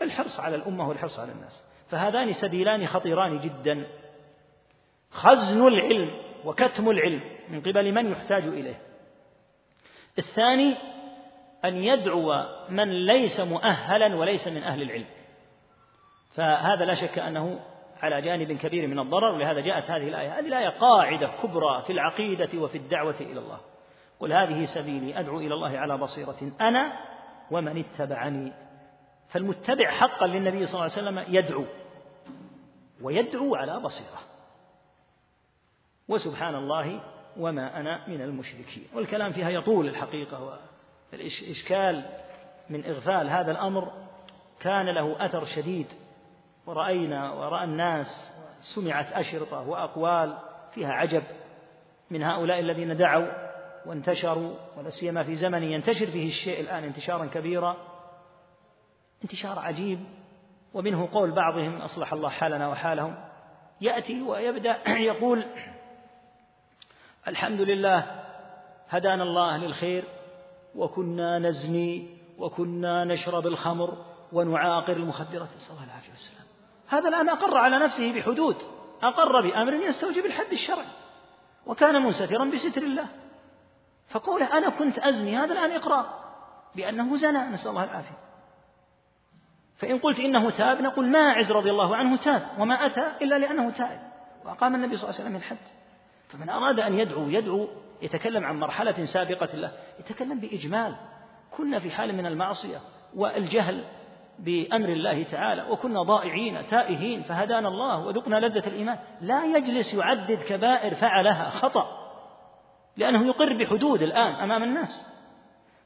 الحرص 0.02 0.40
على 0.40 0.56
الأمة 0.56 0.90
والحرص 0.90 1.20
على 1.20 1.32
الناس. 1.32 1.64
فهذان 1.90 2.34
سبيلان 2.34 2.88
خطيران 2.88 3.40
جدا. 3.40 3.88
خزن 5.12 5.68
العلم 5.68 6.12
وكتم 6.46 6.90
العلم 6.90 7.22
من 7.50 7.62
قبل 7.62 7.92
من 7.92 8.12
يحتاج 8.12 8.44
إليه. 8.44 8.82
الثاني 10.18 10.76
أن 11.66 11.76
يدعو 11.76 12.46
من 12.70 13.06
ليس 13.06 13.40
مؤهلا 13.40 14.16
وليس 14.16 14.48
من 14.48 14.64
أهل 14.64 14.82
العلم. 14.82 15.06
فهذا 16.36 16.86
لا 16.86 16.96
شك 16.96 17.20
أنه 17.20 17.60
على 18.02 18.22
جانب 18.22 18.52
كبير 18.52 18.88
من 18.88 19.00
الضرر 19.00 19.36
ولهذا 19.36 19.62
جاءت 19.62 19.92
هذه 19.92 20.08
الآية. 20.08 20.40
هذه 20.40 20.48
الآية 20.48 20.70
قاعدة 20.70 21.28
كبرى 21.44 21.84
في 21.88 21.94
العقيدة 21.94 22.60
وفي 22.60 22.78
الدعوة 22.78 23.16
إلى 23.22 23.40
الله. 23.40 23.60
قل 24.20 24.34
هذه 24.34 24.66
سبيلي 24.66 25.20
أدعو 25.20 25.40
إلى 25.40 25.54
الله 25.54 25.78
على 25.80 25.98
بصيرة 25.98 26.52
أنا 26.62 26.94
ومن 27.52 27.78
اتبعني. 27.78 28.54
فالمتبع 29.30 29.92
حقا 29.92 30.28
للنبي 30.28 30.66
صلى 30.66 30.74
الله 30.74 30.98
عليه 30.98 31.10
وسلم 31.10 31.36
يدعو 31.36 31.66
ويدعو 33.02 33.56
على 33.56 33.80
بصيرة. 33.80 34.20
وسبحان 36.08 36.56
الله 36.56 37.00
وما 37.38 37.80
أنا 37.80 38.08
من 38.08 38.22
المشركين. 38.22 38.88
والكلام 38.96 39.32
فيها 39.32 39.50
يطول 39.50 39.88
الحقيقة 39.88 40.60
والإشكال 41.14 42.06
من 42.70 42.86
إغفال 42.86 43.30
هذا 43.30 43.52
الأمر 43.52 43.92
كان 44.60 44.90
له 44.90 45.26
أثر 45.26 45.46
شديد. 45.46 45.88
ورأينا 46.66 47.32
ورأى 47.32 47.64
الناس 47.64 48.32
سمعت 48.62 49.14
أشرطة 49.14 49.70
وأقوال 49.70 50.38
فيها 50.74 50.92
عجب 50.92 51.24
من 52.12 52.24
هؤلاء 52.24 52.60
الذين 52.60 52.98
دعوا 52.98 53.28
وانتشروا 53.86 54.54
ولا 54.78 54.90
سيما 54.90 55.24
في 55.24 55.36
زمن 55.36 55.64
ينتشر 55.64 56.06
فيه 56.06 56.28
الشيء 56.28 56.60
الآن 56.60 56.84
انتشارا 56.84 57.26
كبيرا. 57.26 57.78
انتشار 59.24 59.60
عجيب 59.60 60.00
ومنه 60.74 61.10
قول 61.14 61.32
بعضهم 61.32 61.82
أصلح 61.82 62.14
الله 62.14 62.30
حالنا 62.30 62.68
وحالهم. 62.68 63.16
يأتي 63.82 64.22
ويبدأ 64.22 64.90
يقول 65.12 65.44
الحمد 67.28 67.62
لله 67.62 68.24
هدانا 68.90 69.24
الله 69.24 69.58
للخير. 69.58 70.23
وكنا 70.76 71.40
نزني 71.40 72.18
وكنا 72.38 73.04
نشرب 73.04 73.48
الخمر 73.48 73.98
ونعاقر 74.34 74.94
المخدرات. 74.94 75.50
نسأل 75.56 75.72
الله 75.72 75.84
العافية 75.84 76.12
والسلام. 76.12 76.46
هذا 76.88 77.10
الآن 77.10 77.30
أقر 77.30 77.58
على 77.58 77.80
نفسه 77.80 78.14
بحدود. 78.14 78.56
أقر 79.04 79.42
بأمر 79.42 79.74
يستوجب 79.74 80.26
الحد 80.26 80.52
الشرعي. 80.52 80.88
وكان 81.66 82.02
منسترا 82.02 82.46
بستر 82.46 82.82
الله. 82.82 83.08
فقوله 84.10 84.58
أنا 84.58 84.70
كنت 84.70 85.00
أزني 85.00 85.38
هذا 85.38 85.54
الآن 85.54 85.72
إقرار 85.72 86.06
بأنه 86.76 87.18
زنى. 87.18 87.40
نسأل 87.40 87.70
الله 87.70 87.84
العافية. 87.84 88.18
فإن 89.78 90.00
قلت 90.00 90.20
إنه 90.20 90.50
تاب 90.50 90.82
نقول 90.82 91.08
ماعز 91.08 91.52
رضي 91.52 91.72
الله 91.72 91.96
عنه 91.96 92.18
تاب 92.18 92.48
وما 92.60 92.86
أتى 92.86 93.12
إلا 93.22 93.38
لأنه 93.38 93.70
تائب 93.70 94.00
وأقام 94.46 94.76
النبي 94.76 94.98
صلى 94.98 95.10
الله 95.10 95.20
عليه 95.20 95.30
وسلم 95.30 95.36
الحد. 95.36 95.58
فمن 96.30 96.50
أراد 96.50 96.80
أن 96.80 96.94
يدعو 96.94 97.30
يدعو 97.30 97.68
يتكلم 98.04 98.46
عن 98.46 98.60
مرحلة 98.60 99.06
سابقة 99.06 99.56
له. 99.56 99.72
يتكلم 100.00 100.40
بإجمال. 100.40 100.96
كنا 101.58 101.80
في 101.80 101.92
حال 101.92 102.16
من 102.16 102.26
المعصية 102.26 102.78
والجهل 103.16 103.84
بأمر 104.40 104.90
الله 104.90 105.24
تعالى 105.24 105.66
وكنا 105.70 106.04
ضائعين 106.04 106.68
تائهين 106.68 107.24
فهدانا 107.24 107.68
الله 107.68 108.06
وذقنا 108.06 108.40
لذة 108.40 108.68
الإيمان. 108.68 108.98
لا 109.22 109.46
يجلس 109.46 109.94
يعدد 109.94 110.40
كبائر 110.48 110.96
فعلها 110.96 111.50
خطأ 111.50 111.88
لأنه 112.98 113.28
يقر 113.28 113.58
بحدود 113.58 114.02
الآن 114.02 114.34
أمام 114.34 114.64
الناس. 114.64 115.14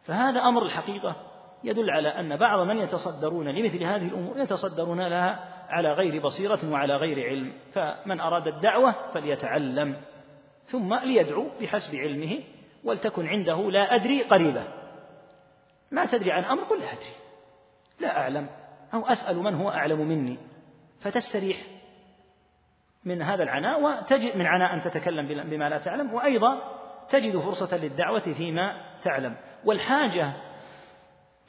فهذا 0.04 0.42
أمر 0.42 0.64
الحقيقة 0.64 1.16
يدل 1.64 1.90
على 1.90 2.10
أن 2.10 2.36
بعض 2.36 2.60
من 2.60 2.78
يتصدرون 2.78 3.48
لمثل 3.48 3.84
هذه 3.84 4.08
الأمور 4.08 4.40
يتصدرون 4.40 5.08
لها 5.08 5.40
على 5.70 5.94
غير 5.94 6.22
بصيرة 6.22 6.60
وعلى 6.72 6.96
غير 6.96 7.30
علم. 7.30 7.54
فمن 7.74 8.20
أراد 8.20 8.48
الدعوة 8.48 8.96
فليتعلم. 9.14 9.96
ثم 10.68 10.94
ليدعو 10.96 11.50
بحسب 11.62 11.96
علمه 11.96 12.40
ولتكن 12.84 13.28
عنده 13.28 13.72
لا 13.72 13.96
أدري 13.96 14.24
قريبة. 14.24 14.64
ما 15.92 16.06
تدري 16.06 16.32
عن 16.32 16.44
أمر 16.44 16.64
قل 16.64 16.80
لا 16.80 16.94
أدري. 16.94 17.14
لا 18.00 18.18
أعلم. 18.18 18.48
أو 18.94 19.06
أسأل 19.06 19.38
من 19.38 19.56
هو 19.56 19.70
أعلم 19.70 20.08
مني. 20.08 20.38
فتستريح 21.02 21.58
من 23.06 23.22
هذا 23.22 23.44
العناء 23.44 23.82
وتجد 23.82 24.38
من 24.38 24.46
عناء 24.46 24.74
أن 24.74 24.82
تتكلم 24.82 25.28
بما 25.28 25.70
لا 25.70 25.78
تعلم. 25.78 26.14
وأيضا 26.14 26.62
تجد 27.10 27.38
فرصة 27.38 27.78
للدعوة 27.78 28.34
فيما 28.34 28.82
تعلم. 29.04 29.36
والحاجة 29.66 30.32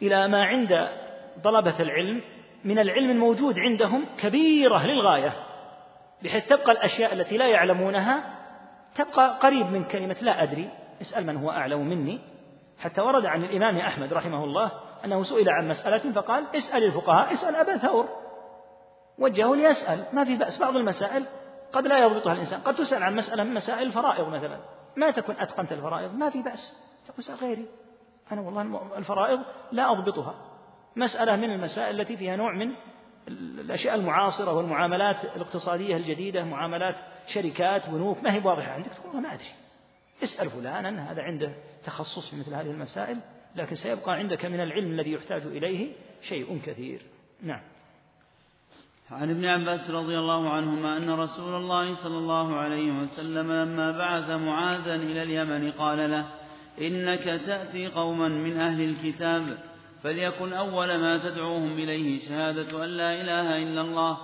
إلى 0.02 0.28
ما 0.28 0.44
عند 0.44 0.88
طلبة 1.44 1.80
العلم 1.80 2.22
من 2.64 2.78
العلم 2.78 3.10
الموجود 3.10 3.58
عندهم 3.58 4.04
كبيرة 4.18 4.86
للغاية. 4.86 5.32
بحيث 6.24 6.46
تبقى 6.46 6.72
الأشياء 6.72 7.12
التي 7.12 7.36
لا 7.36 7.46
يعلمونها 7.46 8.37
تبقى 8.98 9.38
قريب 9.42 9.66
من 9.66 9.84
كلمة 9.84 10.16
لا 10.22 10.42
أدري. 10.42 10.70
اسأل 11.00 11.26
من 11.26 11.36
هو 11.36 11.50
أعلم 11.50 11.88
مني. 11.88 12.20
حتى 12.78 13.00
ورد 13.00 13.26
عن 13.26 13.44
الإمام 13.44 13.76
أحمد 13.76 14.12
رحمه 14.12 14.44
الله 14.44 14.72
أنه 15.04 15.22
سئل 15.22 15.48
عن 15.48 15.68
مسألة 15.68 16.12
فقال 16.12 16.46
اسأل 16.56 16.84
الفقهاء 16.84 17.32
اسأل 17.32 17.56
أبا 17.56 17.76
ثور. 17.76 18.08
وجهه 19.18 19.54
ليسأل. 19.56 20.04
ما 20.12 20.24
في 20.24 20.36
بأس. 20.36 20.60
بعض 20.60 20.76
المسائل 20.76 21.26
قد 21.72 21.86
لا 21.86 21.98
يضبطها 21.98 22.32
الإنسان. 22.32 22.60
قد 22.60 22.74
تسأل 22.74 23.02
عن 23.02 23.16
مسألة 23.16 23.44
من 23.44 23.54
مسائل 23.54 23.86
الفرائض 23.86 24.28
مثلا. 24.28 24.58
ما 24.96 25.10
تكن 25.10 25.34
أتقنت 25.38 25.72
الفرائض. 25.72 26.14
ما 26.14 26.30
في 26.30 26.42
بأس. 26.42 26.88
تقول 27.06 27.18
اسأل 27.18 27.36
غيري. 27.36 27.66
أنا 28.32 28.40
والله 28.40 28.98
الفرائض 28.98 29.40
لا 29.72 29.92
أضبطها. 29.92 30.34
مسألة 30.96 31.36
من 31.36 31.50
المسائل 31.50 32.00
التي 32.00 32.16
فيها 32.16 32.36
نوع 32.36 32.52
من 32.52 32.74
الأشياء 33.28 33.94
المعاصرة 33.94 34.52
والمعاملات 34.56 35.24
الاقتصادية 35.36 35.96
الجديدة 35.96 36.44
معاملات 36.44 36.96
شركات 37.34 37.90
بنوك 37.90 38.22
ما 38.22 38.34
هي 38.34 38.38
واضحة 38.38 38.72
عندك؟ 38.72 38.90
تقول 38.90 39.22
ما 39.22 39.34
أدري. 39.34 39.44
اسأل 40.22 40.50
فلانا 40.50 41.12
هذا 41.12 41.22
عنده 41.22 41.54
تخصص 41.84 42.30
في 42.30 42.36
مثل 42.36 42.54
هذه 42.54 42.70
المسائل 42.70 43.18
لكن 43.56 43.74
سيبقى 43.74 44.12
عندك 44.12 44.44
من 44.44 44.60
العلم 44.60 44.90
الذي 44.90 45.12
يحتاج 45.12 45.42
إليه 45.42 45.92
شيء 46.22 46.60
كثير. 46.66 47.02
نعم. 47.42 47.60
عن 49.10 49.30
ابن 49.30 49.44
عباس 49.44 49.90
رضي 49.90 50.18
الله 50.18 50.50
عنهما 50.50 50.96
أن 50.96 51.10
رسول 51.10 51.54
الله 51.54 51.94
صلى 51.94 52.18
الله 52.18 52.56
عليه 52.56 52.92
وسلم 52.92 53.52
لما 53.52 53.98
بعث 53.98 54.30
معاذا 54.30 54.94
إلى 54.94 55.22
اليمن 55.22 55.70
قال 55.72 56.10
له 56.10 56.26
إنك 56.80 57.24
تأتي 57.46 57.86
قوما 57.86 58.28
من 58.28 58.56
أهل 58.56 58.82
الكتاب 58.82 59.58
فليكن 60.02 60.52
أول 60.52 60.96
ما 61.00 61.18
تدعوهم 61.18 61.72
إليه 61.72 62.28
شهادة 62.28 62.84
أن 62.84 62.88
لا 62.88 63.20
إله 63.20 63.56
إلا 63.56 63.80
الله 63.80 64.18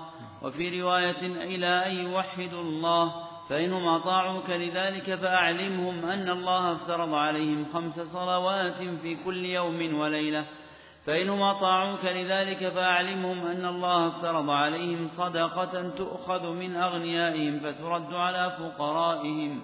وفي 0.45 0.82
رواية 0.82 1.26
إلى 1.26 1.86
أن 1.86 1.97
يوحدوا 1.97 2.62
الله 2.62 3.12
فإنهم 3.49 3.88
أطاعوك 3.88 4.51
لذلك 4.51 5.14
فأعلمهم 5.14 6.05
أن 6.05 6.30
الله 6.30 6.72
افترض 6.72 7.14
عليهم 7.14 7.66
خمس 7.72 8.01
صلوات 8.01 8.82
في 9.03 9.16
كل 9.24 9.45
يوم 9.45 9.99
وليلة. 10.01 10.45
فإنهم 11.07 11.42
أطاعوك 11.42 12.05
لذلك 12.05 12.68
فأعلمهم 12.68 13.47
أن 13.47 13.64
الله 13.66 14.09
افترض 14.09 14.51
عليهم 14.51 15.09
صدقة 15.09 15.88
تؤخذ 15.88 16.53
من 16.53 16.76
أغنيائهم 16.76 17.61
فترد 17.61 18.14
على 18.14 18.57
فقرائهم. 18.59 19.62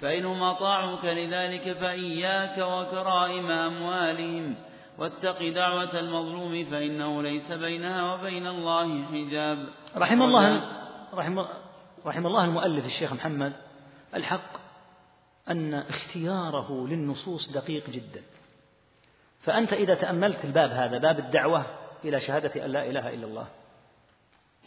فإنهم 0.00 0.42
أطاعوك 0.42 1.04
لذلك 1.04 1.72
فإياك 1.72 2.58
وكرائم 2.58 3.50
أموالهم. 3.50 4.54
واتق 4.98 5.48
دعوة 5.48 6.00
المظلوم 6.00 6.64
فإنه 6.64 7.22
ليس 7.22 7.52
بينها 7.52 8.14
وبين 8.14 8.46
الله 8.46 9.04
حجاب. 9.04 9.68
رحم 9.96 10.22
الله 10.22 10.62
رحم, 11.14 11.44
رحم 12.06 12.26
الله 12.26 12.44
المؤلف 12.44 12.84
الشيخ 12.84 13.12
محمد 13.12 13.52
الحق 14.14 14.52
أن 15.50 15.74
اختياره 15.74 16.86
للنصوص 16.86 17.52
دقيق 17.52 17.90
جدا. 17.90 18.22
فأنت 19.40 19.72
إذا 19.72 19.94
تأملت 19.94 20.44
الباب 20.44 20.70
هذا 20.70 20.98
باب 20.98 21.18
الدعوة 21.18 21.66
إلى 22.04 22.20
شهادة 22.20 22.64
أن 22.64 22.70
لا 22.70 22.90
إله 22.90 23.14
إلا 23.14 23.26
الله 23.26 23.46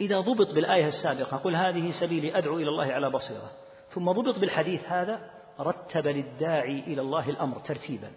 إذا 0.02 0.20
ضبط 0.20 0.54
بالآية 0.54 0.88
السابقة 0.88 1.38
قل 1.38 1.56
هذه 1.56 1.92
سبيلي 1.92 2.38
أدعو 2.38 2.58
إلى 2.58 2.70
الله 2.70 2.94
على 2.94 3.10
بصيرة 3.10 3.52
ثم 3.90 4.12
ضبط 4.12 4.40
بالحديث 4.40 4.86
هذا 4.86 5.32
رتب 5.60 6.08
للداعي 6.08 6.80
إلى 6.80 7.02
الله 7.02 7.30
الأمر 7.30 7.60
ترتيبا. 7.60 8.12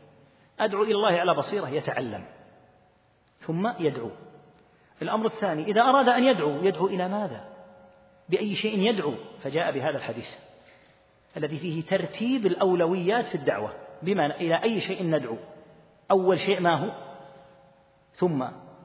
أدعو 0.65 0.83
إلى 0.83 0.95
الله 0.95 1.13
على 1.13 1.35
بصيرة 1.35 1.69
يتعلم. 1.69 2.25
ثم 3.39 3.73
يدعو. 3.79 4.11
الأمر 5.03 5.27
الثاني 5.27 5.63
إذا 5.65 5.81
أراد 5.81 6.09
أن 6.09 6.25
يدعو 6.25 6.51
يدعو 6.51 6.87
إلى 6.87 7.09
ماذا؟ 7.09 7.45
بأي 8.29 8.57
شيء 8.57 8.79
يدعو. 8.79 9.15
فجاء 9.43 9.73
بهذا 9.73 9.97
الحديث 9.97 10.29
الذي 11.37 11.59
فيه 11.59 11.83
ترتيب 11.87 12.47
الأولويات 12.47 13.25
في 13.25 13.35
الدعوة 13.35 13.73
بما 14.03 14.27
إلى 14.37 14.63
أي 14.63 14.81
شيء 14.81 15.05
ندعو. 15.05 15.37
أول 16.11 16.41
شيء 16.41 16.61
ما 16.61 16.75
هو؟ 16.75 16.91
ثم 18.13 18.45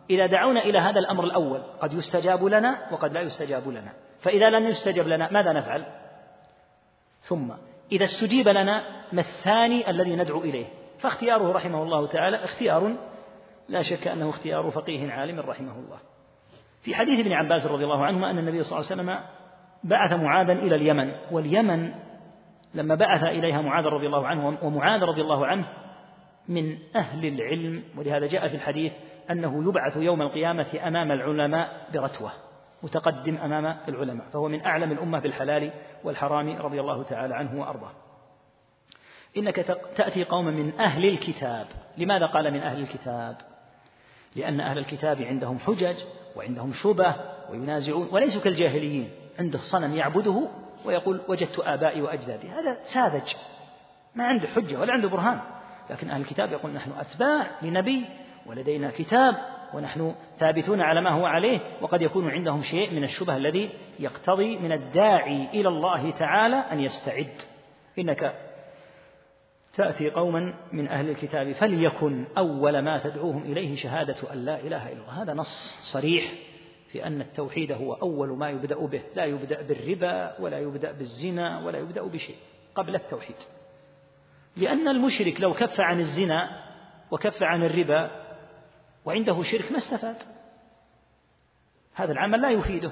إذا 0.10 0.26
دعونا 0.26 0.64
إلى 0.64 0.80
هذا 0.80 1.00
الأمر 1.00 1.24
الأول 1.24 1.62
قد 1.80 1.94
يستجاب 1.94 2.46
لنا 2.46 2.88
وقد 2.92 3.14
لا 3.14 3.22
يستجاب 3.22 3.68
لنا. 3.68 3.94
فإذا 4.22 4.50
لم 4.50 4.68
يستجب 4.68 5.08
لنا 5.08 5.32
ماذا 5.32 5.54
نفعل؟ 5.54 5.86
ثم 7.22 7.52
إذا 7.92 8.06
استجيب 8.06 8.48
لنا 8.48 8.84
ما 9.12 9.22
الثاني 9.22 9.90
الذي 9.90 10.16
ندعو 10.16 10.42
إليه؟ 10.42 10.66
فاختياره 11.00 11.52
رحمه 11.52 11.84
الله 11.84 12.08
تعالى 12.08 12.44
اختيار 12.44 12.96
لا 13.70 13.82
شك 13.82 14.08
أنه 14.08 14.30
اختيار 14.30 14.72
فقيه 14.72 15.12
عالم 15.12 15.40
رحمه 15.40 15.80
الله. 15.80 15.98
في 16.82 16.96
حديث 16.96 17.20
ابن 17.20 17.34
عباس 17.34 17.66
رضي 17.66 17.84
الله 17.84 18.06
عنهما 18.06 18.32
أن 18.32 18.38
النبي 18.38 18.64
صلى 18.64 18.80
الله 18.80 18.92
عليه 18.92 19.02
وسلم 19.02 19.20
بعث 19.84 20.14
معاذا 20.14 20.54
إلى 20.54 20.76
اليمن 20.76 21.12
واليمن 21.32 21.92
لما 22.74 22.96
بعث 22.96 23.24
إليها 23.24 23.62
معاذ 23.62 23.86
رضي 23.86 24.06
الله 24.06 24.28
عنه 24.28 24.58
ومعاذ 24.64 25.04
رضي 25.04 25.22
الله 25.22 25.46
عنه 25.46 25.66
من 26.48 26.78
أهل 26.96 27.26
العلم 27.26 27.84
ولهذا 27.98 28.28
جاء 28.28 28.48
في 28.48 28.56
الحديث 28.56 28.94
أنه 29.32 29.70
يبعث 29.70 29.98
يوم 29.98 30.22
القيامة 30.22 30.80
أمام 30.88 31.12
العلماء 31.12 31.88
برتوة 31.94 32.32
متقدم 32.84 33.38
أمام 33.38 33.78
العلماء 33.88 34.26
فهو 34.34 34.48
من 34.48 34.66
أعلم 34.66 34.92
الأمة 34.92 35.20
بالحلال 35.20 35.72
والحرام 36.04 36.58
رضي 36.58 36.80
الله 36.80 37.04
تعالى 37.04 37.36
عنه 37.36 37.62
وأرضاه. 37.62 37.92
إنك 39.38 39.56
تأتي 39.96 40.24
قوما 40.24 40.52
من 40.52 40.80
أهل 40.80 41.06
الكتاب. 41.06 41.68
لماذا 41.98 42.26
قال 42.26 42.52
من 42.52 42.60
أهل 42.60 42.80
الكتاب؟ 42.80 43.38
لأن 44.36 44.60
أهل 44.60 44.78
الكتاب 44.78 45.22
عندهم 45.22 45.60
حجج 45.60 45.96
وعندهم 46.36 46.74
شبه 46.74 47.16
وينازعون 47.50 48.10
وليسوا 48.12 48.42
كالجاهليين. 48.42 49.10
عنده 49.40 49.60
صنم 49.60 49.96
يعبده 49.96 50.48
ويقول 50.86 51.22
وجدت 51.28 51.60
آبائي 51.60 52.02
وأجدادي. 52.02 52.50
هذا 52.50 52.78
ساذج. 52.84 53.34
ما 54.16 54.26
عنده 54.28 54.48
حجة 54.48 54.80
ولا 54.80 54.94
عنده 54.94 55.10
برهان. 55.10 55.40
لكن 55.90 56.10
أهل 56.10 56.22
الكتاب 56.22 56.52
يقول 56.52 56.72
نحن 56.72 56.92
أتباع 56.92 57.48
لنبي 57.62 58.06
ولدينا 58.46 58.92
كتاب 58.92 59.36
ونحن 59.74 60.16
ثابتون 60.40 60.82
على 60.82 61.02
ما 61.02 61.10
هو 61.10 61.26
عليه 61.26 61.60
وقد 61.82 62.02
يكون 62.02 62.30
عندهم 62.30 62.64
شيء 62.64 62.94
من 62.94 63.04
الشبه 63.04 63.38
الذي 63.38 63.70
يقتضي 64.00 64.58
من 64.58 64.72
الداعي 64.72 65.48
إلى 65.54 65.70
الله 65.70 66.12
تعالى 66.12 66.56
أن 66.72 66.80
يستعد. 66.80 67.42
إنك 68.00 68.36
تأتي 69.76 70.10
قوما 70.10 70.54
من 70.72 70.88
أهل 70.88 71.10
الكتاب 71.10 71.52
فليكن 71.52 72.26
أول 72.38 72.80
ما 72.80 72.98
تدعوهم 72.98 73.44
إليه 73.44 73.76
شهادة 73.76 74.34
أن 74.34 74.46
لا 74.46 74.60
إله 74.60 74.92
إلا 74.92 75.02
الله. 75.02 75.22
هذا 75.24 75.34
نص 75.34 75.78
صريح 75.84 76.34
في 76.92 77.08
أن 77.08 77.22
التوحيد 77.22 77.72
هو 77.72 77.94
أول 77.94 78.30
ما 78.30 78.50
يبدأ 78.50 78.86
به. 78.86 79.02
لا 79.16 79.26
يبدأ 79.26 79.62
بالربا 79.62 80.36
ولا 80.40 80.60
يبدأ 80.60 80.92
بالزنا 80.92 81.66
ولا 81.66 81.78
يبدأ 81.78 82.02
بشيء 82.02 82.36
قبل 82.76 82.96
التوحيد. 82.96 83.36
لأن 84.58 84.88
المشرك 84.88 85.42
لو 85.42 85.54
كف 85.54 85.80
عن 85.80 86.00
الزنا 86.00 86.64
وكف 87.12 87.44
عن 87.44 87.64
الربا 87.64 88.12
وعنده 89.06 89.44
شرك 89.44 89.72
ما 89.72 89.78
استفاد. 89.78 90.18
هذا 91.94 92.12
العمل 92.12 92.42
لا 92.42 92.50
يفيده. 92.50 92.92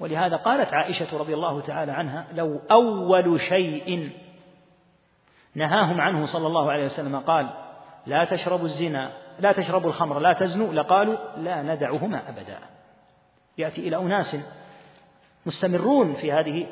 ولهذا 0.00 0.36
قالت 0.36 0.74
عائشة 0.74 1.18
رضي 1.18 1.34
الله 1.34 1.60
تعالى 1.60 1.92
عنها 1.92 2.26
لو 2.32 2.60
أول 2.70 3.40
شيء 3.40 4.10
نهاهم 5.54 6.00
عنه 6.00 6.26
صلى 6.26 6.46
الله 6.46 6.72
عليه 6.72 6.84
وسلم 6.84 7.16
قال 7.16 7.48
لا 8.06 8.24
تشربوا 8.24 8.66
الزنا 8.66 9.10
لا 9.38 9.52
تشربوا 9.52 9.88
الخمر 9.88 10.18
لا 10.18 10.32
تزنوا. 10.32 10.72
لقالوا 10.72 11.16
لا 11.36 11.62
ندعهما 11.62 12.28
أبدا. 12.28 12.58
يأتي 13.58 13.88
إلى 13.88 13.96
أناس 13.96 14.36
مستمرون 15.46 16.12
في 16.12 16.32
هذه 16.32 16.66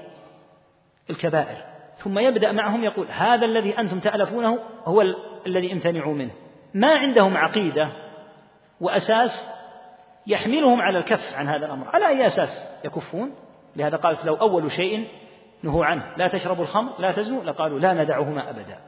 الكبائر 1.10 1.64
ثم 1.96 2.18
يبدأ 2.18 2.52
معهم 2.52 2.84
يقول 2.84 3.06
هذا 3.10 3.46
الذي 3.46 3.78
أنتم 3.78 4.00
تألفونه 4.00 4.58
هو 4.84 5.02
الذي 5.46 5.72
امتنعوا 5.72 6.14
منه. 6.14 6.30
ما 6.74 6.94
عندهم 6.94 7.36
عقيدة 7.36 7.88
وأساس 8.80 9.50
يحملهم 10.26 10.80
على 10.80 10.98
الكف 10.98 11.34
عن 11.34 11.48
هذا 11.48 11.66
الأمر. 11.66 11.88
على 11.94 12.08
أي 12.08 12.26
أساس 12.26 12.80
يكفون؟ 12.84 13.34
لهذا 13.76 13.96
قالت 13.96 14.24
لو 14.24 14.34
أول 14.34 14.72
شيء 14.72 15.08
نهوا 15.62 15.84
عنه. 15.84 16.16
لا 16.16 16.28
تشربوا 16.28 16.64
الخمر 16.64 17.00
لا 17.00 17.12
تزنوا. 17.12 17.44
لقالوا 17.44 17.78
لا 17.78 17.94
ندعهما 17.94 18.50
أبدا. 18.50 18.78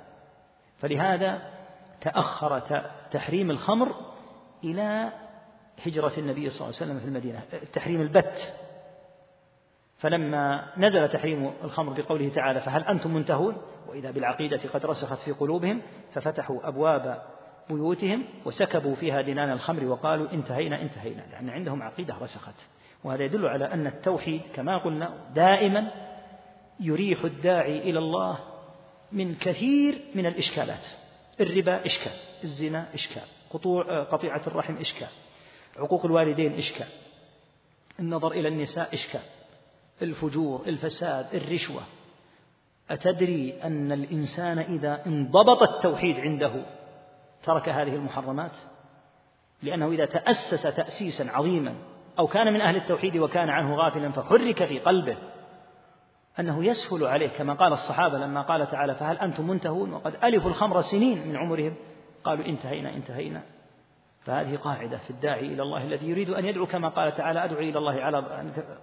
فلهذا 0.78 1.42
تأخر 2.00 2.62
تحريم 3.10 3.50
الخمر 3.50 3.94
إلى 4.64 5.12
هجرة 5.86 6.12
النبي 6.18 6.50
صلى 6.50 6.68
الله 6.68 6.78
عليه 6.80 6.92
وسلم 6.92 7.00
في 7.00 7.04
المدينة 7.04 7.42
التحريم 7.52 8.00
البت. 8.00 8.54
فلما 9.98 10.72
نزل 10.76 11.08
تحريم 11.08 11.52
الخمر 11.64 11.92
بقوله 11.92 12.28
تعالى 12.28 12.60
فهل 12.60 12.84
أنتم 12.84 13.14
منتهون؟ 13.14 13.56
وإذا 13.88 14.10
بالعقيدة 14.10 14.60
قد 14.74 14.86
رسخت 14.86 15.18
في 15.24 15.32
قلوبهم 15.32 15.82
ففتحوا 16.12 16.68
أبواب 16.68 17.22
بيوتهم 17.70 18.24
وسكبوا 18.44 18.94
فيها 18.94 19.20
دنان 19.20 19.52
الخمر 19.52 19.84
وقالوا 19.84 20.32
انتهينا 20.32 20.82
انتهينا. 20.82 21.22
لأن 21.32 21.50
عندهم 21.50 21.82
عقيدة 21.82 22.14
رسخت. 22.22 22.54
وهذا 23.04 23.22
يدل 23.22 23.46
على 23.46 23.64
أن 23.64 23.86
التوحيد 23.86 24.42
كما 24.54 24.78
قلنا 24.78 25.10
دائما 25.34 25.90
يريح 26.82 27.24
الداعي 27.24 27.78
إلى 27.78 27.98
الله 27.98 28.38
من 29.12 29.34
كثير 29.34 30.00
من 30.14 30.26
الإشكالات. 30.26 30.86
الربا 31.40 31.86
إشكال 31.86 32.12
الزنا 32.44 32.94
إشكال 32.94 33.22
قطوع 33.50 34.02
قطيعة 34.02 34.42
الرحم 34.46 34.76
إشكال 34.76 35.08
عقوق 35.76 36.04
الوالدين 36.04 36.52
إشكال 36.52 36.86
النظر 38.00 38.32
إلى 38.32 38.48
النساء 38.48 38.94
إشكال 38.94 39.20
الفجور 40.02 40.62
الفساد 40.66 41.34
الرشوة. 41.34 41.82
أتدري 42.90 43.62
أن 43.62 43.92
الإنسان 43.92 44.58
إذا 44.58 45.06
انضبط 45.06 45.62
التوحيد 45.62 46.20
عنده 46.20 46.64
ترك 47.42 47.68
هذه 47.68 47.94
المحرمات؟ 47.94 48.56
لأنه 49.62 49.90
إذا 49.90 50.06
تأسس 50.06 50.62
تأسيسا 50.62 51.22
عظيما 51.22 51.74
أو 52.18 52.26
كان 52.26 52.52
من 52.52 52.60
أهل 52.60 52.76
التوحيد 52.76 53.16
وكان 53.16 53.48
عنه 53.48 53.74
غافلا 53.74 54.10
فحرك 54.10 54.64
في 54.64 54.78
قلبه 54.78 55.16
أنه 56.40 56.64
يسهل 56.64 57.04
عليه 57.06 57.28
كما 57.28 57.54
قال 57.54 57.72
الصحابة 57.72 58.18
لما 58.18 58.42
قال 58.42 58.66
تعالى 58.66 58.94
فهل 58.94 59.18
أنتم 59.18 59.48
منتهون؟ 59.48 59.92
وقد 59.92 60.16
ألفوا 60.24 60.50
الخمر 60.50 60.80
سنين 60.80 61.28
من 61.28 61.36
عمرهم. 61.36 61.74
قالوا 62.24 62.46
انتهينا 62.46 62.94
انتهينا. 62.94 63.42
فهذه 64.24 64.56
قاعدة 64.56 64.98
في 64.98 65.10
الداعي 65.10 65.46
إلى 65.46 65.62
الله 65.62 65.84
الذي 65.84 66.08
يريد 66.08 66.30
أن 66.30 66.44
يدعو 66.44 66.66
كما 66.66 66.88
قال 66.88 67.14
تعالى 67.14 67.44
أدعو 67.44 67.58
إلى 67.58 67.78
الله 67.78 68.00
على 68.00 68.18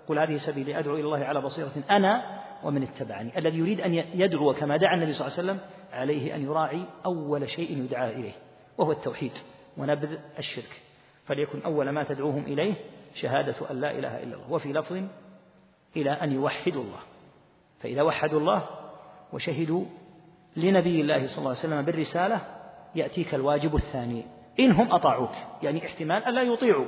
قل 0.07 0.19
هذه 0.19 0.37
سبيلي 0.37 0.79
أدعو 0.79 0.95
إلى 0.95 1.03
الله 1.03 1.25
على 1.25 1.41
بصيرة 1.41 1.71
أنا 1.89 2.41
ومن 2.63 2.83
اتبعني. 2.83 3.37
الذي 3.37 3.57
يريد 3.57 3.81
أن 3.81 3.93
يدعو 3.93 4.53
كما 4.53 4.77
دعا 4.77 4.95
النبي 4.95 5.13
صلى 5.13 5.27
الله 5.27 5.37
عليه 5.37 5.51
وسلم 5.51 5.69
عليه 5.93 6.35
أن 6.35 6.41
يراعي 6.41 6.85
أول 7.05 7.49
شيء 7.49 7.77
يدعى 7.77 8.11
إليه 8.11 8.33
وهو 8.77 8.91
التوحيد 8.91 9.31
ونبذ 9.77 10.17
الشرك. 10.39 10.81
فليكن 11.25 11.61
أول 11.61 11.89
ما 11.89 12.03
تدعوهم 12.03 12.43
إليه 12.43 12.73
شهادة 13.13 13.71
أن 13.71 13.81
لا 13.81 13.91
إله 13.91 14.23
إلا 14.23 14.35
الله. 14.35 14.51
وفي 14.51 14.73
لفظ 14.73 15.03
إلى 15.97 16.11
أن 16.11 16.31
يوحدوا 16.31 16.83
الله. 16.83 16.99
فإذا 17.79 18.01
وحدوا 18.01 18.39
الله 18.39 18.65
وشهدوا 19.33 19.85
لنبي 20.55 21.01
الله 21.01 21.27
صلى 21.27 21.37
الله 21.37 21.49
عليه 21.49 21.59
وسلم 21.59 21.81
بالرسالة 21.81 22.41
يأتيك 22.95 23.35
الواجب 23.35 23.75
الثاني. 23.75 24.25
إنهم 24.59 24.91
أطاعوك 24.91 25.31
يعني 25.61 25.85
احتمال 25.85 26.25
ألا 26.25 26.41
يطيعوا. 26.41 26.85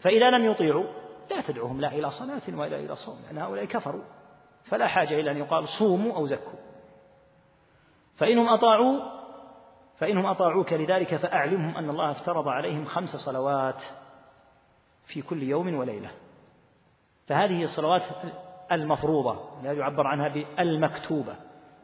فإذا 0.00 0.30
لم 0.30 0.50
يطيعوا 0.50 0.84
لا 1.30 1.40
تدعوهم 1.40 1.80
لا 1.80 1.88
إلى 1.92 2.10
صلاة 2.10 2.58
ولا 2.58 2.76
إلى 2.76 2.96
صوم 2.96 3.16
لأن 3.26 3.38
هؤلاء 3.38 3.64
كفروا. 3.64 4.02
فلا 4.64 4.86
حاجة 4.86 5.20
إلى 5.20 5.30
أن 5.30 5.36
يقال 5.36 5.68
صوموا 5.68 6.16
أو 6.16 6.26
زكوا. 6.26 6.58
فإنهم 8.16 8.48
أطاعوا 8.48 9.00
فإنهم 9.96 10.26
أطاعوك 10.26 10.72
لذلك 10.72 11.16
فأعلمهم 11.16 11.76
أن 11.76 11.90
الله 11.90 12.10
افترض 12.10 12.48
عليهم 12.48 12.84
خمس 12.84 13.16
صلوات 13.16 13.82
في 15.06 15.22
كل 15.22 15.42
يوم 15.42 15.74
وليلة. 15.74 16.10
فهذه 17.26 17.62
الصلوات 17.62 18.02
المفروضة 18.74 19.38
لا 19.62 19.72
يعبر 19.72 20.06
عنها 20.06 20.28
بالمكتوبة 20.28 21.36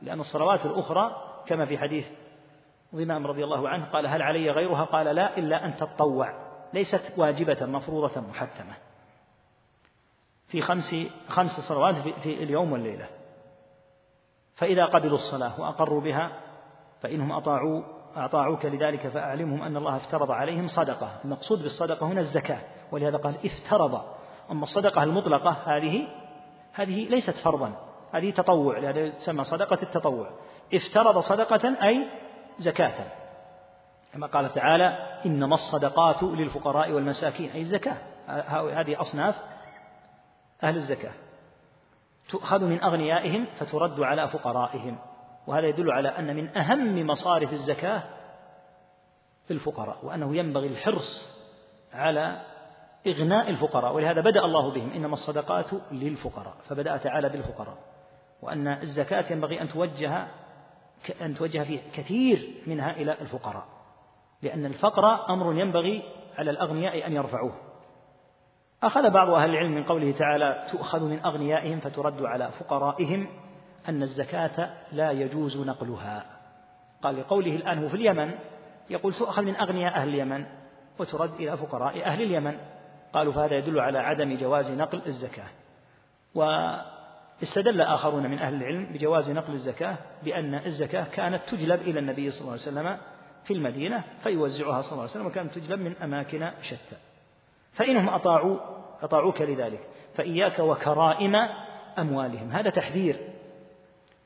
لأن 0.03 0.21
الصلوات 0.21 0.67
الأخرى 0.67 1.11
كما 1.47 1.67
في 1.67 1.79
حديث 1.79 2.07
ضمام 2.95 3.27
رضي 3.27 3.45
الله 3.45 3.69
عنه 3.69 3.85
قال 3.85 4.07
هل 4.07 4.23
علي 4.23 4.51
غيرها؟ 4.51 4.85
قال 4.85 5.07
لا 5.07 5.39
إلا 5.39 5.65
أن 5.65 5.77
تطوع 5.77 6.35
ليست 6.75 7.13
واجبة 7.17 7.67
مفروضة 7.67 8.21
محتمة. 8.21 8.73
في 10.49 10.63
خمس 10.63 10.95
خمس 11.29 11.51
صلوات 11.51 11.95
في 11.95 12.43
اليوم 12.43 12.73
والليلة. 12.73 13.09
فإذا 14.55 14.85
قبلوا 14.85 15.19
الصلاة 15.19 15.61
وأقروا 15.61 16.01
بها 16.01 16.33
فإنهم 17.01 17.33
أطاعوا 17.33 17.83
أطاعوك 18.17 18.67
لذلك 18.67 19.09
فأعلمهم 19.09 19.63
أن 19.63 19.77
الله 19.77 19.97
افترض 19.97 20.31
عليهم 20.31 20.67
صدقة. 20.67 21.21
المقصود 21.25 21.63
بالصدقة 21.63 22.07
هنا 22.07 22.21
الزكاة 22.21 22.61
ولهذا 22.93 23.17
قال 23.17 23.35
افترض. 23.45 24.03
أما 24.51 24.63
الصدقة 24.63 25.03
المطلقة 25.03 25.51
هذه 25.51 26.07
هذه 26.73 27.09
ليست 27.09 27.37
فرضا. 27.45 27.73
هذه 28.13 28.31
تطوع 28.31 28.79
لهذا 28.79 29.09
تسمى 29.09 29.45
صدقة 29.45 29.83
التطوع. 29.83 30.31
افترض 30.75 31.19
صدقة 31.19 31.87
أي 31.87 32.07
زكاة. 32.59 33.07
كما 34.13 34.27
قال 34.27 34.53
تعالى 34.53 34.87
إنما 35.27 35.55
الصدقات 35.55 36.23
للفقراء 36.23 36.93
والمساكين. 36.93 37.51
أي 37.51 37.61
الزكاة. 37.61 37.97
هذه 38.81 39.01
أصناف 39.01 39.37
أهل 40.63 40.77
الزكاة. 40.77 41.13
تؤخذ 42.29 42.65
من 42.65 42.83
أغنيائهم 42.83 43.47
فترد 43.57 44.01
على 44.01 44.29
فقرائهم. 44.29 44.99
وهذا 45.47 45.67
يدل 45.67 45.91
على 45.91 46.09
أن 46.09 46.37
من 46.37 46.57
أهم 46.57 47.07
مصارف 47.07 47.53
الزكاة 47.53 48.03
الفقراء 49.51 49.99
وأنه 50.03 50.37
ينبغي 50.37 50.67
الحرص 50.67 51.41
على 51.93 52.41
إغناء 53.07 53.51
الفقراء 53.51 53.95
ولهذا 53.95 54.21
بدأ 54.21 54.45
الله 54.45 54.71
بهم 54.71 54.93
إنما 54.93 55.13
الصدقات 55.13 55.71
للفقراء 55.93 56.55
فبدأ 56.69 56.97
تعالى 56.97 57.29
بالفقراء. 57.29 57.77
وأن 58.43 58.69
الزكاة 58.69 59.33
ينبغي 59.33 59.61
أن 59.61 59.69
توجه 59.69 60.27
أن 61.23 61.35
توجه 61.35 61.63
فيه 61.63 61.81
كثير 61.93 62.55
منها 62.67 62.91
إلى 62.91 63.13
الفقراء 63.21 63.65
لأن 64.43 64.67
الفقر 64.67 65.31
أمر 65.31 65.61
ينبغي 65.61 66.03
على 66.39 66.51
الأغنياء 66.51 67.07
أن 67.07 67.13
يرفعوه. 67.13 67.53
أخذ 68.83 69.11
بعض 69.11 69.31
أهل 69.31 69.51
العلم 69.51 69.75
من 69.75 69.85
قوله 69.85 70.13
تعالى 70.13 70.67
تؤخذ 70.73 71.05
من 71.05 71.21
أغنيائهم 71.25 71.81
فترد 71.81 72.23
على 72.23 72.51
فقرائهم 72.51 73.29
أن 73.89 74.03
الزكاة 74.03 74.71
لا 74.93 75.11
يجوز 75.11 75.57
نقلها. 75.57 76.27
قال 77.03 77.21
لقوله 77.21 77.57
الآن 77.57 77.83
هو 77.83 77.89
في 77.89 77.95
اليمن؟ 77.95 78.35
يقول 78.91 79.15
تؤخذ 79.15 79.43
من 79.43 79.57
أغنياء 79.57 79.95
أهل 79.95 80.09
اليمن 80.09 80.47
وترد 80.99 81.35
إلى 81.35 81.57
فقراء 81.57 82.05
أهل 82.05 82.23
اليمن. 82.23 82.59
قالوا 83.13 83.33
فهذا 83.33 83.57
يدل 83.57 83.81
على 83.81 83.99
عدم 83.99 84.37
جواز 84.37 84.71
نقل 84.71 85.03
الزكاة. 85.07 85.49
واستدل 86.35 87.81
آخرون 87.81 88.31
من 88.31 88.39
أهل 88.39 88.55
العلم 88.55 88.85
بجواز 88.93 89.31
نقل 89.31 89.53
الزكاة 89.53 89.97
بأن 90.23 90.55
الزكاة 90.55 91.05
كانت 91.05 91.43
تجلب 91.49 91.81
إلى 91.81 91.99
النبي 91.99 92.31
صلى 92.31 92.41
الله 92.41 92.53
عليه 92.53 92.63
وسلم 92.63 92.99
في 93.45 93.55
المدينة 93.55 94.05
فيوزعها 94.23 94.83
صلى 94.83 94.93
الله 94.93 95.03
عليه 95.03 95.11
وسلم 95.13 95.27
وكانت 95.27 95.59
تجلب 95.59 95.81
من 95.81 95.97
أماكن 95.97 96.51
شتى. 96.63 96.97
فإنهم 97.73 98.09
أطاعوا 98.09 98.59
أطاعوك 99.03 99.43
لذلك. 99.43 99.89
فإياك 100.15 100.59
وكرائم 100.59 101.37
أموالهم. 101.99 102.51
هذا 102.53 102.71
تحذير 102.71 103.17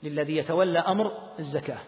للذي 0.03 0.37
يتولى 0.37 0.79
أمر 0.79 1.13
الزكاة. 1.39 1.79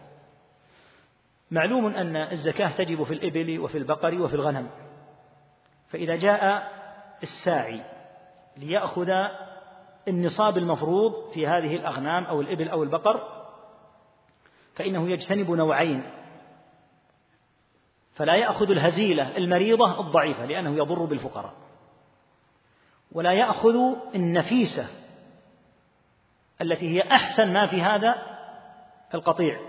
معلوم 1.50 1.86
أن 1.86 2.16
الزكاة 2.16 2.68
تجب 2.68 3.02
في 3.02 3.14
الإبل 3.14 3.58
وفي 3.58 3.78
البقر 3.78 4.22
وفي 4.22 4.34
الغنم. 4.34 4.70
فإذا 5.88 6.16
جاء 6.16 6.72
الساعي 7.22 7.82
ليأخذ 8.56 9.10
النصاب 10.08 10.58
المفروض 10.58 11.30
في 11.30 11.46
هذه 11.46 11.76
الأغنام 11.76 12.24
أو 12.24 12.40
الإبل 12.40 12.68
أو 12.68 12.82
البقر 12.82 13.36
فإنه 14.74 15.10
يجتنب 15.10 15.50
نوعين. 15.50 16.02
فلا 18.14 18.34
يأخذ 18.34 18.70
الهزيلة 18.70 19.36
المريضة 19.36 20.00
الضعيفة 20.00 20.44
لأنه 20.44 20.76
يضر 20.76 21.04
بالفقراء. 21.04 21.52
ولا 23.12 23.32
يأخذ 23.32 23.76
النفيسة 24.14 24.88
التي 26.62 26.88
هي 26.96 27.02
أحسن 27.10 27.52
ما 27.52 27.66
في 27.66 27.82
هذا 27.82 28.14
القطيع. 29.14 29.60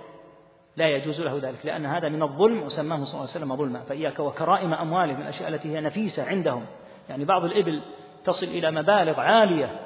لا 0.77 0.89
يجوز 0.89 1.21
له 1.21 1.39
ذلك 1.49 1.65
لأن 1.65 1.85
هذا 1.85 2.09
من 2.09 2.23
الظلم 2.23 2.63
وسماه 2.63 2.97
صلى 2.97 3.05
الله 3.05 3.21
عليه 3.21 3.45
وسلم 3.45 3.55
ظلما. 3.55 3.83
فإياك 3.83 4.19
وكرائم 4.19 4.73
أموالهم 4.73 5.21
الأشياء 5.21 5.49
التي 5.49 5.75
هي 5.75 5.81
نفيسة 5.81 6.25
عندهم. 6.25 6.65
يعني 7.09 7.25
بعض 7.25 7.45
الإبل 7.45 7.81
تصل 8.25 8.45
إلى 8.45 8.71
مبالغ 8.71 9.19
عالية 9.19 9.79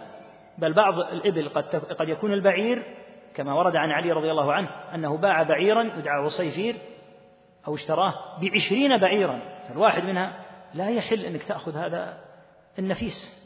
بل 0.58 0.74
بعض 0.74 1.00
الإبل 1.00 1.50
قد 1.50 1.76
قد 1.76 2.10
يكون 2.10 2.34
البعير 2.34 2.84
كما 3.36 3.54
ورد 3.54 3.76
عن 3.76 3.92
علي 3.92 4.12
رضي 4.12 4.32
الله 4.32 4.54
عنه 4.54 4.70
أنه 4.96 5.18
باع 5.18 5.44
بعيرا 5.44 5.84
يدعى 5.84 6.24
عصيفير 6.26 6.76
أو 7.68 7.76
اشتراه 7.76 8.14
بعشرين 8.42 8.98
بعيرا 8.98 9.40
فالواحد 9.68 10.04
منها 10.04 10.34
لا 10.74 10.90
يحل 10.90 11.26
أنك 11.26 11.44
تأخذ 11.44 11.78
هذا 11.78 12.18
النفيس. 12.80 13.42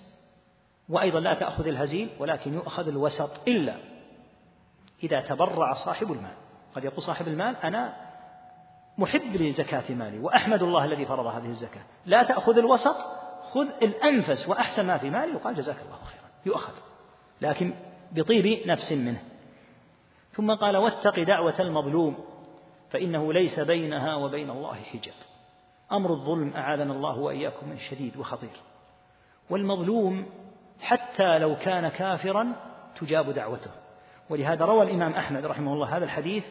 وأيضا 0.89 1.19
لا 1.19 1.33
تأخذ 1.33 1.67
الهزيل 1.67 2.09
ولكن 2.19 2.53
يؤخذ 2.53 2.87
الوسط 2.87 3.47
إلا 3.47 3.75
إذا 5.03 5.21
تبرع 5.21 5.73
صاحب 5.73 6.11
المال. 6.11 6.33
قد 6.75 6.85
يقول 6.85 7.01
صاحب 7.01 7.27
المال 7.27 7.55
أنا 7.63 7.93
محب 8.97 9.35
لزكاة 9.35 9.95
مالي 9.95 10.19
وأحمد 10.19 10.63
الله 10.63 10.85
الذي 10.85 11.05
فرض 11.05 11.25
هذه 11.25 11.49
الزكاة. 11.49 11.81
لا 12.05 12.23
تأخذ 12.23 12.57
الوسط 12.57 12.95
خذ 13.55 13.67
الأنفس 13.81 14.49
وأحسن 14.49 14.85
ما 14.85 14.97
في 14.97 15.09
مالي 15.09 15.35
وقال 15.35 15.55
جزاك 15.55 15.81
الله 15.81 15.97
خيرا 16.05 16.29
يؤخذ. 16.45 16.73
لكن 17.41 17.73
بطيب 18.11 18.67
نفس 18.67 18.91
منه. 18.91 19.21
ثم 20.31 20.55
قال 20.55 20.77
واتق 20.77 21.19
دعوة 21.19 21.55
المظلوم 21.59 22.17
فإنه 22.89 23.33
ليس 23.33 23.59
بينها 23.59 24.15
وبين 24.15 24.49
الله 24.49 24.75
حجاب. 24.75 25.13
أمر 25.91 26.09
الظلم 26.09 26.53
أعاذنا 26.55 26.93
الله 26.93 27.19
وإياكم 27.19 27.69
من 27.69 27.77
شديد 27.77 28.17
وخطير. 28.17 28.59
والمظلوم 29.49 30.25
حتى 30.81 31.39
لو 31.39 31.55
كان 31.55 31.87
كافرا 31.87 32.55
تجاب 32.95 33.29
دعوته. 33.33 33.71
ولهذا 34.29 34.65
روى 34.65 34.83
الإمام 34.85 35.13
أحمد 35.13 35.45
رحمه 35.45 35.73
الله 35.73 35.97
هذا 35.97 36.05
الحديث 36.05 36.45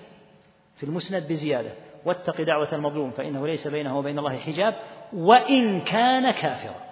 في 0.76 0.86
المسند 0.86 1.28
بزيادة 1.28 1.70
واتق 2.04 2.42
دعوة 2.42 2.74
المظلوم 2.74 3.10
فإنه 3.10 3.46
ليس 3.46 3.68
بينه 3.68 3.98
وبين 3.98 4.18
الله 4.18 4.38
حجاب 4.38 4.74
وإن 5.12 5.80
كان 5.80 6.30
كافرا. 6.30 6.83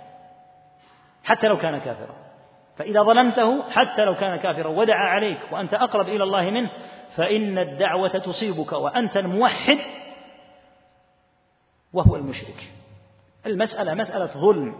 حتى 1.24 1.48
لو 1.48 1.56
كان 1.56 1.78
كافرا. 1.78 2.14
فإذا 2.76 3.02
ظلمته 3.02 3.70
حتى 3.70 4.04
لو 4.04 4.14
كان 4.14 4.36
كافرا. 4.36 4.68
ودعا 4.68 5.08
عليك 5.08 5.38
وأنت 5.52 5.74
أقرب 5.74 6.08
إلى 6.08 6.24
الله 6.24 6.50
منه 6.50 6.70
فإن 7.16 7.58
الدعوة 7.58 8.08
تصيبك 8.08 8.72
وأنت 8.72 9.16
الموحد 9.16 9.78
وهو 11.92 12.16
المشرك. 12.16 12.72
المسألة 13.46 13.94
مسألة 13.94 14.26
ظلم. 14.26 14.78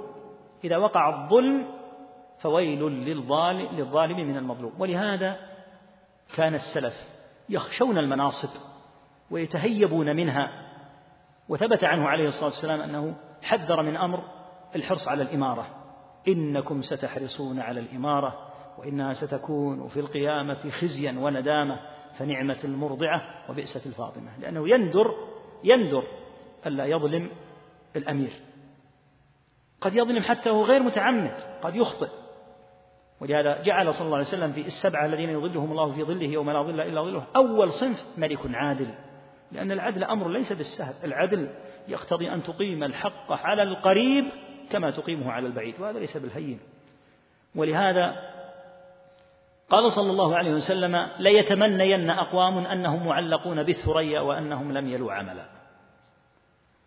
إذا 0.65 0.77
وقع 0.77 1.09
الظلم 1.09 1.69
فويل 2.41 2.83
للظالم, 2.83 3.77
للظالم 3.77 4.29
من 4.29 4.37
المظلوم. 4.37 4.73
ولهذا 4.79 5.37
كان 6.37 6.55
السلف 6.55 6.95
يخشون 7.49 7.99
المناصب 7.99 8.61
ويتهيبون 9.31 10.17
منها. 10.17 10.51
وثبت 11.49 11.85
عنه 11.85 12.09
عليه 12.09 12.29
الصلاة 12.29 12.51
والسلام 12.51 12.81
أنه 12.81 13.15
حذر 13.43 13.83
من 13.83 13.97
أمر 13.97 14.23
الحرص 14.77 15.09
على 15.09 15.23
الإمارة. 15.23 15.82
إنكم 16.29 16.83
ستحرصون 16.83 17.61
على 17.61 17.81
الإمارة 17.81 18.53
وإنها 18.79 19.15
ستكون 19.15 19.89
في 19.89 20.01
القيامة 20.01 20.71
خزيا 20.71 21.19
وندامة 21.19 21.81
فنعمة 22.19 22.59
المرضعة 22.65 23.23
وبئسة 23.51 23.81
الفاطمة 23.87 24.39
لأنه 24.39 24.69
يندر 24.69 25.15
يندر 25.65 26.05
ألا 26.67 26.85
يظلم 26.85 27.31
الأمير. 27.97 28.33
قد 29.81 29.95
يظلم 29.95 30.23
حتى 30.23 30.51
وهو 30.51 30.65
غير 30.65 30.83
متعمد 30.83 31.35
قد 31.63 31.77
يخطئ. 31.77 32.09
ولهذا 33.21 33.63
جعل 33.63 33.95
صلى 33.95 34.05
الله 34.05 34.17
عليه 34.17 34.27
وسلم 34.27 34.53
في 34.53 34.61
السبعة 34.61 35.07
الذين 35.07 35.31
يظلهم 35.31 35.71
الله 35.71 35.93
في 35.93 36.05
ظله 36.05 36.27
يوم 36.27 36.51
لا 36.51 36.63
ظل 36.63 36.81
إلا 36.81 37.03
ظله 37.03 37.27
أول 37.37 37.73
صنف 37.73 38.05
ملك 38.17 38.39
عادل 38.55 38.95
لأن 39.53 39.73
العدل 39.73 40.05
أمر 40.05 40.29
ليس 40.29 40.53
بالسهل 40.53 40.95
العدل 41.05 41.51
يقتضي 41.89 42.31
أن 42.33 42.43
تقيم 42.43 42.85
الحق 42.85 43.33
على 43.33 43.63
القريب 43.63 44.25
كما 44.73 44.91
تقيمه 44.91 45.33
على 45.33 45.47
البعيد 45.47 45.81
وهذا 45.81 45.99
ليس 45.99 46.17
بالهين. 46.17 46.61
ولهذا 47.55 48.33
قال 49.71 49.93
صلى 49.93 50.11
الله 50.11 50.37
عليه 50.37 50.53
وسلم 50.53 51.09
ليتمنين 51.19 52.11
أقوام 52.11 52.59
أنهم 52.59 53.07
معلقون 53.07 53.63
بالثريا 53.63 54.21
وأنهم 54.21 54.73
لم 54.73 54.89
يلوا 54.89 55.13
عملا. 55.13 55.45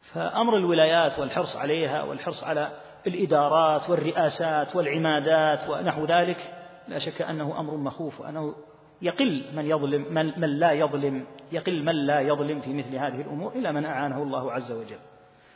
فأمر 0.01 0.57
الولايات 0.57 1.19
والحرص 1.19 1.55
عليها 1.55 2.03
والحرص 2.03 2.43
على 2.43 2.69
الإدارات 3.07 3.89
والرئاسات 3.89 4.75
والعمادات 4.75 5.69
ونحو 5.69 6.05
ذلك 6.05 6.53
لا 6.87 6.99
شك 6.99 7.21
أنه 7.21 7.59
أمر 7.59 7.77
مخوف 7.77 8.21
وأنه 8.21 8.55
يقل 9.01 9.45
من 9.55 9.65
يظلم 9.65 10.13
من, 10.13 10.39
من 10.39 10.49
لا 10.59 10.71
يظلم 10.71 11.25
يقل 11.51 11.83
من 11.83 11.95
لا 11.95 12.19
يظلم 12.19 12.61
في 12.61 12.73
مثل 12.73 12.95
هذه 12.95 13.21
الأمور 13.21 13.51
إلى 13.51 13.71
من 13.71 13.85
أعانه 13.85 14.23
الله 14.23 14.51
عز 14.51 14.71
وجل. 14.71 14.99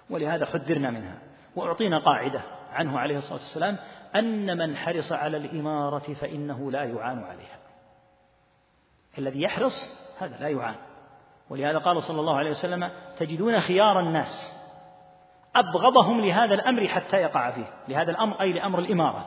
ولهذا 0.09 0.45
حذرنا 0.45 0.89
منها. 0.89 1.17
وأعطينا 1.55 1.99
قاعدة 1.99 2.41
عنه 2.73 2.99
عليه 2.99 3.17
الصلاة 3.17 3.39
والسلام 3.39 3.77
أن 4.15 4.57
من 4.57 4.77
حرص 4.77 5.11
على 5.11 5.37
الإمارة 5.37 6.13
فإنه 6.13 6.71
لا 6.71 6.83
يعان 6.83 7.23
عليها. 7.23 7.59
الذي 9.17 9.41
يحرص 9.41 9.73
هذا 10.19 10.37
لا 10.39 10.47
يعان. 10.47 10.75
ولهذا 11.49 11.77
قال 11.77 12.03
صلى 12.03 12.19
الله 12.19 12.37
عليه 12.37 12.49
وسلم 12.49 12.89
تجدون 13.17 13.59
خيار 13.59 13.99
الناس. 13.99 14.53
أبغضهم 15.55 16.21
لهذا 16.21 16.53
الأمر 16.53 16.87
حتى 16.87 17.17
يقع 17.17 17.51
فيه. 17.51 17.73
لهذا 17.87 18.11
الأمر 18.11 18.41
أي 18.41 18.53
لأمر 18.53 18.79
الإمارة. 18.79 19.25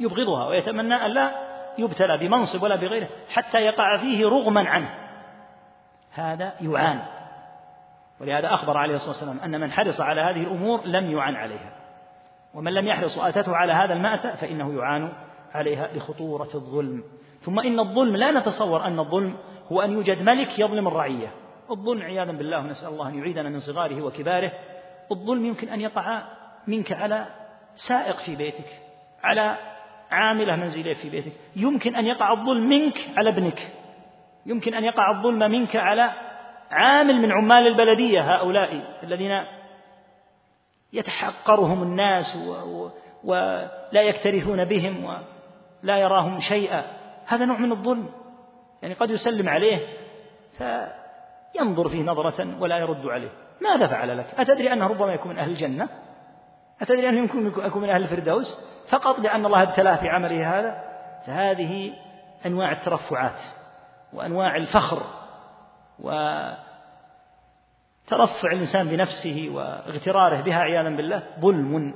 يبغضها 0.00 0.46
ويتمنى 0.46 0.94
أن 0.94 1.10
لا 1.10 1.30
يبتلى 1.78 2.18
بمنصب 2.18 2.62
ولا 2.62 2.76
بغيره 2.76 3.08
حتى 3.28 3.58
يقع 3.58 3.96
فيه 3.96 4.26
رغما 4.26 4.68
عنه. 4.68 4.94
هذا 6.12 6.52
يعان. 6.60 7.02
ولهذا 8.24 8.54
أخبر 8.54 8.76
عليه 8.76 8.94
الصلاة 8.94 9.10
والسلام 9.10 9.38
أن 9.38 9.60
من 9.60 9.72
حرص 9.72 10.00
على 10.00 10.20
هذه 10.20 10.42
الأمور 10.42 10.86
لم 10.86 11.10
يعان 11.10 11.36
عليها. 11.36 11.72
ومن 12.54 12.72
لم 12.72 12.86
يحرص 12.86 13.18
وأتته 13.18 13.56
على 13.56 13.72
هذا 13.72 13.92
المأتى 13.92 14.32
فإنه 14.32 14.74
يعان 14.74 15.12
عليها 15.54 15.88
لخطورة 15.94 16.48
الظلم. 16.54 17.04
ثم 17.40 17.60
إن 17.60 17.80
الظلم 17.80 18.16
لا 18.16 18.30
نتصور 18.30 18.86
أن 18.86 18.98
الظلم 18.98 19.36
هو 19.72 19.82
أن 19.82 19.90
يوجد 19.90 20.22
ملك 20.22 20.58
يظلم 20.58 20.88
الرعية. 20.88 21.30
الظلم 21.70 22.02
عياذا 22.02 22.32
بالله 22.32 22.62
نسأل 22.62 22.88
الله 22.88 23.08
أن 23.08 23.18
يعيدنا 23.18 23.48
من 23.48 23.60
صغاره 23.60 24.02
وكباره. 24.02 24.52
الظلم 25.12 25.44
يمكن 25.44 25.68
أن 25.68 25.80
يقع 25.80 26.22
منك 26.66 26.92
على 26.92 27.26
سائق 27.74 28.16
في 28.16 28.36
بيتك 28.36 28.80
على 29.22 29.56
عاملة 30.10 30.56
منزلية 30.56 30.94
في 30.94 31.10
بيتك. 31.10 31.32
يمكن 31.56 31.96
أن 31.96 32.06
يقع 32.06 32.32
الظلم 32.32 32.68
منك 32.68 32.98
على 33.16 33.30
ابنك. 33.30 33.72
يمكن 34.46 34.74
أن 34.74 34.84
يقع 34.84 35.10
الظلم 35.18 35.50
منك 35.50 35.76
على 35.76 36.10
عامل 36.74 37.14
من 37.20 37.32
عمال 37.32 37.66
البلدية 37.66 38.34
هؤلاء 38.34 38.98
الذين 39.02 39.44
يتحقرهم 40.92 41.82
الناس 41.82 42.36
ولا 43.24 44.02
يكترثون 44.02 44.64
بهم 44.64 45.04
ولا 45.04 45.98
يراهم 45.98 46.40
شيئا. 46.40 46.84
هذا 47.26 47.44
نوع 47.44 47.58
من 47.58 47.72
الظلم. 47.72 48.10
يعني 48.82 48.94
قد 48.94 49.10
يسلم 49.10 49.48
عليه 49.48 49.86
فينظر 50.58 51.88
فيه 51.88 52.02
نظرة 52.02 52.60
ولا 52.60 52.78
يرد 52.78 53.06
عليه. 53.06 53.30
ماذا 53.60 53.86
فعل 53.86 54.18
لك؟ 54.18 54.26
أتدري 54.38 54.72
أنه 54.72 54.86
ربما 54.86 55.12
يكون 55.12 55.32
من 55.32 55.38
أهل 55.38 55.50
الجنة؟ 55.50 55.88
أتدري 56.82 57.08
أنه 57.08 57.18
يمكن 57.18 57.46
يكون 57.46 57.82
من 57.82 57.90
أهل 57.90 58.02
الفردوس؟ 58.02 58.64
فقط 58.88 59.18
لأن 59.18 59.46
الله 59.46 59.62
ابتلاه 59.62 59.96
في 59.96 60.08
عمله 60.08 60.58
هذا؟ 60.58 60.84
فهذه 61.26 61.92
أنواع 62.46 62.72
الترفعات 62.72 63.40
وأنواع 64.12 64.56
الفخر 64.56 65.02
ترفع 68.16 68.52
الإنسان 68.52 68.88
بنفسه 68.88 69.50
واغتراره 69.54 70.40
بها 70.40 70.58
عياذا 70.58 70.96
بالله 70.96 71.22
ظلم 71.40 71.94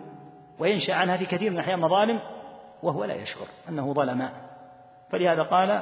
وينشأ 0.58 0.94
عنها 0.94 1.16
في 1.16 1.26
كثير 1.26 1.50
من 1.50 1.56
الأحيان 1.56 1.80
مظالم 1.80 2.20
وهو 2.82 3.04
لا 3.04 3.14
يشعر 3.14 3.46
أنه 3.68 3.92
ظلم. 3.92 4.28
فلهذا 5.10 5.42
قال 5.42 5.80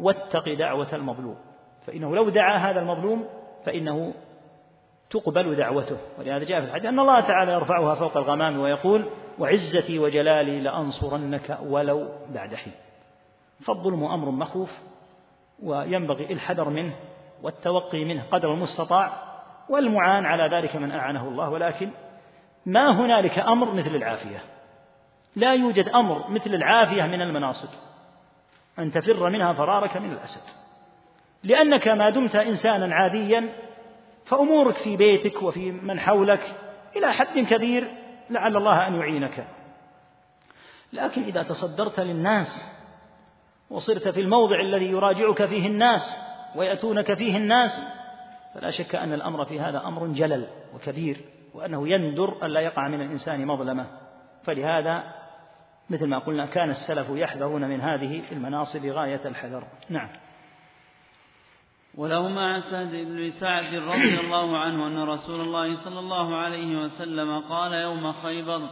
واتق 0.00 0.54
دعوة 0.54 0.88
المظلوم. 0.92 1.36
فإنه 1.86 2.16
لو 2.16 2.28
دعا 2.28 2.58
هذا 2.58 2.80
المظلوم 2.80 3.26
فإنه 3.64 4.14
تقبل 5.10 5.56
دعوته. 5.56 5.96
ولهذا 6.18 6.44
جاء 6.44 6.60
في 6.60 6.66
الحديث 6.66 6.86
أن 6.86 6.98
الله 6.98 7.20
تعالى 7.20 7.52
يرفعها 7.52 7.94
فوق 7.94 8.16
الغمام 8.16 8.60
ويقول 8.60 9.10
وعزتي 9.38 9.98
وجلالي 9.98 10.60
لأنصرنك 10.60 11.58
ولو 11.62 12.08
بعد 12.34 12.54
حين. 12.54 12.72
فالظلم 13.66 14.04
أمر 14.04 14.30
مخوف 14.30 14.78
وينبغي 15.62 16.32
الحذر 16.32 16.68
منه 16.68 16.94
والتوقي 17.42 18.04
منه 18.04 18.24
قدر 18.30 18.54
المستطاع 18.54 19.27
والمعان 19.68 20.26
على 20.26 20.56
ذلك 20.56 20.76
من 20.76 20.90
أعانه 20.90 21.28
الله 21.28 21.50
ولكن 21.50 21.90
ما 22.66 23.00
هنالك 23.00 23.38
أمر 23.38 23.74
مثل 23.74 23.94
العافية. 23.94 24.42
لا 25.36 25.54
يوجد 25.54 25.88
أمر 25.88 26.30
مثل 26.30 26.54
العافية 26.54 27.02
من 27.02 27.22
المناصب. 27.22 27.68
أن 28.78 28.90
تفر 28.90 29.30
منها 29.30 29.52
فرارك 29.52 29.96
من 29.96 30.12
الأسد. 30.12 30.54
لأنك 31.44 31.88
ما 31.88 32.10
دمت 32.10 32.36
إنسانا 32.36 32.94
عاديا 32.94 33.48
فأمورك 34.26 34.74
في 34.74 34.96
بيتك 34.96 35.42
وفي 35.42 35.70
من 35.72 36.00
حولك 36.00 36.56
إلى 36.96 37.12
حد 37.12 37.38
كبير 37.38 37.88
لعل 38.30 38.56
الله 38.56 38.86
أن 38.86 38.94
يعينك. 38.94 39.46
لكن 40.92 41.22
إذا 41.22 41.42
تصدرت 41.42 42.00
للناس 42.00 42.78
وصرت 43.70 44.08
في 44.08 44.20
الموضع 44.20 44.60
الذي 44.60 44.84
يراجعك 44.84 45.44
فيه 45.44 45.66
الناس 45.66 46.18
ويأتونك 46.56 47.14
فيه 47.14 47.36
الناس 47.36 47.97
فلا 48.54 48.70
شك 48.70 48.94
أن 48.94 49.12
الأمر 49.12 49.44
في 49.44 49.60
هذا 49.60 49.78
أمر 49.78 50.06
جلل 50.06 50.46
وكبير 50.74 51.16
وأنه 51.54 51.88
يندر 51.88 52.46
ألا 52.46 52.60
يقع 52.60 52.88
من 52.88 53.00
الإنسان 53.00 53.46
مظلمة. 53.46 53.86
فلهذا 54.44 55.14
مثل 55.90 56.06
ما 56.06 56.18
قلنا 56.18 56.46
كان 56.46 56.70
السلف 56.70 57.06
يحذرون 57.10 57.68
من 57.68 57.80
هذه 57.80 58.22
المناصب 58.32 58.86
غاية 58.86 59.20
الحذر. 59.24 59.64
نعم. 59.88 60.08
ولهما 61.94 62.54
عن 62.54 62.60
سعد 62.60 62.90
بن 62.90 63.30
سعد 63.30 63.74
رضي 63.74 64.20
الله 64.24 64.58
عنه 64.58 64.86
أن 64.86 65.08
رسول 65.08 65.40
الله 65.40 65.76
صلى 65.76 65.98
الله 65.98 66.36
عليه 66.36 66.78
وسلم 66.82 67.40
قال 67.40 67.72
يوم 67.72 68.12
خيبر 68.12 68.68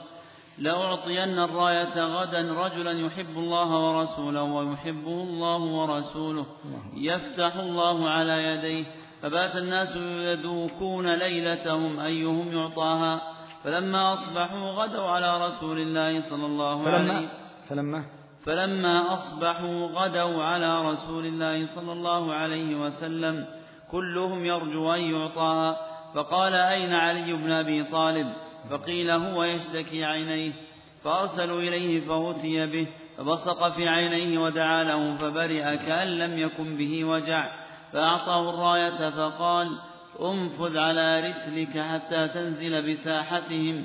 لأعطين 0.59 1.39
الراية 1.39 2.05
غدا 2.05 2.53
رجلا 2.53 2.93
يحب 2.93 3.39
الله 3.39 3.70
ورسوله 3.70 4.43
ويحبه 4.43 5.22
الله 5.22 5.59
ورسوله 5.59 6.47
يفتح 6.95 7.57
الله 7.57 8.11
على 8.11 8.45
يديه. 8.45 8.85
فبات 9.23 9.57
الناس 9.57 9.97
يدوكون 9.97 11.14
ليلتهم 11.14 12.01
أيهم 12.01 12.53
يعطاها 12.53 13.21
فلما 13.64 14.14
أصبحوا 14.14 14.71
غدوا 14.71 15.09
على 15.09 15.47
رسول 15.47 15.79
الله 15.79 16.21
صلى 16.21 16.47
الله 16.47 16.85
فلما 16.85 17.14
عليه 17.14 17.29
فلما 17.69 18.05
فلما 18.47 19.14
أصبحوا 19.14 19.87
غدوا 19.87 20.43
على 20.45 20.91
رسول 20.91 21.27
الله 21.27 21.67
صلى 21.67 21.93
الله 21.93 22.35
عليه 22.35 22.77
وسلم 22.77 23.47
كلهم 23.91 24.45
يرجو 24.45 24.95
أن 24.95 25.01
يعطاها 25.01 25.77
فقال 26.14 26.55
أين 26.55 26.93
علي 26.93 27.33
بن 27.33 27.53
أبي 27.53 27.85
طالب؟ 27.85 28.33
فقيل 28.71 29.11
هو 29.11 29.45
يشتكي 29.45 30.05
عينيه. 30.05 30.53
فأرسلوا 31.05 31.61
إليه 31.61 32.01
فأتي 32.01 32.67
به. 32.67 32.87
فبصق 33.19 33.75
في 33.75 33.89
عينيه 33.89 34.39
ودعا 34.39 34.85
له 34.85 35.17
فبرئ 35.17 35.77
كأن 35.77 36.09
لم 36.09 36.39
يكن 36.39 36.77
به 36.77 37.05
وجع. 37.05 37.51
فأعطاه 37.93 38.51
الراية 38.51 39.11
فقال 39.11 39.78
انفذ 40.20 40.78
على 40.78 41.20
رسلك 41.20 41.78
حتى 41.78 42.28
تنزل 42.28 42.93
بساحتهم 42.93 43.84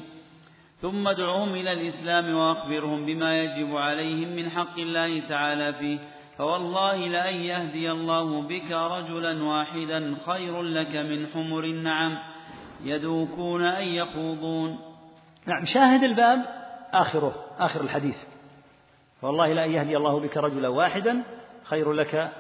ثم 0.82 1.08
ادعهم 1.08 1.54
إلى 1.54 1.72
الإسلام 1.72 2.36
وأخبرهم 2.36 3.06
بما 3.06 3.44
يجب 3.44 3.76
عليهم 3.76 4.36
من 4.36 4.50
حق 4.50 4.80
الله 4.80 5.22
تعالى 5.30 5.74
فيه 5.74 6.00
فوالله 6.38 6.96
لأن 6.96 7.36
يهدي 7.36 7.92
الله 7.92 8.42
بك 8.42 8.72
رجلا 8.72 9.44
واحدا 9.44 10.16
خير 10.26 10.62
لك 10.62 10.96
من 10.96 11.28
حمر 11.34 11.64
النعم 11.64 12.18
يدوكون 12.84 13.66
أن 13.66 13.84
يخوضون. 13.84 14.80
نعم 15.46 15.66
شاهد 15.66 16.04
الباب 16.04 16.46
آخره 16.94 17.36
آخر 17.60 17.82
الحديث. 17.82 18.18
والله 19.22 19.54
لأن 19.54 19.72
يهدي 19.72 19.98
الله 19.98 20.20
بك 20.20 20.38
رجلا 20.38 20.68
واحدا 20.68 21.24
خير 21.64 21.94
لك 21.94 22.32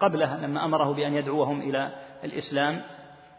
قبله 0.00 0.36
لما 0.36 0.64
أمره 0.64 0.92
بأن 0.92 1.14
يدعوهم 1.14 1.60
إلى 1.60 1.92
الإسلام 2.24 2.80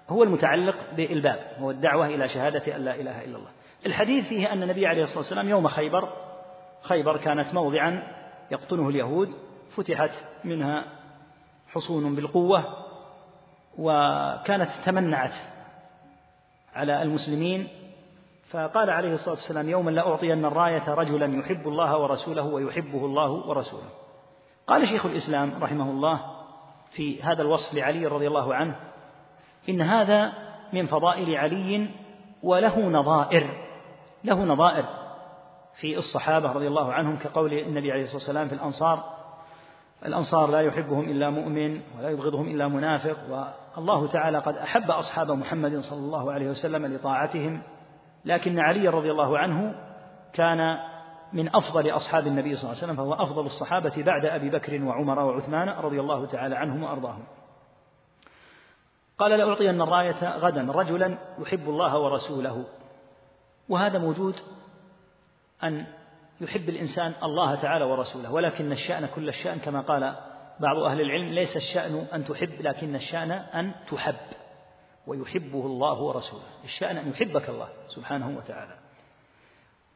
هو 0.10 0.24
المتعلق 0.24 0.76
بالباب 0.95 1.39
هو 1.60 1.72
الدعوة 1.72 2.08
إلى 2.08 2.28
شهادة 2.28 2.76
أن 2.76 2.86
لا 2.86 2.95
إله 2.95 3.26
إلا 3.26 3.38
الله. 3.38 3.49
الحديث 3.86 4.28
فيه 4.28 4.54
أن 4.54 4.64
النبي 4.64 4.88
عليه 4.88 5.04
الصلاة 5.04 5.20
والسلام 5.20 5.49
يوم 5.49 5.68
خيبر 5.68 6.10
خيبر 6.82 7.18
كانت 7.18 7.54
موضعا 7.54 8.04
يقطنه 8.51 8.89
اليهود 8.89 9.36
فتحت 9.76 10.12
منها 10.43 10.86
حصون 11.68 12.16
بالقوة 12.16 12.64
وكانت 13.78 14.70
تمنعت 14.86 15.34
على 16.74 17.01
المسلمين. 17.01 17.68
فقال 18.49 18.89
عليه 18.89 19.14
الصلاة 19.14 19.36
والسلام 19.36 19.70
يوما 19.70 19.91
لأعطين 19.91 20.45
الراية 20.45 20.89
رجلا 20.89 21.39
يحب 21.39 21.68
الله 21.68 21.97
ورسوله 21.97 22.43
ويحبه 22.43 23.06
الله 23.06 23.32
ورسوله. 23.32 23.89
قال 24.68 24.88
شيخ 24.88 25.05
الإسلام 25.05 25.53
رحمه 25.61 25.89
الله 25.89 26.22
في 26.91 27.24
هذا 27.24 27.41
الوصف 27.41 27.74
لعلي 27.74 28.05
رضي 28.05 28.28
الله 28.28 28.55
عنه 28.55 28.76
إن 29.70 29.82
هذا 29.82 30.34
من 30.74 30.86
فضائل 30.86 31.36
علي 31.36 31.89
وله 32.43 32.80
نظائر 32.80 33.49
له 34.24 34.43
نظائر 34.43 34.86
في 35.76 35.97
الصحابة 35.97 36.51
رضي 36.51 36.68
الله 36.68 36.93
عنهم 36.93 37.18
كقول 37.18 37.53
النبي 37.53 37.91
عليه 37.91 38.03
الصلاة 38.03 38.18
والسلام 38.18 38.47
في 38.47 38.55
الأنصار 38.55 39.03
الأنصار 40.05 40.49
لا 40.51 40.61
يحبهم 40.61 41.09
إلا 41.09 41.30
مؤمن 41.30 41.82
ولا 41.97 42.09
يبغضهم 42.09 42.47
إلا 42.47 42.68
منافق 42.68 43.18
والله 43.78 44.07
تعالى 44.07 44.38
قد 44.38 44.55
أحب 44.57 44.91
أصحاب 44.91 45.32
محمد 45.32 45.80
صلى 45.80 45.99
الله 45.99 46.32
عليه 46.32 46.49
وسلم 46.49 46.86
لطاعتهم 46.86 47.61
لكن 48.26 48.59
علي 48.59 48.88
رضي 48.88 49.11
الله 49.11 49.38
عنه 49.38 49.76
كان 50.34 50.78
من 51.34 51.56
أفضل 51.56 51.90
أصحاب 51.90 52.28
النبي 52.28 52.56
صلى 52.56 52.64
الله 52.64 52.84
عليه 52.84 52.84
وسلم 52.84 52.96
فهو 52.96 53.14
أفضل 53.14 53.46
الصحابة 53.46 54.04
بعد 54.04 54.26
أبي 54.26 54.50
بكر 54.50 54.84
وعمر 54.84 55.20
وعثمان 55.20 55.70
رضي 55.70 56.00
الله 56.00 56.26
تعالى 56.26 56.56
عنهم 56.56 56.84
وأرضاهم. 56.84 57.24
قال 59.18 59.32
لأعطين 59.32 59.82
الراية 59.82 60.38
غدا 60.38 60.72
رجلا 60.72 61.18
يحب 61.40 61.70
الله 61.70 62.00
ورسوله. 62.00 62.66
وهذا 63.70 64.00
موجود 64.00 64.36
أن 65.64 65.86
يحب 66.42 66.70
الإنسان 66.70 67.14
الله 67.24 67.56
تعالى 67.56 67.86
ورسوله 67.86 68.32
ولكن 68.32 68.72
الشأن 68.72 69.06
كل 69.06 69.30
الشأن 69.30 69.60
كما 69.60 69.82
قال 69.82 70.16
بعض 70.60 70.78
أهل 70.78 71.02
العلم 71.02 71.34
ليس 71.34 71.56
الشأن 71.56 72.08
أن 72.14 72.26
تحب 72.26 72.62
لكن 72.62 72.96
الشأن 72.96 73.32
أن 73.32 73.72
تحب 73.92 74.16
ويحبه 75.08 75.66
الله 75.66 76.02
ورسوله. 76.02 76.44
الشأن 76.64 76.98
أن 76.98 77.10
يحبك 77.10 77.50
الله 77.50 77.68
سبحانه 77.88 78.38
وتعالى. 78.38 78.83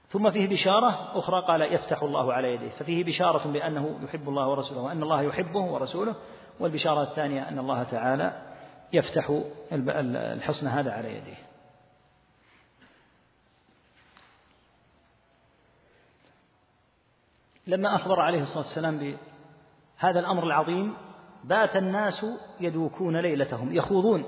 ثم 0.10 0.32
فيه 0.32 0.48
بشارة 0.48 1.20
أخرى 1.20 1.42
قال 1.42 1.62
يفتح 1.62 2.04
الله 2.04 2.34
على 2.34 2.54
يديه. 2.54 2.70
ففيه 2.70 3.04
بشارة 3.04 3.52
بأنه 3.52 4.00
يحب 4.04 4.30
الله 4.30 4.48
ورسوله 4.48 4.82
وأن 4.82 5.04
الله 5.04 5.22
يحبه 5.22 5.60
ورسوله 5.60 6.16
والبشارة 6.60 7.04
الثانية 7.04 7.50
أن 7.50 7.60
الله 7.60 7.84
تعالى 7.84 8.42
يفتح 8.94 9.42
الحصن 9.72 10.68
هذا 10.68 10.92
على 10.92 11.16
يديه. 11.18 11.38
لما 17.68 17.96
أخبر 17.96 18.20
عليه 18.20 18.42
الصلاة 18.42 18.64
والسلام 18.64 18.98
بهذا 18.98 20.20
الأمر 20.20 20.44
العظيم 20.44 20.94
بات 21.44 21.76
الناس 21.76 22.26
يدوكون 22.60 23.18
ليلتهم 23.18 23.76
يخوضون. 23.76 24.26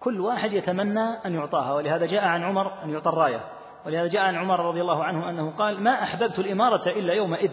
كل 0.00 0.20
واحد 0.20 0.52
يتمنى 0.52 1.00
أن 1.00 1.34
يعطاها 1.34 1.72
ولهذا 1.74 2.06
جاء 2.06 2.24
عن 2.24 2.42
عمر 2.42 2.82
أن 2.84 2.90
يعطى 2.90 3.08
الراية. 3.08 3.55
ولهذا 3.86 4.06
جاء 4.06 4.22
عن 4.22 4.36
عمر 4.36 4.60
رضي 4.60 4.80
الله 4.80 5.04
عنه 5.04 5.30
أنه 5.30 5.50
قال 5.50 5.82
ما 5.82 6.02
أحببت 6.02 6.38
الإمارة 6.38 6.88
إلا 6.88 7.14
يومئذ. 7.14 7.50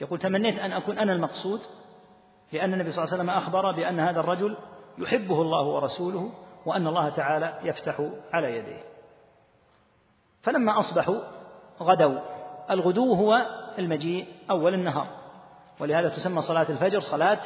يقول 0.00 0.18
تمنيت 0.18 0.58
أن 0.58 0.72
أكون 0.72 0.98
أنا 0.98 1.12
المقصود 1.12 1.60
لأن 2.52 2.72
النبي 2.72 2.90
صلى 2.90 3.04
الله 3.04 3.14
عليه 3.14 3.22
وسلم 3.22 3.36
أخبر 3.42 3.72
بأن 3.72 4.00
هذا 4.00 4.20
الرجل 4.20 4.56
يحبه 4.98 5.42
الله 5.42 5.62
ورسوله 5.62 6.32
وأن 6.66 6.86
الله 6.86 7.08
تعالى 7.08 7.58
يفتح 7.62 8.10
على 8.32 8.56
يديه. 8.56 8.82
فلما 10.42 10.78
أصبحوا 10.78 11.20
غدوا. 11.80 12.20
الغدو 12.70 13.14
هو 13.14 13.46
المجيء 13.78 14.26
أول 14.50 14.74
النهار. 14.74 15.06
ولهذا 15.80 16.08
تسمى 16.08 16.40
صلاة 16.40 16.66
الفجر 16.68 17.00
صلاة 17.00 17.40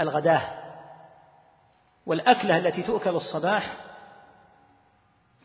الغداة. 0.00 0.42
والأكلة 2.06 2.58
التي 2.58 2.82
تؤكل 2.82 3.10
الصباح 3.10 3.76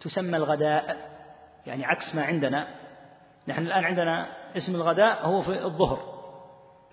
تسمى 0.02 0.38
الغداء. 0.38 1.15
يعني 1.68 1.86
عكس 1.86 2.16
ما 2.16 2.24
عندنا. 2.24 2.68
نحن 3.48 3.62
الآن 3.62 3.84
عندنا 3.86 4.28
اسم 4.58 4.76
الغداء 4.76 5.26
هو 5.26 5.42
في 5.42 5.64
الظهر 5.64 6.16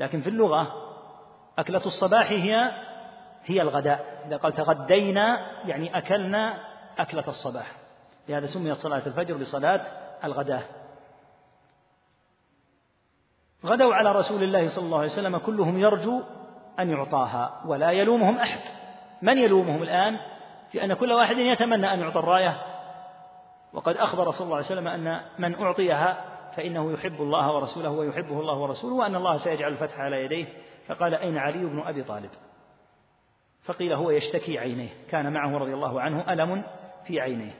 لكن 0.00 0.20
في 0.20 0.28
اللغة 0.28 0.72
أكلة 1.58 1.86
الصباح 1.86 2.30
هي 2.30 2.70
هي 3.44 3.62
الغداء. 3.62 4.22
إذا 4.26 4.36
قال 4.36 4.52
تغدينا 4.52 5.46
يعني 5.64 5.98
أكلنا 5.98 6.58
أكلة 6.98 7.24
الصباح. 7.28 7.72
لهذا 8.28 8.46
سميت 8.46 8.76
صلاة 8.76 9.02
الفجر 9.06 9.36
بصلاة 9.36 9.80
الغداة 10.24 10.62
غدوا 13.64 13.94
على 13.94 14.12
رسول 14.12 14.42
الله 14.42 14.68
صلى 14.68 14.84
الله 14.84 14.98
عليه 14.98 15.08
وسلم 15.08 15.38
كلهم 15.38 15.78
يرجو 15.78 16.22
أن 16.78 16.90
يعطاها 16.90 17.62
ولا 17.66 17.90
يلومهم 17.90 18.38
أحد. 18.38 18.60
من 19.22 19.38
يلومهم 19.38 19.82
الآن؟ 19.82 20.18
في 20.70 20.84
أن 20.84 20.94
كل 20.94 21.12
واحد 21.12 21.38
يتمنى 21.38 21.94
أن 21.94 22.00
يعطى 22.00 22.18
الراية. 22.18 22.71
وقد 23.72 23.96
أخبر 23.96 24.30
صلى 24.30 24.44
الله 24.44 24.56
عليه 24.56 24.66
وسلم 24.66 24.88
أن 24.88 25.20
من 25.38 25.54
أعطيها 25.54 26.24
فإنه 26.56 26.92
يحب 26.92 27.22
الله 27.22 27.54
ورسوله 27.54 27.90
ويحبه 27.90 28.40
الله 28.40 28.58
ورسوله 28.58 28.94
وأن 28.94 29.14
الله 29.16 29.38
سيجعل 29.38 29.72
الفتح 29.72 30.00
على 30.00 30.24
يديه. 30.24 30.46
فقال 30.86 31.14
أين 31.14 31.38
علي 31.38 31.64
بن 31.64 31.80
أبي 31.80 32.02
طالب؟ 32.02 32.30
فقيل 33.64 33.92
هو 33.92 34.10
يشتكي 34.10 34.58
عينيه. 34.58 34.88
كان 35.10 35.32
معه 35.32 35.58
رضي 35.58 35.74
الله 35.74 36.00
عنه 36.00 36.32
ألم 36.32 36.62
في 37.06 37.20
عينيه. 37.20 37.54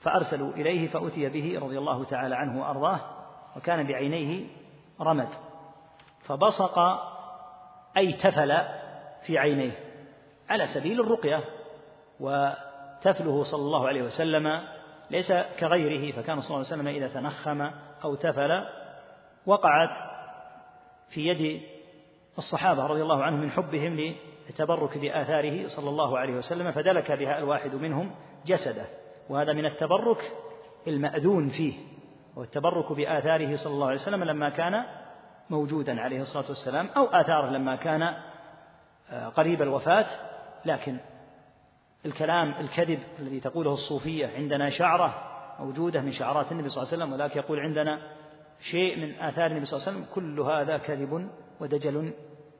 فأرسلوا 0.00 0.52
إليه 0.52 0.88
فأتي 0.88 1.28
به 1.28 1.58
رضي 1.62 1.78
الله 1.78 2.04
تعالى 2.04 2.36
عنه 2.36 2.60
وأرضاه 2.60 3.00
وكان 3.56 3.86
بعينيه 3.86 4.46
رمد. 5.00 5.28
فبصق 6.24 6.78
أي 7.96 8.12
تفل 8.12 8.58
في 9.26 9.38
عينيه. 9.38 9.72
على 10.50 10.66
سبيل 10.66 11.00
الرقية 11.00 11.44
وتفله 12.98 13.44
صلى 13.44 13.60
الله 13.60 13.88
عليه 13.88 14.02
وسلم 14.02 14.60
ليس 15.10 15.32
كغيره 15.32 16.12
فكان 16.12 16.40
صلى 16.40 16.56
الله 16.56 16.66
عليه 16.66 16.82
وسلم 16.82 16.88
إذا 16.88 17.08
تنخم 17.08 17.70
أو 18.04 18.14
تفل 18.14 18.64
وقعت 19.46 19.96
في 21.08 21.26
يد 21.26 21.62
الصحابة 22.38 22.86
رضي 22.86 23.02
الله 23.02 23.22
عنهم 23.22 23.40
من 23.40 23.50
حبهم 23.50 24.14
للتبرك 24.48 24.98
بآثاره 24.98 25.68
صلى 25.68 25.90
الله 25.90 26.18
عليه 26.18 26.34
وسلم 26.34 26.72
فدلك 26.72 27.12
بها 27.12 27.38
الواحد 27.38 27.74
منهم 27.74 28.10
جسده 28.46 28.86
وهذا 29.28 29.52
من 29.52 29.66
التبرك 29.66 30.32
المأذون 30.86 31.48
فيه 31.48 31.74
والتبرك 32.36 32.92
بآثاره 32.92 33.56
صلى 33.56 33.72
الله 33.72 33.86
عليه 33.86 34.00
وسلم 34.00 34.24
لما 34.24 34.48
كان 34.48 34.84
موجودا 35.50 36.00
عليه 36.00 36.20
الصلاة 36.20 36.48
والسلام 36.48 36.88
أو 36.96 37.04
آثاره 37.04 37.50
لما 37.50 37.76
كان 37.76 38.02
آه، 39.10 39.28
قريب 39.28 39.62
الوفاة 39.62 40.06
لكن 40.64 40.96
الكلام 42.06 42.54
الكذب 42.60 42.98
الذي 43.18 43.40
تقوله 43.40 43.72
الصوفية 43.72 44.26
عندنا 44.26 44.70
شعرة 44.70 45.14
موجودة 45.60 46.00
من 46.00 46.12
شعرات 46.12 46.52
النبي 46.52 46.68
صلى 46.68 46.82
الله 46.82 46.92
عليه 46.92 47.04
وسلم 47.04 47.12
ولكن 47.12 47.38
يقول 47.40 47.60
عندنا 47.60 48.00
شيء 48.60 48.96
من 48.96 49.20
آثار 49.20 49.46
النبي 49.46 49.66
صلى 49.66 49.78
الله 49.78 49.88
عليه 49.88 49.98
وسلم 49.98 50.14
كل 50.14 50.40
هذا 50.40 50.78
كذب 50.78 51.30
ودجل 51.60 52.12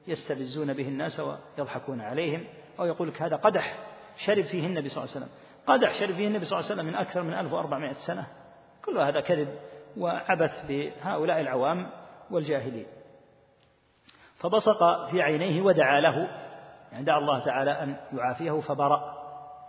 يستفزون 0.07 0.72
به 0.72 0.88
الناس 0.88 1.20
ويضحكون 1.20 2.01
عليهم 2.01 2.44
أو 2.80 2.86
يقول 2.86 3.09
لك 3.09 3.22
هذا 3.22 3.36
قدح 3.36 3.78
شرب 4.26 4.44
فيه 4.44 4.66
النبي 4.66 4.88
صلى 4.88 5.05
الله 5.05 5.14
عليه 5.14 5.26
وسلم. 5.26 5.38
قدح 5.66 6.01
شرب 6.01 6.14
فيه 6.14 6.26
النبي 6.26 6.44
صلى 6.44 6.59
الله 6.59 6.70
عليه 6.70 6.80
وسلم 6.80 6.92
من 6.92 6.94
أكثر 6.94 7.22
من 7.22 7.34
1400 7.34 7.92
سنة. 7.92 8.26
كل 8.84 8.99
هذا 8.99 9.20
كذب 9.20 9.49
وعبث 9.97 10.66
بهؤلاء 10.68 11.40
العوام 11.40 11.90
والجاهلين. 12.30 12.86
فبصق 14.38 15.11
في 15.11 15.22
عينيه 15.22 15.62
ودعا 15.62 16.01
له 16.01 16.28
يعني 16.92 17.05
دعا 17.05 17.18
الله 17.18 17.44
تعالى 17.44 17.70
أن 17.70 17.97
يعافيه 18.12 18.61
فبرأ. 18.61 19.16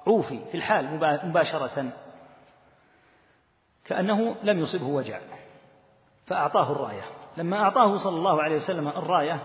عوفي 0.07 0.39
في 0.51 0.57
الحال 0.57 0.99
مباشرة. 1.27 1.91
كأنه 3.85 4.35
لم 4.43 4.59
يصبه 4.59 4.87
وجع. 4.87 5.19
فأعطاه 6.25 6.71
الراية. 6.71 7.03
لما 7.37 7.57
أعطاه 7.57 7.97
صلى 7.97 8.17
الله 8.17 8.41
عليه 8.43 8.55
وسلم 8.55 8.87
الراية 8.87 9.39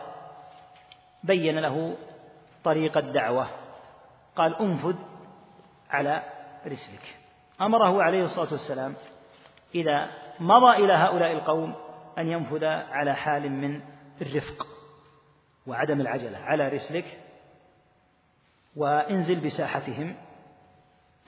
بين 1.25 1.59
له 1.59 1.97
طريق 2.65 2.99
الدعوة. 2.99 3.47
قال 4.37 4.57
أنفذ 4.57 4.97
على 5.91 6.23
رسلك. 6.67 7.17
أمره 7.61 8.03
عليه 8.03 8.23
الصلاة 8.23 8.53
والسلام 8.53 8.95
إذا 9.75 10.11
مضى 10.41 10.85
إلى 10.85 10.93
هؤلاء 10.93 11.33
القوم 11.33 11.75
أن 12.19 12.29
ينفذ 12.29 12.65
على 12.65 13.15
حال 13.15 13.53
من 13.53 13.81
الرفق 14.21 14.67
وعدم 15.67 16.01
العجلة 16.01 16.39
على 16.39 16.69
رسلك 16.69 17.21
وانزل 18.77 19.41
بساحتهم 19.41 20.17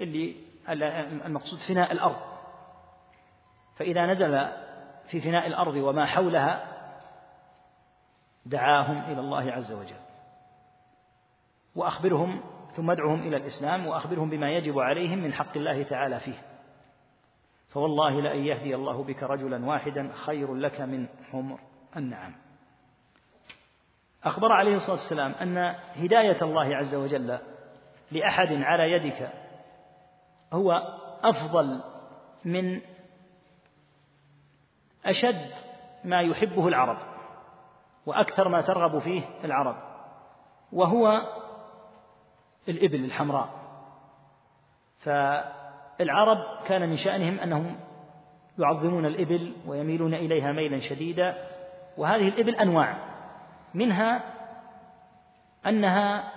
اللي 0.01 0.36
المقصود 1.26 1.59
فناء 1.59 1.92
الأرض. 1.92 2.16
فإذا 3.76 4.07
نزل 4.07 4.49
في 5.09 5.20
فناء 5.20 5.47
الأرض 5.47 5.74
وما 5.74 6.07
حولها 6.07 6.66
دعاهم 8.47 9.12
إلى 9.12 9.20
الله 9.20 9.53
عز 9.53 9.72
وجل. 9.72 10.01
وأخبرهم 11.76 12.40
ثم 12.76 12.90
ادعهم 12.90 13.28
إلى 13.28 13.36
الإسلام 13.36 13.86
وأخبرهم 13.86 14.30
بما 14.30 14.51
يجب 14.51 14.78
عليهم 14.78 15.18
من 15.18 15.32
حق 15.32 15.57
الله 15.57 15.82
تعالى 15.82 16.20
فيه. 16.20 16.42
فوالله 17.68 18.20
لأن 18.20 18.45
يهدي 18.45 18.74
الله 18.74 19.05
بك 19.05 19.22
رجلا 19.22 19.66
واحدا 19.66 20.11
خير 20.12 20.55
لك 20.55 20.80
من 20.80 21.09
حمر 21.32 21.59
النعم. 21.97 22.34
أخبر 24.24 24.53
عليه 24.53 24.74
الصلاة 24.74 24.97
والسلام 24.97 25.32
أن 25.42 25.74
هداية 25.97 26.42
الله 26.42 26.76
عز 26.76 26.95
وجل 26.95 27.38
لأحد 28.12 28.53
على 28.53 28.92
يدك 28.92 29.30
هو 30.53 30.82
أفضل 31.24 31.80
من 32.45 32.80
أشد 35.07 35.51
ما 36.05 36.20
يحبه 36.20 36.68
العرب 36.68 36.99
وأكثر 38.07 38.49
ما 38.49 38.61
ترغب 38.61 38.99
فيه 38.99 39.22
العرب 39.45 39.76
وهو 40.72 41.22
الإبل 42.68 43.05
الحمراء. 43.05 43.49
فالعرب 44.99 46.38
كان 46.66 46.88
من 46.88 46.97
شأنهم 46.97 47.40
أنهم 47.40 47.76
يعظمون 48.59 49.07
الإبل 49.07 49.57
ويميلون 49.66 50.14
إليها 50.14 50.53
ميلا 50.53 50.80
شديدا 50.88 51.49
وهذه 51.97 52.28
الإبل 52.28 52.55
أنواع. 52.55 52.97
منها 53.74 54.22
أنها 55.66 56.32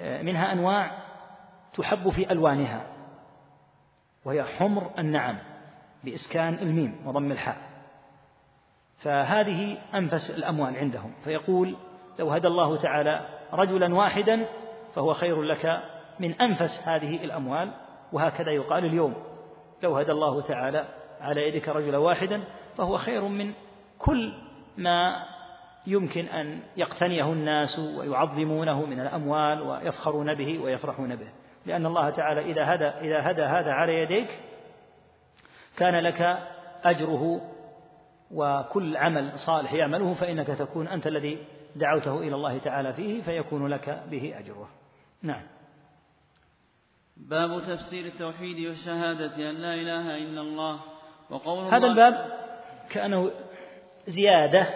منها 0.00 0.52
أنواع 0.52 0.99
تحب 1.74 2.10
في 2.10 2.32
ألوانها 2.32 2.86
وهي 4.24 4.44
حمر 4.44 4.90
النعم 4.98 5.38
بإسكان 6.04 6.54
الميم 6.54 6.96
وضم 7.06 7.32
الحاء. 7.32 7.56
فهذه 8.98 9.78
أنفس 9.94 10.30
الأموال 10.30 10.76
عندهم. 10.76 11.12
فيقول 11.24 11.76
لو 12.18 12.30
هدى 12.30 12.48
الله 12.48 12.76
تعالى 12.76 13.26
رجلا 13.52 13.94
واحدا 13.94 14.46
فهو 14.94 15.14
خير 15.14 15.42
لك 15.42 15.82
من 16.20 16.40
أنفس 16.40 16.88
هذه 16.88 17.24
الأموال. 17.24 17.72
وهكذا 18.12 18.50
يقال 18.50 18.84
اليوم 18.84 19.14
لو 19.82 19.96
هدى 19.96 20.12
الله 20.12 20.40
تعالى 20.40 20.84
على 21.20 21.48
يدك 21.48 21.68
رجلا 21.68 21.98
واحدا 21.98 22.44
فهو 22.76 22.98
خير 22.98 23.28
من 23.28 23.52
كل 23.98 24.32
ما 24.76 25.26
يمكن 25.86 26.26
أن 26.26 26.60
يقتنيه 26.76 27.32
الناس 27.32 27.78
ويعظمونه 27.78 28.86
من 28.86 29.00
الأموال 29.00 29.62
ويفخرون 29.62 30.34
به 30.34 30.58
ويفرحون 30.58 31.16
به. 31.16 31.28
لأن 31.66 31.86
الله 31.86 32.10
تعالى 32.10 32.40
إذا 32.40 32.74
هدى 32.74 32.84
إذا 32.84 33.30
هدى 33.30 33.42
هذا 33.42 33.72
على 33.72 33.94
يديك 33.94 34.38
كان 35.76 35.94
لك 35.94 36.38
أجره 36.84 37.40
وكل 38.30 38.96
عمل 38.96 39.38
صالح 39.38 39.72
يعمله 39.72 40.14
فإنك 40.14 40.46
تكون 40.46 40.88
أنت 40.88 41.06
الذي 41.06 41.38
دعوته 41.76 42.18
إلى 42.18 42.34
الله 42.34 42.58
تعالى 42.58 42.92
فيه 42.92 43.22
فيكون 43.22 43.66
لك 43.66 44.02
به 44.10 44.34
أجره. 44.38 44.68
نعم. 45.22 45.42
باب 47.16 47.60
تفسير 47.60 48.06
التوحيد 48.06 48.66
والشهادة 48.66 49.50
أن 49.50 49.54
لا 49.54 49.74
إله 49.74 50.16
إلا 50.16 50.40
الله 50.40 50.80
وقول 51.30 51.74
هذا 51.74 51.86
الباب 51.86 52.40
كأنه 52.90 53.30
زيادة 54.08 54.66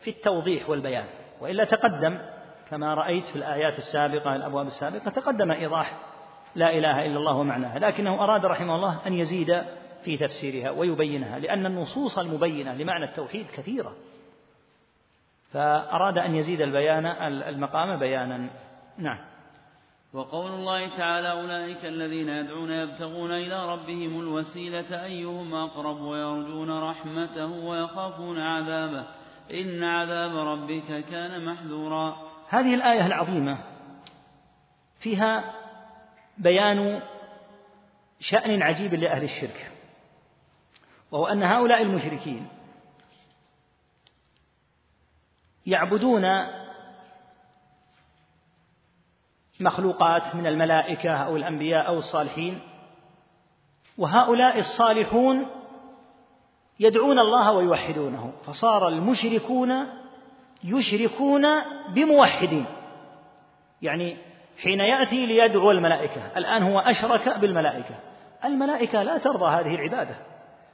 في 0.00 0.10
التوضيح 0.10 0.70
والبيان 0.70 1.04
وإلا 1.40 1.64
تقدم 1.64 2.18
كما 2.72 2.94
رأيت 2.94 3.24
في 3.24 3.36
الآيات 3.36 3.78
السابقة 3.78 4.36
الأبواب 4.36 4.66
السابقة 4.66 5.10
تقدم 5.10 5.50
إيضاح 5.50 5.96
لا 6.54 6.78
إله 6.78 7.06
إلا 7.06 7.18
الله 7.18 7.36
ومعناها. 7.36 7.78
لكنه 7.78 8.24
أراد 8.24 8.46
رحمه 8.46 8.76
الله 8.76 9.06
أن 9.06 9.12
يزيد 9.12 9.62
في 10.04 10.16
تفسيرها 10.16 10.70
ويبينها 10.70 11.38
لأن 11.38 11.66
النصوص 11.66 12.18
المبينة 12.18 12.74
لمعنى 12.74 13.04
التوحيد 13.04 13.46
كثيرة. 13.56 13.92
فأراد 15.52 16.18
أن 16.18 16.34
يزيد 16.34 16.60
البيان 16.60 17.06
المقام 17.26 17.98
بيانا. 17.98 18.50
نعم. 18.98 19.18
وقول 20.14 20.50
الله 20.50 20.96
تعالى 20.96 21.30
أولئك 21.30 21.84
الذين 21.84 22.28
يدعون 22.28 22.70
يبتغون 22.72 23.32
إلى 23.32 23.72
ربهم 23.72 24.20
الوسيلة 24.20 25.04
أيهم 25.04 25.54
أقرب 25.54 26.00
ويرجون 26.00 26.70
رحمته 26.82 27.46
ويخافون 27.46 28.38
عذابه. 28.38 29.04
إن 29.50 29.84
عذاب 29.84 30.36
ربك 30.36 31.04
كان 31.10 31.44
محذورا. 31.44 32.31
هذه 32.52 32.74
الآية 32.74 33.06
العظيمة 33.06 33.58
فيها 35.00 35.54
بيان 36.38 37.02
شأن 38.20 38.62
عجيب 38.62 38.94
لأهل 38.94 39.24
الشرك 39.24 39.72
وهو 41.10 41.26
أن 41.26 41.42
هؤلاء 41.42 41.82
المشركين 41.82 42.48
يعبدون 45.66 46.22
مخلوقات 49.60 50.34
من 50.36 50.46
الملائكة 50.46 51.10
أو 51.10 51.36
الأنبياء 51.36 51.86
أو 51.86 51.98
الصالحين 51.98 52.60
وهؤلاء 53.98 54.58
الصالحون 54.58 55.46
يدعون 56.80 57.18
الله 57.18 57.52
ويوحدونه 57.52 58.32
فصار 58.44 58.88
المشركون 58.88 60.01
يشركون 60.64 61.42
بموحدين. 61.88 62.66
يعني 63.82 64.16
حين 64.62 64.80
يأتي 64.80 65.26
ليدعو 65.26 65.70
الملائكة 65.70 66.22
الآن 66.36 66.62
هو 66.62 66.78
أشرك 66.78 67.38
بالملائكة. 67.38 67.94
الملائكة 68.44 69.02
لا 69.02 69.18
ترضى 69.18 69.46
هذه 69.46 69.74
العبادة 69.74 70.14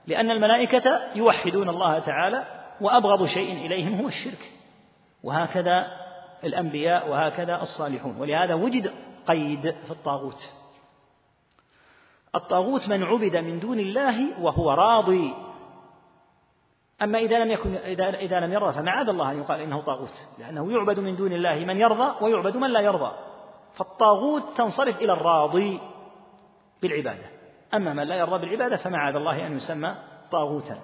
لأن 0.06 0.30
الملائكة 0.30 1.00
يوحدون 1.14 1.68
الله 1.68 1.98
تعالى 1.98 2.44
وأبغض 2.80 3.26
شيء 3.26 3.66
إليهم 3.66 4.00
هو 4.00 4.08
الشرك. 4.08 4.52
وهكذا 5.22 5.86
الأنبياء 6.44 7.08
وهكذا 7.08 7.62
الصالحون. 7.62 8.16
ولهذا 8.20 8.54
وجد 8.54 8.92
قيد 9.26 9.70
في 9.70 9.90
الطاغوت. 9.90 10.50
الطاغوت 12.34 12.88
من 12.88 13.02
عبد 13.02 13.36
من 13.36 13.60
دون 13.60 13.80
الله 13.80 14.42
وهو 14.42 14.70
راضي. 14.70 15.47
أما 17.02 17.18
إذا 17.18 17.38
لم 17.38 17.50
يكن 17.50 17.74
إذا 17.74 18.08
إذا 18.08 18.40
لم 18.40 18.52
يرضى 18.52 18.72
فمعاذ 18.72 19.08
الله 19.08 19.30
أن 19.30 19.38
يقال 19.38 19.60
إنه 19.60 19.80
طاغوت 19.80 20.14
لأنه 20.38 20.72
يعبد 20.72 21.00
من 21.00 21.16
دون 21.16 21.32
الله 21.32 21.54
من 21.54 21.76
يرضى 21.76 22.24
ويعبد 22.24 22.56
من 22.56 22.70
لا 22.70 22.80
يرضى. 22.80 23.12
فالطاغوت 23.76 24.42
تنصرف 24.56 24.96
إلى 24.96 25.12
الراضي 25.12 25.80
بالعبادة. 26.82 27.26
أما 27.74 27.92
من 27.92 28.02
لا 28.02 28.14
يرضى 28.14 28.38
بالعبادة 28.38 28.76
فمعاذ 28.76 29.14
الله 29.16 29.46
أن 29.46 29.56
يسمى 29.56 29.94
طاغوتا. 30.32 30.76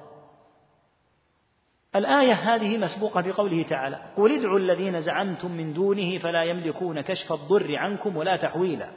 الآية 1.97 2.33
هذه 2.33 2.79
مسبوقة 2.79 3.21
بقوله 3.21 3.63
تعالى 3.63 4.01
قل 4.17 4.39
ادعوا 4.39 4.59
الذين 4.59 5.01
زعمتم 5.01 5.53
من 5.53 5.73
دونه 5.73 6.19
فلا 6.19 6.45
يملكون 6.45 7.01
كشف 7.01 7.33
الضر 7.33 7.77
عنكم 7.77 8.17
ولا 8.17 8.37
تحويلا. 8.37 8.91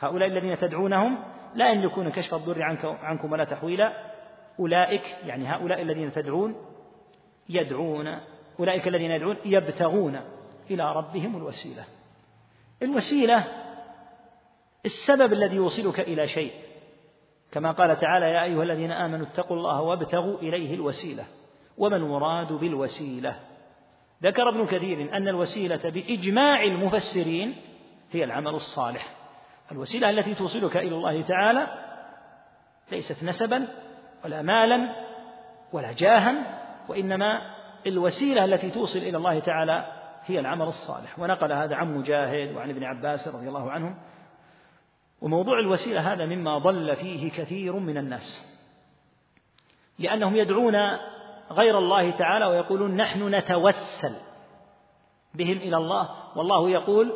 هؤلاء 0.00 0.28
الذين 0.28 0.58
تدعونهم 0.58 1.18
لا 1.54 1.72
يملكون 1.72 2.10
كشف 2.10 2.34
الضر 2.34 2.62
عنكم 3.02 3.32
ولا 3.32 3.44
تحويلا. 3.44 4.09
أولئك 4.60 5.02
يعني 5.26 5.46
هؤلاء 5.46 5.82
الذين 5.82 6.12
تدعون 6.12 6.54
يدعون 7.48 8.18
أولئك 8.60 8.88
الذين 8.88 9.10
يدعون 9.10 9.36
يبتغون 9.44 10.20
إلى 10.70 10.92
ربهم 10.92 11.36
الوسيلة. 11.36 11.84
الوسيلة 12.82 13.44
السبب 14.84 15.32
الذي 15.32 15.56
يوصلك 15.56 16.00
إلى 16.00 16.28
شيء. 16.28 16.52
كما 17.52 17.72
قال 17.72 17.96
تعالى 17.96 18.26
يا 18.26 18.44
أيها 18.44 18.62
الذين 18.62 18.92
آمنوا 18.92 19.26
اتقوا 19.26 19.56
الله 19.56 19.82
وابتغوا 19.82 20.38
إليه 20.38 20.74
الوسيلة 20.74 21.24
وما 21.78 21.96
المراد 21.96 22.52
بالوسيلة. 22.52 23.36
ذكر 24.22 24.48
ابن 24.48 24.66
كثير 24.66 25.16
أن 25.16 25.28
الوسيلة 25.28 25.90
بإجماع 25.90 26.62
المفسرين 26.62 27.56
هي 28.12 28.24
العمل 28.24 28.54
الصالح. 28.54 29.16
الوسيلة 29.72 30.10
التي 30.10 30.34
توصلك 30.34 30.76
إلى 30.76 30.94
الله 30.94 31.22
تعالى 31.22 31.66
ليست 32.92 33.24
نسبا 33.24 33.68
ولا 34.24 34.42
مالا 34.42 34.94
ولا 35.72 35.92
جاها 35.92 36.34
وإنما 36.88 37.40
الوسيلة 37.86 38.44
التي 38.44 38.70
توصل 38.70 38.98
إلى 38.98 39.16
الله 39.16 39.38
تعالى 39.38 39.84
هي 40.26 40.40
العمل 40.40 40.66
الصالح. 40.66 41.18
ونقل 41.18 41.52
هذا 41.52 41.76
عن 41.76 41.94
مجاهد 41.94 42.56
وعن 42.56 42.70
ابن 42.70 42.84
عباس 42.84 43.28
رضي 43.28 43.48
الله 43.48 43.70
عنهم. 43.70 43.96
وموضوع 45.20 45.58
الوسيلة 45.58 46.12
هذا 46.12 46.26
مما 46.26 46.58
ضل 46.58 46.96
فيه 46.96 47.30
كثير 47.30 47.72
من 47.72 47.98
الناس 47.98 48.56
لأنهم 49.98 50.36
يدعون 50.36 50.76
غير 51.50 51.78
الله 51.78 52.10
تعالى 52.10 52.46
ويقولون 52.46 52.96
نحن 52.96 53.34
نتوسل 53.34 54.16
بهم 55.34 55.56
إلى 55.56 55.76
الله 55.76 56.08
والله 56.36 56.70
يقول 56.70 57.12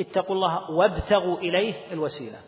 اتقوا 0.00 0.34
الله 0.34 0.70
وابتغوا 0.70 1.38
إليه 1.38 1.74
الوسيلة. 1.92 2.38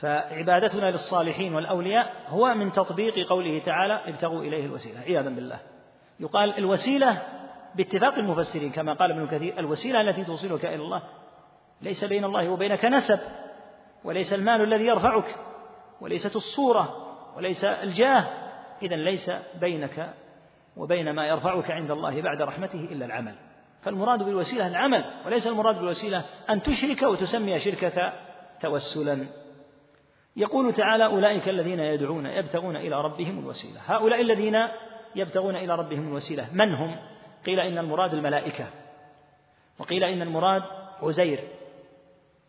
فعبادتنا 0.00 0.90
للصالحين 0.90 1.54
والأولياء 1.54 2.12
هو 2.28 2.54
من 2.54 2.72
تطبيق 2.72 3.28
قوله 3.28 3.58
تعالى 3.58 4.00
ابتغوا 4.06 4.42
إليه 4.42 4.66
الوسيلة 4.66 5.00
عياذا 5.00 5.28
بالله. 5.28 5.58
يقال 6.20 6.58
الوسيلة 6.58 7.22
باتفاق 7.74 8.14
المفسرين 8.14 8.70
كما 8.70 8.92
قال 8.92 9.10
ابن 9.10 9.26
كثير 9.26 9.58
الوسيلة 9.58 10.00
التي 10.00 10.24
توصلك 10.24 10.64
إلى 10.64 10.74
الله 10.74 11.02
ليس 11.82 12.04
بين 12.04 12.24
الله 12.24 12.48
وبينك 12.48 12.84
نسب 12.84 13.18
وليس 14.04 14.32
المال 14.32 14.62
الذي 14.62 14.86
يرفعك 14.86 15.36
وليست 16.00 16.36
الصورة 16.36 16.96
وليس 17.36 17.64
الجاه. 17.64 18.24
إذا 18.82 18.96
ليس 18.96 19.30
بينك 19.60 20.14
وبين 20.76 21.10
ما 21.10 21.26
يرفعك 21.26 21.70
عند 21.70 21.90
الله 21.90 22.22
بعد 22.22 22.42
رحمته 22.42 22.88
إلا 22.92 23.06
العمل. 23.06 23.34
فالمراد 23.82 24.22
بالوسيلة 24.22 24.66
العمل 24.66 25.04
وليس 25.26 25.46
المراد 25.46 25.74
بالوسيلة 25.74 26.24
أن 26.50 26.62
تشرك 26.62 27.02
وتسمي 27.02 27.58
شركك 27.58 28.12
توسلا. 28.60 29.26
يقول 30.36 30.72
تعالى 30.72 31.06
أولئك 31.06 31.48
الذين 31.48 31.80
يدعون 31.80 32.26
يبتغون 32.26 32.76
إلى 32.76 33.00
ربهم 33.00 33.38
الوسيلة. 33.38 33.80
هؤلاء 33.86 34.20
الذين 34.20 34.56
يبتغون 35.16 35.56
إلى 35.56 35.74
ربهم 35.74 36.08
الوسيلة 36.08 36.48
من 36.52 36.74
هم؟ 36.74 36.96
قيل 37.46 37.60
إن 37.60 37.78
المراد 37.78 38.14
الملائكة 38.14 38.66
وقيل 39.78 40.04
إن 40.04 40.22
المراد 40.22 40.62
عزير 41.02 41.38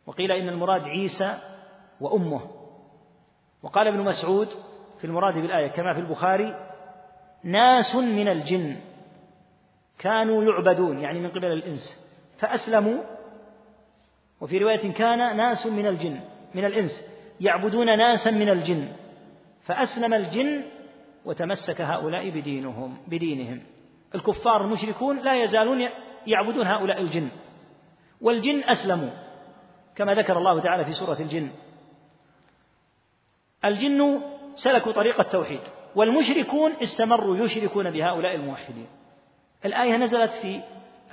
وقيل 0.05 0.31
إن 0.31 0.49
المراد 0.49 0.83
عيسى 0.83 1.37
وأمه. 2.01 2.41
وقال 3.63 3.87
ابن 3.87 3.99
مسعود 3.99 4.47
في 4.99 5.05
المراد 5.07 5.33
بالآية 5.33 5.67
كما 5.67 5.93
في 5.93 5.99
البخاري 5.99 6.67
ناس 7.43 7.95
من 7.95 8.27
الجن 8.27 8.75
كانوا 9.99 10.43
يعبدون 10.43 10.99
يعني 10.99 11.19
من 11.19 11.29
قبل 11.29 11.45
الإنس 11.45 12.07
فأسلموا. 12.37 13.03
وفي 14.41 14.57
رواية 14.57 14.93
كان 14.93 15.37
ناس 15.37 15.65
من 15.65 15.87
الجن 15.87 16.19
من 16.55 16.65
الإنس. 16.65 17.10
يعبدون 17.41 17.97
ناسا 17.97 18.31
من 18.31 18.49
الجن 18.49 18.87
فأسلم 19.61 20.13
الجن 20.13 20.63
وتمسك 21.25 21.81
هؤلاء 21.81 22.29
بدينهم 22.29 22.97
بدينهم. 23.07 23.63
الكفار 24.15 24.65
المشركون 24.65 25.19
لا 25.19 25.43
يزالون 25.43 25.89
يعبدون 26.27 26.67
هؤلاء 26.67 27.01
الجن 27.01 27.29
والجن 28.21 28.63
أسلموا 28.63 29.09
كما 29.95 30.13
ذكر 30.13 30.37
الله 30.37 30.59
تعالى 30.59 30.85
في 30.85 30.93
سورة 30.93 31.17
الجن. 31.19 31.49
الجن 33.65 34.21
سلكوا 34.55 34.91
طريق 34.91 35.19
التوحيد 35.19 35.61
والمشركون 35.95 36.71
استمروا 36.83 37.37
يشركون 37.37 37.91
بهؤلاء 37.91 38.35
الموحدين. 38.35 38.87
الآية 39.65 39.97
نزلت 39.97 40.31
في 40.31 40.61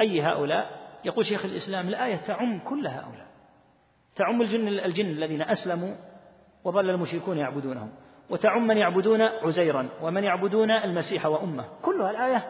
أي 0.01 0.23
هؤلاء؟ 0.23 0.79
يقول 1.05 1.27
شيخ 1.27 1.45
الإسلام 1.45 1.89
الآية 1.89 2.17
تعم 2.17 2.61
كل 2.61 2.87
هؤلاء 2.87 3.29
تعم 4.17 4.43
الجن 4.43 4.69
الجن 4.69 5.07
الذين 5.07 5.43
أسلموا 5.43 5.95
وظل 6.65 6.91
المشركون 6.91 7.39
يعبدونهم. 7.39 7.91
وتعم 8.31 8.67
من 8.67 8.77
يعبدون 8.77 9.23
عزيرا 9.23 9.89
ومن 10.03 10.25
يعبدون 10.25 10.71
المسيح 10.71 11.27
وأمه. 11.27 11.65
كلها 11.83 12.11
الآية 12.11 12.45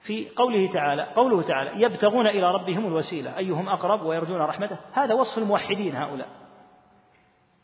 في 0.00 0.28
قوله 0.36 0.72
تعالى 0.72 1.02
قوله 1.02 1.42
تعالى 1.42 1.82
يبتغون 1.82 2.26
إلى 2.26 2.52
ربهم 2.52 2.86
الوسيلة 2.86 3.38
أيهم 3.38 3.68
أقرب 3.68 4.02
ويرجون 4.02 4.40
رحمته. 4.40 4.76
هذا 4.92 5.14
وصف 5.14 5.38
الموحدين 5.38 5.96
هؤلاء. 5.96 6.28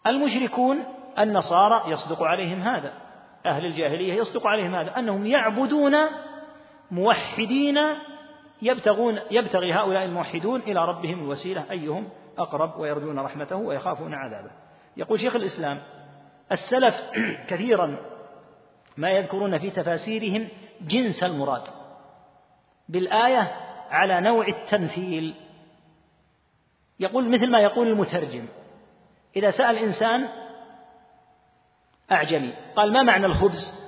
المشركون 0.06 0.78
النصارى 1.18 1.90
يصدق 1.90 2.22
عليهم 2.22 2.62
هذا. 2.62 2.92
أهل 3.46 3.66
الجاهلية 3.66 4.14
يصدق 4.14 4.46
عليهم 4.46 4.74
هذا. 4.74 4.98
أنهم 4.98 5.26
يعبدون 5.26 5.94
موحدين 6.90 7.76
يبتغون 8.62 9.18
يبتغي 9.30 9.72
هؤلاء 9.72 10.04
الموحدون 10.04 10.60
إلى 10.60 10.84
ربهم 10.84 11.18
الوسيلة 11.18 11.70
أيهم 11.70 12.08
أقرب 12.38 12.78
ويرجون 12.78 13.18
رحمته 13.18 13.56
ويخافون 13.56 14.14
عذابه. 14.14 14.50
يقول 14.96 15.20
شيخ 15.20 15.36
الإسلام 15.36 15.82
السلف 16.52 16.94
كثيرا 17.50 17.96
ما 18.96 19.10
يذكرون 19.10 19.58
في 19.58 19.70
تفاسيرهم 19.70 20.48
جنس 20.80 21.22
المراد 21.22 21.62
بالآية 22.88 23.56
على 23.90 24.20
نوع 24.20 24.46
التمثيل. 24.48 25.34
يقول 27.00 27.28
مثل 27.28 27.50
ما 27.50 27.60
يقول 27.60 27.88
المترجم 27.88 28.46
إذا 29.36 29.50
سأل 29.50 29.78
إنسان 29.78 30.28
أعجمي 32.12 32.52
قال 32.76 32.92
ما 32.92 33.02
معنى 33.02 33.26
الخبز؟ 33.26 33.84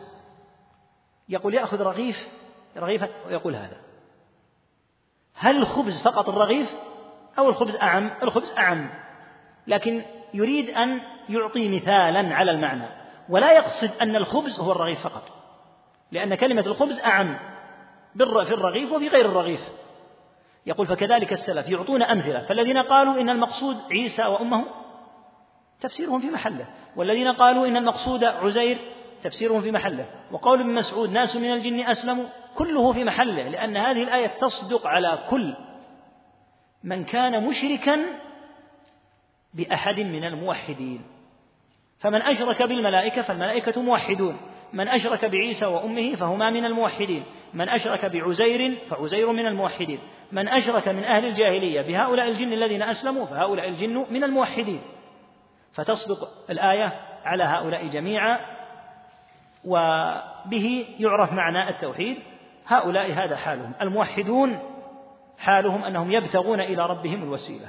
يقول 1.28 1.54
يأخذ 1.54 1.80
رغيف 1.80 2.28
رغيفا 2.76 3.08
ويقول 3.26 3.56
هذا. 3.56 3.76
هل 5.34 5.56
الخبز 5.56 6.02
فقط 6.02 6.28
الرغيف 6.28 6.70
أو 7.38 7.48
الخبز 7.48 7.76
أعم؟ 7.76 8.10
الخبز 8.22 8.52
أعم 8.58 8.90
لكن 9.66 10.02
يريد 10.35 10.70
أن 10.70 11.01
يعطي 11.28 11.69
مثالا 11.69 12.35
على 12.35 12.51
المعنى 12.51 12.86
ولا 13.28 13.53
يقصد 13.53 13.90
أن 14.03 14.16
الخبز 14.16 14.61
هو 14.61 14.73
الرغيف 14.73 15.03
فقط 15.03 15.23
لأن 16.12 16.35
كلمة 16.35 16.66
الخبز 16.66 17.01
أعم 17.01 17.39
في 18.16 18.23
الرغيف 18.23 18.93
وفي 18.93 19.09
غير 19.09 19.24
الرغيف. 19.24 19.61
يقول 20.66 20.86
فكذلك 20.86 21.32
السلف 21.32 21.69
يعطون 21.69 22.03
أمثلة 22.03 22.40
فالذين 22.40 22.78
قالوا 22.78 23.20
إن 23.20 23.31
المقصود 23.31 23.77
عيسى 23.90 24.23
وأمه 24.23 24.65
تفسيرهم 25.81 26.20
في 26.20 26.31
محله 26.31 26.66
والذين 26.97 27.28
قالوا 27.28 27.66
إن 27.66 27.77
المقصود 27.77 28.24
عزير 28.24 28.78
تفسيرهم 29.23 29.61
في 29.61 29.73
محله 29.73 30.07
وقول 30.32 30.61
ابن 30.61 30.74
مسعود 30.74 31.11
ناس 31.11 31.36
من 31.36 31.53
الجن 31.53 31.81
أسلموا 31.81 32.24
كله 32.55 32.93
في 32.93 33.05
محله 33.05 33.48
لأن 33.48 33.77
هذه 33.77 34.03
الآية 34.03 34.27
تصدق 34.27 34.86
على 34.86 35.19
كل 35.31 35.55
من 36.85 37.05
كان 37.05 37.44
مشركا 37.44 38.01
بأحد 39.56 40.00
من 40.00 40.24
الموحدين. 40.24 41.02
فمن 41.98 42.22
أشرك 42.22 42.62
بالملائكة 42.62 43.22
فالملائكة 43.22 43.82
موحدون. 43.82 44.36
من 44.72 44.88
أشرك 44.88 45.24
بعيسى 45.24 45.66
وأمه 45.66 46.14
فهما 46.14 46.50
من 46.50 46.64
الموحدين. 46.64 47.24
من 47.54 47.68
أشرك 47.68 48.04
بعزير 48.04 48.76
فعزير 48.88 49.32
من 49.32 49.46
الموحدين. 49.46 49.98
من 50.32 50.48
أشرك 50.48 50.88
من 50.88 51.04
أهل 51.04 51.24
الجاهلية 51.24 51.82
بهؤلاء 51.82 52.28
الجن 52.28 52.52
الذين 52.52 52.82
أسلموا 52.82 53.26
فهؤلاء 53.26 53.68
الجن 53.68 54.06
من 54.10 54.24
الموحدين. 54.24 54.80
فتصدق 55.72 56.28
الآية 56.50 57.00
على 57.24 57.44
هؤلاء 57.44 57.86
جميعا 57.86 58.40
وبه 59.64 60.86
يعرف 60.98 61.32
معنى 61.32 61.68
التوحيد. 61.68 62.16
هؤلاء 62.66 63.12
هذا 63.12 63.36
حالهم. 63.36 63.72
الموحدون 63.82 64.58
حالهم 65.38 65.84
أنهم 65.84 66.12
يبتغون 66.12 66.60
إلى 66.60 66.86
ربهم 66.86 67.22
الوسيلة. 67.22 67.68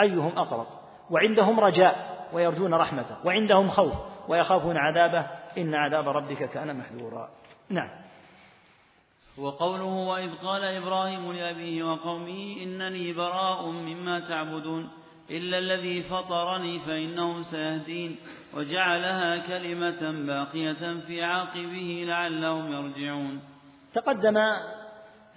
أيهم 0.00 0.38
أقرب؟ 0.38 0.81
وعندهم 1.10 1.60
رجاء 1.60 2.28
ويرجون 2.32 2.74
رحمته 2.74 3.16
وعندهم 3.24 3.68
خوف 3.68 3.92
ويخافون 4.28 4.76
عذابه 4.76 5.26
إن 5.58 5.74
عذاب 5.74 6.08
ربك 6.08 6.50
كان 6.50 6.76
محذورا. 6.76 7.28
نعم. 7.68 7.88
وقوله 9.38 9.84
وإذ 9.84 10.30
قال 10.34 10.64
إبراهيم 10.64 11.32
لأبيه 11.32 11.84
وقومه 11.84 12.56
إنني 12.62 13.12
براء 13.12 13.66
مما 13.66 14.20
تعبدون 14.20 14.88
إلا 15.30 15.58
الذي 15.58 16.02
فطرني 16.02 16.80
فإنه 16.80 17.42
سيهدين 17.42 18.16
وجعلها 18.54 19.46
كلمة 19.46 20.26
باقية 20.26 21.00
في 21.06 21.22
عاقبه 21.22 22.04
لعلهم 22.06 22.72
يرجعون. 22.72 23.40
تقدم 23.94 24.38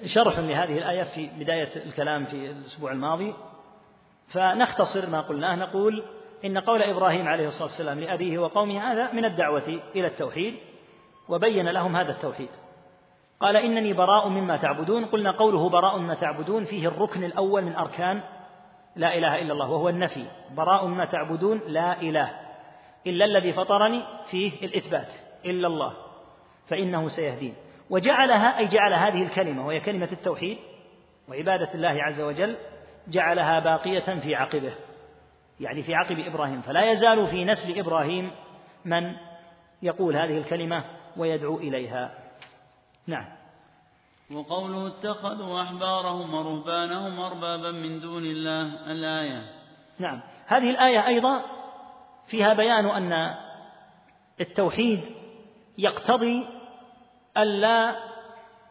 شرح 0.05 0.39
لهذه 0.39 0.77
الآية 0.77 1.03
في 1.03 1.29
بداية 1.39 1.85
الكلام 1.85 2.25
في 2.25 2.51
الأسبوع 2.51 2.91
الماضي 2.91 3.33
فنختصر 4.35 5.09
ما 5.09 5.21
قلناه 5.21 5.55
نقول 5.55 6.03
إن 6.45 6.57
قول 6.57 6.83
إبراهيم 6.83 7.27
عليه 7.27 7.47
الصلاة 7.47 7.67
والسلام 7.67 7.99
لأبيه 7.99 8.39
وقومه 8.39 8.91
هذا 8.91 9.11
من 9.11 9.25
الدعوة 9.25 9.79
إلى 9.95 10.07
التوحيد 10.07 10.55
وبين 11.29 11.69
لهم 11.69 11.95
هذا 11.95 12.11
التوحيد. 12.11 12.49
قال 13.39 13.57
إنني 13.57 13.93
براء 13.93 14.27
مما 14.27 14.57
تعبدون 14.57 15.05
قلنا 15.05 15.31
قوله 15.31 15.69
براء 15.69 15.97
مما 15.97 16.13
تعبدون 16.13 16.63
فيه 16.63 16.87
الركن 16.87 17.23
الأول 17.23 17.61
من 17.61 17.75
أركان 17.75 18.21
لا 18.95 19.17
إله 19.17 19.41
إلا 19.41 19.53
الله 19.53 19.71
وهو 19.71 19.89
النفي. 19.89 20.25
براء 20.51 20.85
مما 20.85 21.05
تعبدون 21.05 21.61
لا 21.67 22.01
إله 22.01 22.31
إلا 23.07 23.25
الذي 23.25 23.53
فطرني 23.53 24.03
فيه 24.29 24.65
الإثبات 24.65 25.13
إلا 25.45 25.67
الله 25.67 25.93
فإنه 26.67 27.07
سيهدين. 27.07 27.53
وجعلها 27.89 28.57
أي 28.57 28.67
جعل 28.67 28.93
هذه 28.93 29.23
الكلمة 29.23 29.67
وهي 29.67 29.79
كلمة 29.79 30.09
التوحيد 30.11 30.57
وعبادة 31.29 31.73
الله 31.73 32.03
عز 32.03 32.21
وجل 32.21 32.55
جعلها 33.07 33.59
باقية 33.59 34.19
في 34.19 34.35
عقبه. 34.35 34.73
يعني 35.59 35.83
في 35.83 35.95
عقب 35.95 36.19
إبراهيم. 36.19 36.61
فلا 36.61 36.91
يزال 36.91 37.27
في 37.27 37.45
نسل 37.45 37.79
إبراهيم 37.79 38.31
من 38.85 39.15
يقول 39.81 40.15
هذه 40.15 40.37
الكلمة 40.37 40.83
ويدعو 41.17 41.57
إليها. 41.57 42.13
نعم. 43.07 43.25
وقوله 44.33 44.87
اتخذوا 44.87 45.61
أحبارهم 45.61 46.33
ورهبانهم 46.33 47.19
أربابا 47.19 47.71
من 47.71 47.99
دون 47.99 48.23
الله 48.23 48.91
الآية. 48.91 49.43
نعم. 49.99 50.21
هذه 50.47 50.69
الآية 50.69 51.07
أيضا 51.07 51.41
فيها 52.27 52.53
بيان 52.53 52.85
أن 52.85 53.35
التوحيد 54.41 55.01
يقتضي 55.77 56.47
ألا 57.37 57.95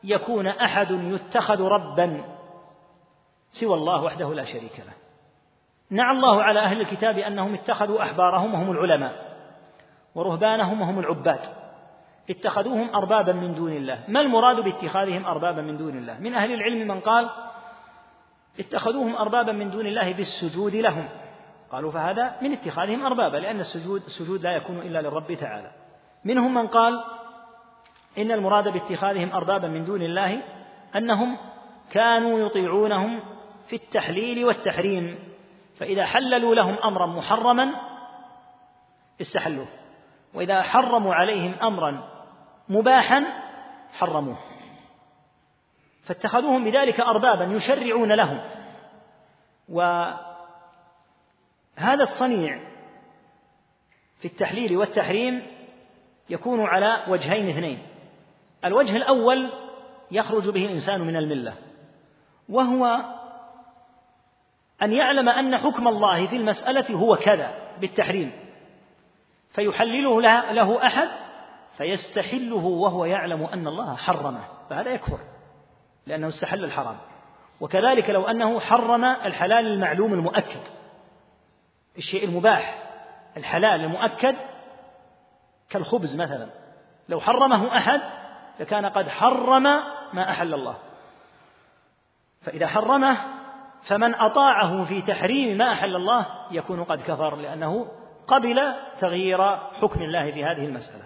يكون 0.04 0.46
أحد 0.46 0.90
يتخذ 0.90 1.62
ربا. 1.62 2.33
سوى 3.54 3.74
الله 3.74 4.02
وحده 4.02 4.34
لا 4.34 4.44
شريك 4.44 4.78
له. 4.78 4.92
نعى 5.90 6.16
الله 6.16 6.42
على 6.42 6.60
أهل 6.60 6.80
الكتاب 6.80 7.18
أنهم 7.18 7.54
اتخذوا 7.54 8.02
أحبارهم 8.02 8.54
وهم 8.54 8.70
العلماء 8.70 9.12
ورهبانهم 10.14 10.80
وهم 10.80 10.98
العباد. 10.98 11.40
اتخذوهم 12.30 12.94
أربابا 12.94 13.32
من 13.32 13.54
دون 13.54 13.72
الله. 13.72 13.98
ما 14.08 14.20
المراد 14.20 14.60
باتخاذهم 14.60 15.26
أربابا 15.26 15.62
من 15.62 15.76
دون 15.76 15.98
الله؟ 15.98 16.18
من 16.20 16.34
أهل 16.34 16.54
العلم 16.54 16.88
من 16.88 17.00
قال 17.00 17.30
اتخذوهم 18.60 19.16
أربابا 19.16 19.52
من 19.52 19.70
دون 19.70 19.86
الله 19.86 20.12
بالسجود 20.12 20.74
لهم. 20.74 21.08
قالوا 21.72 21.90
فهذا 21.90 22.36
من 22.42 22.52
اتخاذهم 22.52 23.06
أربابا 23.06 23.36
لأن 23.36 23.60
السجود 23.60 24.02
السجود 24.02 24.42
لا 24.42 24.52
يكون 24.52 24.78
إلا 24.78 24.98
للرب 24.98 25.32
تعالى. 25.32 25.70
منهم 26.24 26.54
من 26.54 26.66
قال 26.66 27.04
إن 28.18 28.32
المراد 28.32 28.68
باتخاذهم 28.68 29.32
أربابا 29.32 29.68
من 29.68 29.84
دون 29.84 30.02
الله 30.02 30.42
أنهم 30.96 31.36
كانوا 31.90 32.38
يطيعونهم 32.38 33.20
في 33.66 33.76
التحليل 33.76 34.44
والتحريم 34.44 35.18
فإذا 35.78 36.06
حللوا 36.06 36.54
لهم 36.54 36.74
أمرا 36.74 37.06
محرما 37.06 37.70
استحلوه 39.20 39.66
وإذا 40.34 40.62
حرموا 40.62 41.14
عليهم 41.14 41.54
أمرا 41.62 42.08
مباحا 42.68 43.24
حرموه. 43.92 44.36
فاتخذوهم 46.02 46.64
بذلك 46.64 47.00
أربابا 47.00 47.44
يشرعون 47.44 48.12
لهم. 48.12 48.40
وهذا 49.68 50.22
الصنيع 52.00 52.60
في 54.18 54.24
التحليل 54.24 54.76
والتحريم 54.76 55.46
يكون 56.30 56.60
على 56.60 57.04
وجهين 57.08 57.48
اثنين. 57.48 57.78
الوجه 58.64 58.96
الأول 58.96 59.52
يخرج 60.10 60.48
به 60.48 60.64
الإنسان 60.64 61.00
من 61.00 61.16
الملة 61.16 61.54
وهو 62.48 63.04
أن 64.84 64.92
يعلم 64.92 65.28
أن 65.28 65.58
حكم 65.58 65.88
الله 65.88 66.26
في 66.26 66.36
المسألة 66.36 66.96
هو 66.96 67.16
كذا 67.16 67.54
بالتحريم. 67.80 68.32
فيحلله 69.54 70.22
له 70.52 70.86
أحد 70.86 71.08
فيستحله 71.76 72.64
وهو 72.64 73.04
يعلم 73.04 73.44
أن 73.44 73.66
الله 73.66 73.96
حرمه. 73.96 74.44
فهذا 74.70 74.90
يكفر 74.90 75.18
لأنه 76.06 76.28
استحل 76.28 76.64
الحرام. 76.64 76.96
وكذلك 77.60 78.10
لو 78.10 78.24
أنه 78.24 78.60
حرم 78.60 79.04
الحلال 79.04 79.66
المعلوم 79.66 80.12
المؤكد. 80.12 80.60
الشيء 81.98 82.24
المباح 82.24 82.82
الحلال 83.36 83.80
المؤكد 83.80 84.36
كالخبز 85.70 86.20
مثلا. 86.20 86.46
لو 87.08 87.20
حرمه 87.20 87.76
أحد 87.76 88.00
لكان 88.60 88.86
قد 88.86 89.08
حرم 89.08 89.62
ما 90.12 90.30
أحل 90.30 90.54
الله. 90.54 90.76
فإذا 92.42 92.66
حرمه 92.66 93.16
فمن 93.86 94.14
أطاعه 94.14 94.84
في 94.84 95.02
تحريم 95.02 95.58
ما 95.58 95.72
أحل 95.72 95.96
الله 95.96 96.26
يكون 96.50 96.84
قد 96.84 97.00
كفر 97.00 97.36
لأنه 97.36 97.86
قبل 98.26 98.74
تغيير 99.00 99.56
حكم 99.56 100.02
الله 100.02 100.30
في 100.30 100.44
هذه 100.44 100.64
المسألة. 100.64 101.04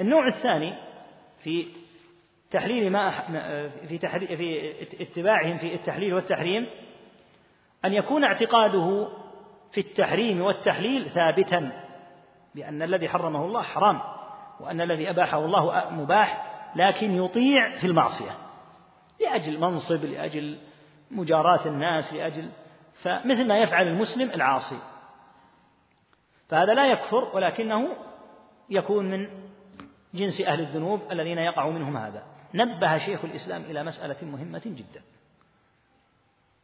النوع 0.00 0.26
الثاني 0.26 0.74
في 1.42 1.66
تحليل 2.50 2.92
ما 2.92 3.10
في 3.88 3.98
تحليل 3.98 4.36
في 4.36 5.02
اتباعهم 5.02 5.58
في 5.58 5.74
التحليل 5.74 6.14
والتحريم 6.14 6.66
أن 7.84 7.92
يكون 7.92 8.24
اعتقاده 8.24 9.08
في 9.72 9.80
التحريم 9.80 10.40
والتحليل 10.40 11.10
ثابتا 11.10 11.72
بأن 12.54 12.82
الذي 12.82 13.08
حرمه 13.08 13.44
الله 13.44 13.62
حرام 13.62 14.00
وأن 14.60 14.80
الذي 14.80 15.10
أباحه 15.10 15.44
الله 15.44 15.90
مباح 15.90 16.52
لكن 16.76 17.24
يطيع 17.24 17.78
في 17.78 17.86
المعصية 17.86 18.30
لأجل 19.20 19.60
منصب 19.60 20.04
لأجل 20.04 20.58
مجاراة 21.12 21.66
الناس 21.66 22.12
لأجل 22.12 22.50
فمثل 22.94 23.48
ما 23.48 23.58
يفعل 23.58 23.88
المسلم 23.88 24.30
العاصي. 24.30 24.78
فهذا 26.48 26.74
لا 26.74 26.86
يكفر 26.86 27.36
ولكنه 27.36 27.96
يكون 28.70 29.10
من 29.10 29.28
جنس 30.14 30.40
أهل 30.40 30.60
الذنوب 30.60 31.12
الذين 31.12 31.38
يقع 31.38 31.68
منهم 31.68 31.96
هذا. 31.96 32.26
نبه 32.54 32.98
شيخ 32.98 33.24
الإسلام 33.24 33.62
إلى 33.62 33.84
مسألة 33.84 34.16
مهمة 34.22 34.62
جدا. 34.66 35.02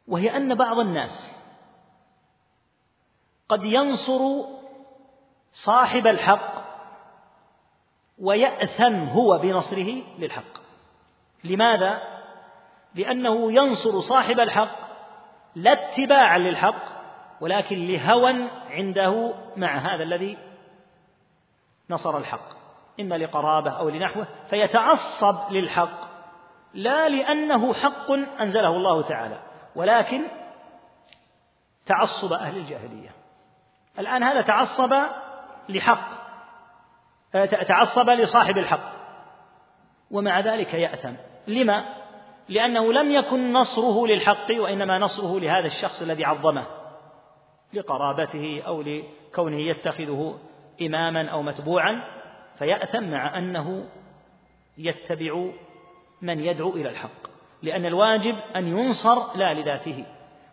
وهي 0.07 0.37
أن 0.37 0.55
بعض 0.55 0.79
الناس 0.79 1.31
قد 3.49 3.63
ينصر 3.63 4.19
صاحب 5.53 6.07
الحق 6.07 6.69
ويأثم 8.17 9.03
هو 9.03 9.37
بنصره 9.37 10.03
للحق. 10.19 10.59
لماذا؟ 11.43 12.01
لأنه 12.95 13.51
ينصر 13.51 13.99
صاحب 13.99 14.39
الحق 14.39 14.79
لا 15.55 15.71
اتباعا 15.71 16.37
للحق 16.37 16.99
ولكن 17.41 17.87
لهوى 17.87 18.47
عنده 18.69 19.33
مع 19.57 19.77
هذا 19.77 20.03
الذي 20.03 20.37
نصر 21.89 22.17
الحق 22.17 22.49
إما 22.99 23.15
لقرابة 23.15 23.71
أو 23.71 23.89
لنحوه 23.89 24.27
فيتعصب 24.49 25.51
للحق 25.51 26.19
لا 26.73 27.09
لأنه 27.09 27.73
حق 27.73 28.11
أنزله 28.41 28.69
الله 28.69 29.01
تعالى 29.01 29.39
ولكن 29.75 30.21
تعصب 31.85 32.33
أهل 32.33 32.57
الجاهلية 32.57 33.09
الآن 33.99 34.23
هذا 34.23 34.41
تعصب 34.41 34.93
لحق 35.69 36.09
تعصب 37.67 38.09
لصاحب 38.09 38.57
الحق 38.57 38.91
ومع 40.11 40.39
ذلك 40.39 40.73
يأثم 40.73 41.13
لما؟ 41.47 41.98
لأنه 42.49 42.93
لم 42.93 43.11
يكن 43.11 43.53
نصره 43.53 44.07
للحق 44.07 44.47
وإنما 44.59 44.99
نصره 44.99 45.39
لهذا 45.39 45.67
الشخص 45.67 46.01
الذي 46.01 46.25
عظمه 46.25 46.65
لقرابته 47.73 48.61
أو 48.67 48.81
لكونه 48.81 49.61
يتخذه 49.61 50.39
إماما 50.81 51.29
أو 51.29 51.41
متبوعا 51.41 52.03
فيأثم 52.57 53.03
مع 53.03 53.37
أنه 53.37 53.85
يتبع 54.77 55.45
من 56.21 56.39
يدعو 56.39 56.69
إلى 56.69 56.89
الحق. 56.89 57.29
لأن 57.61 57.85
الواجب 57.85 58.35
أن 58.55 58.67
ينصر 58.67 59.37
لا 59.37 59.53
لذاته 59.53 60.05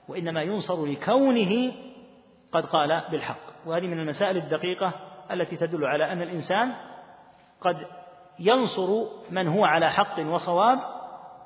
وإنما 0.08 0.42
ينصر 0.42 0.86
لكونه 0.86 1.72
قد 2.52 2.66
قال 2.66 3.02
بالحق. 3.10 3.66
وهذه 3.66 3.86
من 3.86 4.00
المسائل 4.00 4.36
الدقيقة 4.36 4.92
التي 5.30 5.56
تدل 5.56 5.84
على 5.84 6.12
أن 6.12 6.22
الإنسان 6.22 6.72
قد 7.60 7.86
ينصر 8.38 9.04
من 9.30 9.48
هو 9.48 9.64
على 9.64 9.92
حق 9.92 10.20
وصواب 10.20 10.95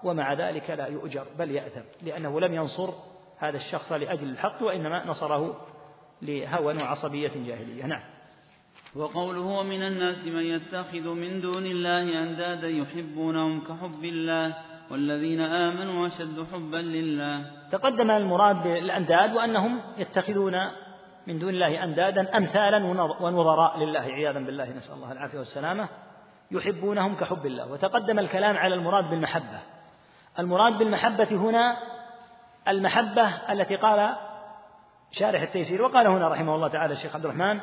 ومع 0.04 0.32
ذلك 0.32 0.70
لا 0.70 0.86
يؤجر 0.86 1.26
بل 1.38 1.50
يأثم 1.50 1.80
لأنه 2.02 2.40
لم 2.40 2.54
ينصر 2.54 2.90
هذا 3.38 3.56
الشخص 3.56 3.92
لأجل 3.92 4.30
الحق 4.30 4.62
وإنما 4.62 5.06
نصره 5.06 5.56
لهوى 6.22 6.76
وعصبية 6.76 7.32
جاهلية. 7.46 7.86
نعم. 7.86 8.02
وقوله 8.96 9.40
ومن 9.40 9.82
الناس 9.82 10.26
من 10.26 10.42
يتخذ 10.42 11.08
من 11.08 11.40
دون 11.40 11.66
الله 11.66 12.22
أندادا 12.22 12.68
يحبونهم 12.68 13.60
كحب 13.60 14.04
الله 14.04 14.54
والذين 14.90 15.40
آمنوا 15.40 16.06
أشد 16.06 16.46
حبا 16.52 16.76
لله. 16.76 17.50
تقدم 17.72 18.10
المراد 18.10 18.62
بالأنداد 18.62 19.34
وأنهم 19.34 19.80
يتخذون 19.98 20.54
من 21.26 21.38
دون 21.38 21.48
الله 21.48 21.84
أندادا 21.84 22.36
أمثالا 22.36 22.86
ونظراء 23.20 23.78
لله 23.78 24.00
عياذا 24.00 24.38
بالله 24.38 24.70
نسأل 24.70 24.94
الله 24.94 25.12
العافية 25.12 25.38
والسلامة. 25.38 25.88
يحبونهم 26.50 27.14
كحب 27.14 27.46
الله. 27.46 27.72
وتقدم 27.72 28.18
الكلام 28.18 28.56
على 28.56 28.74
المراد 28.74 29.10
بالمحبة. 29.10 29.60
المراد 30.40 30.78
بالمحبة 30.78 31.28
هنا 31.30 31.76
المحبة 32.68 33.52
التي 33.52 33.76
قال 33.76 34.16
شارح 35.12 35.42
التيسير 35.42 35.82
وقال 35.82 36.06
هنا 36.06 36.28
رحمه 36.28 36.54
الله 36.54 36.68
تعالى 36.68 36.92
الشيخ 36.92 37.14
عبد 37.14 37.24
الرحمن 37.24 37.60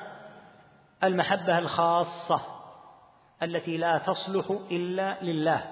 المحبة 1.04 1.58
الخاصة 1.58 2.42
التي 3.44 3.78
لا 3.78 3.98
تصلح 3.98 4.58
إلا 4.72 5.18
لله 5.22 5.64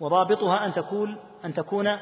وضابطها 0.00 0.66
أن 0.66 0.72
تكون 0.72 1.16
أن 1.44 1.54
تكون 1.54 1.98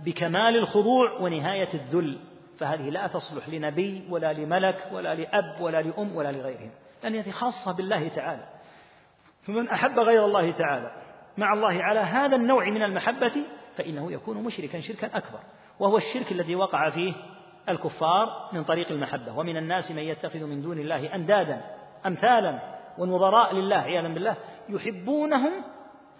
بكمال 0.00 0.56
الخضوع 0.56 1.12
ونهاية 1.20 1.74
الذل 1.74 2.18
فهذه 2.58 2.90
لا 2.90 3.06
تصلح 3.06 3.48
لنبي 3.48 4.06
ولا 4.10 4.32
لملك 4.32 4.88
ولا 4.92 5.14
لأب 5.14 5.60
ولا 5.60 5.82
لأم 5.82 6.16
ولا 6.16 6.32
لغيرهم 6.32 6.70
لأن 7.02 7.16
هذه 7.16 7.30
خاصة 7.30 7.72
بالله 7.72 8.08
تعالى 8.08 8.44
فمن 9.42 9.68
أحب 9.68 9.98
غير 9.98 10.24
الله 10.24 10.50
تعالى. 10.50 10.92
مع 11.40 11.52
الله 11.52 11.82
على 11.82 12.00
هذا 12.00 12.36
النوع 12.36 12.70
من 12.70 12.82
المحبة 12.82 13.32
فإنه 13.76 14.12
يكون 14.12 14.36
مشركا 14.36 14.80
شركا 14.80 15.06
أكبر. 15.06 15.40
وهو 15.78 15.96
الشرك 15.96 16.32
الذي 16.32 16.54
وقع 16.54 16.90
فيه 16.90 17.12
الكفار 17.68 18.50
من 18.52 18.64
طريق 18.64 18.90
المحبة. 18.90 19.38
ومن 19.38 19.56
الناس 19.56 19.90
من 19.90 19.98
يتخذ 19.98 20.44
من 20.44 20.62
دون 20.62 20.78
الله 20.78 21.14
أندادا 21.14 21.60
أمثالا 22.06 22.58
ونظراء 22.98 23.54
لله 23.54 23.76
عياذا 23.76 24.08
بالله 24.08 24.36
يحبونهم 24.68 25.52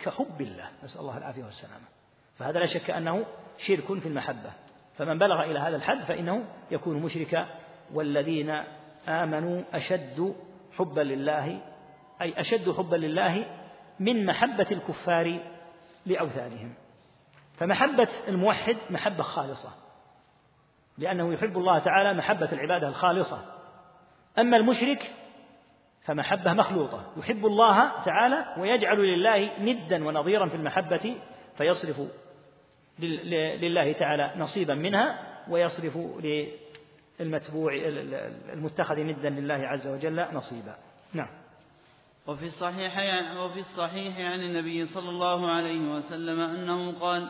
كحب 0.05 0.41
الله. 0.41 0.69
نسأل 0.85 1.01
الله 1.01 1.19
العافية 1.19 1.45
والسلامة. 1.45 1.85
فهذا 2.39 2.59
لا 2.59 2.67
شك 2.67 2.91
أنه 2.91 3.25
شرك 3.59 3.99
في 3.99 4.09
المحبة. 4.09 4.51
فمن 4.97 5.19
بلغ 5.19 5.43
إلى 5.43 5.59
هذا 5.59 5.77
الحد 5.77 6.01
فإنه 6.01 6.45
يكون 6.71 6.97
مشركا. 7.03 7.47
والذين 7.95 8.63
آمنوا 9.09 9.63
أشد 9.73 10.35
حبا 10.79 11.01
لله 11.01 11.61
أي 12.23 12.41
أشد 12.41 12.71
حبا 12.71 12.97
لله 12.97 13.60
من 14.01 14.27
محبة 14.27 14.67
الكفار 14.71 15.39
لأوثانهم. 16.07 16.75
فمحبة 17.59 18.09
الموحد 18.29 18.77
محبة 18.91 19.23
خالصة 19.23 19.69
لأنه 20.99 21.33
يحب 21.33 21.59
الله 21.59 21.79
تعالى 21.79 22.15
محبة 22.15 22.53
العبادة 22.53 22.89
الخالصة. 22.89 23.45
أما 24.39 24.57
المشرك 24.57 25.13
فمحبة 26.03 26.53
مخلوطة 26.53 27.13
يحب 27.17 27.47
الله 27.47 28.03
تعالى 28.05 28.55
ويجعل 28.59 28.99
لله 28.99 29.51
ندا 29.59 30.09
ونظيرا 30.09 30.47
في 30.47 30.55
المحبة 30.55 31.17
فيصرف 31.57 32.01
لله 32.99 33.93
تعالى 33.93 34.33
نصيبا 34.37 34.75
منها 34.75 35.19
ويصرف 35.49 35.99
للمتبوع 37.21 37.73
المتخذ 38.53 39.01
ندا 39.01 39.31
لله 39.31 39.55
عز 39.55 39.87
وجل 39.87 40.27
نصيبا. 40.33 40.75
نعم. 41.15 41.40
وفي 42.27 42.47
الصحيح 42.47 42.99
وفي 43.37 43.59
الصحيح 43.59 44.19
عن 44.19 44.41
النبي 44.41 44.87
صلى 44.87 45.09
الله 45.09 45.51
عليه 45.51 45.95
وسلم 45.95 46.41
أنه 46.41 47.01
قال 47.01 47.29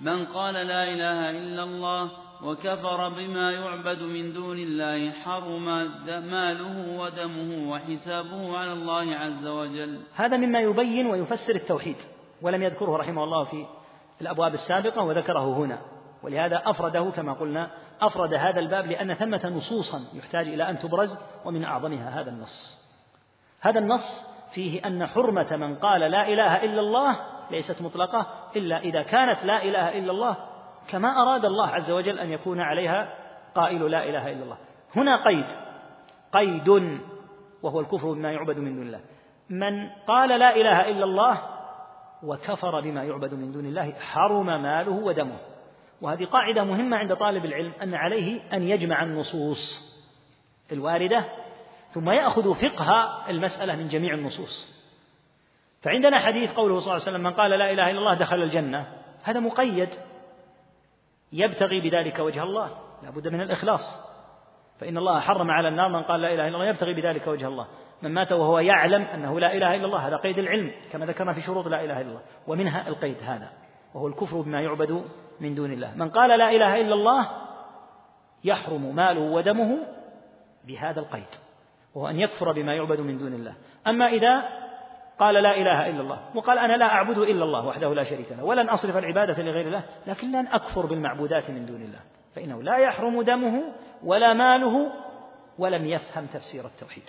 من 0.00 0.26
قال 0.26 0.54
لا 0.54 0.84
إله 0.84 1.30
إلا 1.30 1.62
الله 1.62 2.10
وكفر 2.42 3.08
بما 3.08 3.52
يعبد 3.52 4.02
من 4.02 4.32
دون 4.32 4.58
الله 4.58 5.10
حرم 5.10 5.64
ماله 6.06 6.98
ودمه 6.98 7.70
وحسابه 7.70 8.58
على 8.58 8.72
الله 8.72 9.14
عز 9.14 9.46
وجل. 9.46 10.00
هذا 10.14 10.36
مما 10.36 10.60
يبين 10.60 11.06
ويفسر 11.06 11.54
التوحيد 11.54 11.96
ولم 12.42 12.62
يذكره 12.62 12.96
رحمه 12.96 13.24
الله 13.24 13.44
في 13.44 13.66
الأبواب 14.20 14.54
السابقة 14.54 15.02
وذكره 15.02 15.56
هنا 15.56 15.78
ولهذا 16.22 16.62
أفرده 16.66 17.10
كما 17.10 17.32
قلنا 17.32 17.70
أفرد 18.00 18.34
هذا 18.34 18.60
الباب 18.60 18.86
لأن 18.86 19.14
ثمة 19.14 19.48
نصوصا 19.48 20.18
يحتاج 20.18 20.48
إلى 20.48 20.70
أن 20.70 20.78
تبرز 20.78 21.18
ومن 21.44 21.64
أعظمها 21.64 22.20
هذا 22.20 22.30
النص. 22.30 22.82
هذا 23.60 23.78
النص 23.78 24.31
فيه 24.54 24.86
أن 24.86 25.06
حرمة 25.06 25.56
من 25.56 25.74
قال 25.74 26.00
لا 26.00 26.28
إله 26.28 26.64
إلا 26.64 26.80
الله 26.80 27.16
ليست 27.50 27.82
مطلقة 27.82 28.26
إلا 28.56 28.78
إذا 28.78 29.02
كانت 29.02 29.44
لا 29.44 29.62
إله 29.62 29.98
إلا 29.98 30.12
الله 30.12 30.36
كما 30.88 31.22
أراد 31.22 31.44
الله 31.44 31.66
عز 31.66 31.90
وجل 31.90 32.18
أن 32.18 32.30
يكون 32.30 32.60
عليها 32.60 33.14
قائل 33.54 33.90
لا 33.90 34.04
إله 34.04 34.32
إلا 34.32 34.42
الله. 34.42 34.56
هنا 34.96 35.24
قيد 35.24 35.46
قيد 36.32 36.98
وهو 37.62 37.80
الكفر 37.80 38.12
بما 38.12 38.32
يعبد 38.32 38.58
من 38.58 38.74
دون 38.74 38.86
الله. 38.86 39.00
من 39.50 39.88
قال 40.06 40.28
لا 40.28 40.56
إله 40.56 40.90
إلا 40.90 41.04
الله 41.04 41.38
وكفر 42.22 42.80
بما 42.80 43.04
يعبد 43.04 43.34
من 43.34 43.52
دون 43.52 43.66
الله 43.66 43.92
حرم 43.92 44.46
ماله 44.46 44.92
ودمه. 44.92 45.36
وهذه 46.02 46.24
قاعدة 46.24 46.64
مهمة 46.64 46.96
عند 46.96 47.16
طالب 47.16 47.44
العلم 47.44 47.72
أن 47.82 47.94
عليه 47.94 48.40
أن 48.52 48.62
يجمع 48.62 49.02
النصوص 49.02 49.92
الواردة 50.72 51.24
ثم 51.92 52.10
يأخذ 52.10 52.54
فقه 52.54 52.90
المسألة 53.28 53.76
من 53.76 53.88
جميع 53.88 54.14
النصوص. 54.14 54.82
فعندنا 55.82 56.18
حديث 56.18 56.52
قوله 56.52 56.80
صلى 56.80 56.92
الله 56.92 57.06
عليه 57.06 57.12
وسلم 57.12 57.22
من 57.22 57.32
قال 57.32 57.50
لا 57.50 57.70
إله 57.70 57.90
إلا 57.90 57.98
الله 57.98 58.14
دخل 58.14 58.42
الجنة. 58.42 58.92
هذا 59.22 59.40
مقيد. 59.40 59.88
يبتغي 61.32 61.80
بذلك 61.80 62.18
وجه 62.18 62.42
الله. 62.42 62.70
لا 63.02 63.10
بد 63.10 63.28
من 63.28 63.40
الإخلاص. 63.40 64.12
فإن 64.80 64.98
الله 64.98 65.20
حرم 65.20 65.50
على 65.50 65.68
النار 65.68 65.88
من 65.88 66.02
قال 66.02 66.20
لا 66.20 66.34
إله 66.34 66.48
إلا 66.48 66.56
الله 66.56 66.66
يبتغي 66.66 66.94
بذلك 66.94 67.26
وجه 67.26 67.48
الله. 67.48 67.66
من 68.02 68.14
مات 68.14 68.32
وهو 68.32 68.58
يعلم 68.58 69.02
أنه 69.02 69.40
لا 69.40 69.52
إله 69.54 69.74
إلا 69.74 69.86
الله 69.86 70.08
هذا 70.08 70.16
قيد 70.16 70.38
العلم 70.38 70.72
كما 70.92 71.06
ذكرنا 71.06 71.32
في 71.32 71.40
شروط 71.40 71.66
لا 71.66 71.84
إله 71.84 72.00
إلا 72.00 72.08
الله. 72.08 72.22
ومنها 72.46 72.88
القيد 72.88 73.16
هذا 73.22 73.52
وهو 73.94 74.06
الكفر 74.06 74.40
بما 74.40 74.60
يعبد 74.60 75.04
من 75.40 75.54
دون 75.54 75.72
الله. 75.72 75.94
من 75.96 76.10
قال 76.10 76.38
لا 76.38 76.50
إله 76.50 76.80
إلا 76.80 76.94
الله 76.94 77.28
يحرم 78.44 78.94
ماله 78.94 79.20
ودمه 79.20 79.78
بهذا 80.64 81.00
القيد. 81.00 81.41
وهو 81.94 82.08
أن 82.08 82.20
يكفر 82.20 82.52
بما 82.52 82.74
يعبد 82.74 83.00
من 83.00 83.18
دون 83.18 83.32
الله. 83.32 83.54
أما 83.86 84.06
إذا 84.06 84.42
قال 85.18 85.34
لا 85.34 85.56
إله 85.56 85.90
إلا 85.90 86.00
الله 86.00 86.18
وقال 86.34 86.58
أنا 86.58 86.72
لا 86.72 86.84
أعبد 86.84 87.18
إلا 87.18 87.44
الله 87.44 87.66
وحده 87.66 87.94
لا 87.94 88.04
شريك 88.04 88.32
له 88.32 88.44
ولن 88.44 88.68
أصرف 88.68 88.96
العبادة 88.96 89.42
لغير 89.42 89.66
الله 89.66 89.82
لكن 90.06 90.32
لن 90.32 90.46
أكفر 90.46 90.86
بالمعبودات 90.86 91.50
من 91.50 91.66
دون 91.66 91.82
الله 91.82 92.00
فإنه 92.34 92.62
لا 92.62 92.76
يحرم 92.78 93.22
دمه 93.22 93.62
ولا 94.04 94.32
ماله 94.32 94.92
ولم 95.58 95.86
يفهم 95.86 96.26
تفسير 96.26 96.64
التوحيد. 96.64 97.02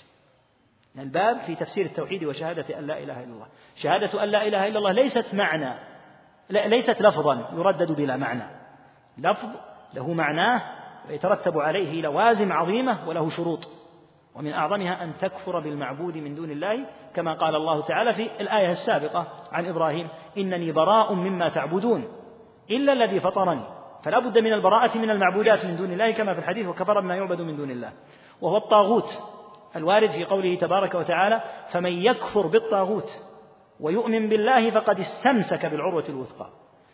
الباب 0.99 1.37
في 1.37 1.55
تفسير 1.55 1.85
التوحيد 1.85 2.23
وشهادة 2.23 2.79
أن 2.79 2.87
لا 2.87 2.97
إله 2.97 3.23
إلا 3.23 3.33
الله. 3.33 3.47
شهادة 3.75 4.23
أن 4.23 4.29
لا 4.29 4.47
إله 4.47 4.67
إلا 4.67 4.77
الله 4.77 4.91
ليست 4.91 5.33
معنى 5.33 5.73
ليست 6.49 7.01
لفظا 7.01 7.49
يردد 7.53 7.91
بلا 7.91 8.17
معنى. 8.17 8.43
لفظ 9.17 9.49
له 9.93 10.13
معناه 10.13 10.61
ويترتب 11.09 11.59
عليه 11.59 12.01
لوازم 12.01 12.51
عظيمة 12.51 13.09
وله 13.09 13.29
شروط. 13.29 13.82
ومن 14.35 14.53
أعظمها 14.53 15.03
أن 15.03 15.13
تكفر 15.17 15.59
بالمعبود 15.59 16.17
من 16.17 16.35
دون 16.35 16.51
الله 16.51 16.85
كما 17.13 17.33
قال 17.33 17.55
الله 17.55 17.81
تعالى 17.81 18.13
في 18.13 18.41
الآية 18.41 18.69
السابقة 18.69 19.27
عن 19.51 19.65
إبراهيم 19.65 20.07
إنني 20.37 20.71
براء 20.71 21.13
مما 21.13 21.49
تعبدون 21.49 22.07
إلا 22.71 22.93
الذي 22.93 23.19
فطرني 23.19 23.63
فلا 24.03 24.19
بد 24.19 24.37
من 24.37 24.53
البراءة 24.53 24.97
من 24.97 25.09
المعبودات 25.09 25.65
من 25.65 25.75
دون 25.75 25.91
الله 25.91 26.11
كما 26.11 26.33
في 26.33 26.39
الحديث 26.39 26.67
وكفر 26.67 26.99
بما 26.99 27.15
يعبد 27.15 27.41
من 27.41 27.55
دون 27.55 27.71
الله. 27.71 27.91
وهو 28.41 28.57
الطاغوت 28.57 29.09
الوارد 29.75 30.11
في 30.11 30.25
قوله 30.25 30.55
تبارك 30.55 30.95
وتعالى 30.95 31.43
فمن 31.71 31.91
يكفر 31.91 32.47
بالطاغوت 32.47 33.09
ويؤمن 33.79 34.29
بالله 34.29 34.69
فقد 34.71 34.99
استمسك 34.99 35.65
بالعروة 35.65 36.03
الوثقى. 36.09 36.49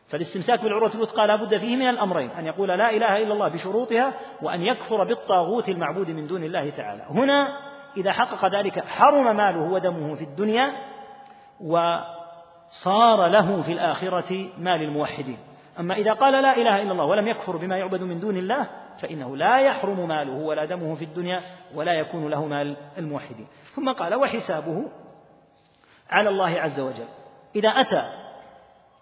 فالاستمساك 0.10 0.64
بالعروة 0.64 0.96
الوثقى 0.96 1.28
لا 1.28 1.36
بد 1.36 1.58
فيه 1.58 1.76
من 1.76 1.90
الأمرين 1.90 2.30
أن 2.30 2.46
يقول 2.46 2.68
لا 2.68 2.90
إله 2.90 3.18
إلا 3.18 3.34
الله 3.34 3.48
بشروطها 3.48 4.14
وأن 4.42 4.62
يكفر 4.62 5.04
بالطاغوت 5.04 5.70
المعبود 5.70 6.12
من 6.12 6.28
دون 6.28 6.44
الله 6.44 6.70
تعالى. 6.70 7.04
هنا 7.10 7.60
إذا 7.98 8.12
حقق 8.12 8.46
ذلك 8.46 8.86
حرم 8.86 9.36
ماله 9.36 9.62
ودمه 9.62 10.16
في 10.16 10.24
الدنيا 10.24 10.74
صار 12.68 13.28
له 13.28 13.62
في 13.62 13.72
الآخرة 13.72 14.50
ما 14.58 14.78
للموحدين 14.78 15.38
أما 15.80 15.96
إذا 15.96 16.14
قال 16.14 16.34
لا 16.34 16.58
إله 16.58 16.82
إلا 16.82 16.92
الله 16.92 17.06
ولم 17.06 17.28
يكفر 17.28 17.58
بما 17.58 17.78
يعبد 17.78 18.04
من 18.04 18.20
دون 18.20 18.38
الله 18.38 18.68
فإنه 19.00 19.38
لا 19.38 19.60
يحرم 19.60 20.08
ماله 20.08 20.34
ولا 20.34 20.66
دمه 20.66 20.96
في 20.96 21.06
الدنيا 21.06 21.42
ولا 21.76 21.94
يكون 21.94 22.30
له 22.30 22.46
مال 22.46 22.76
الموحدين. 22.98 23.48
ثم 23.76 23.92
قال 23.92 24.16
وحسابه 24.16 24.92
على 26.10 26.30
الله 26.30 26.62
عز 26.62 26.80
وجل. 26.80 27.08
إذا 27.56 27.70
أتى 27.70 28.29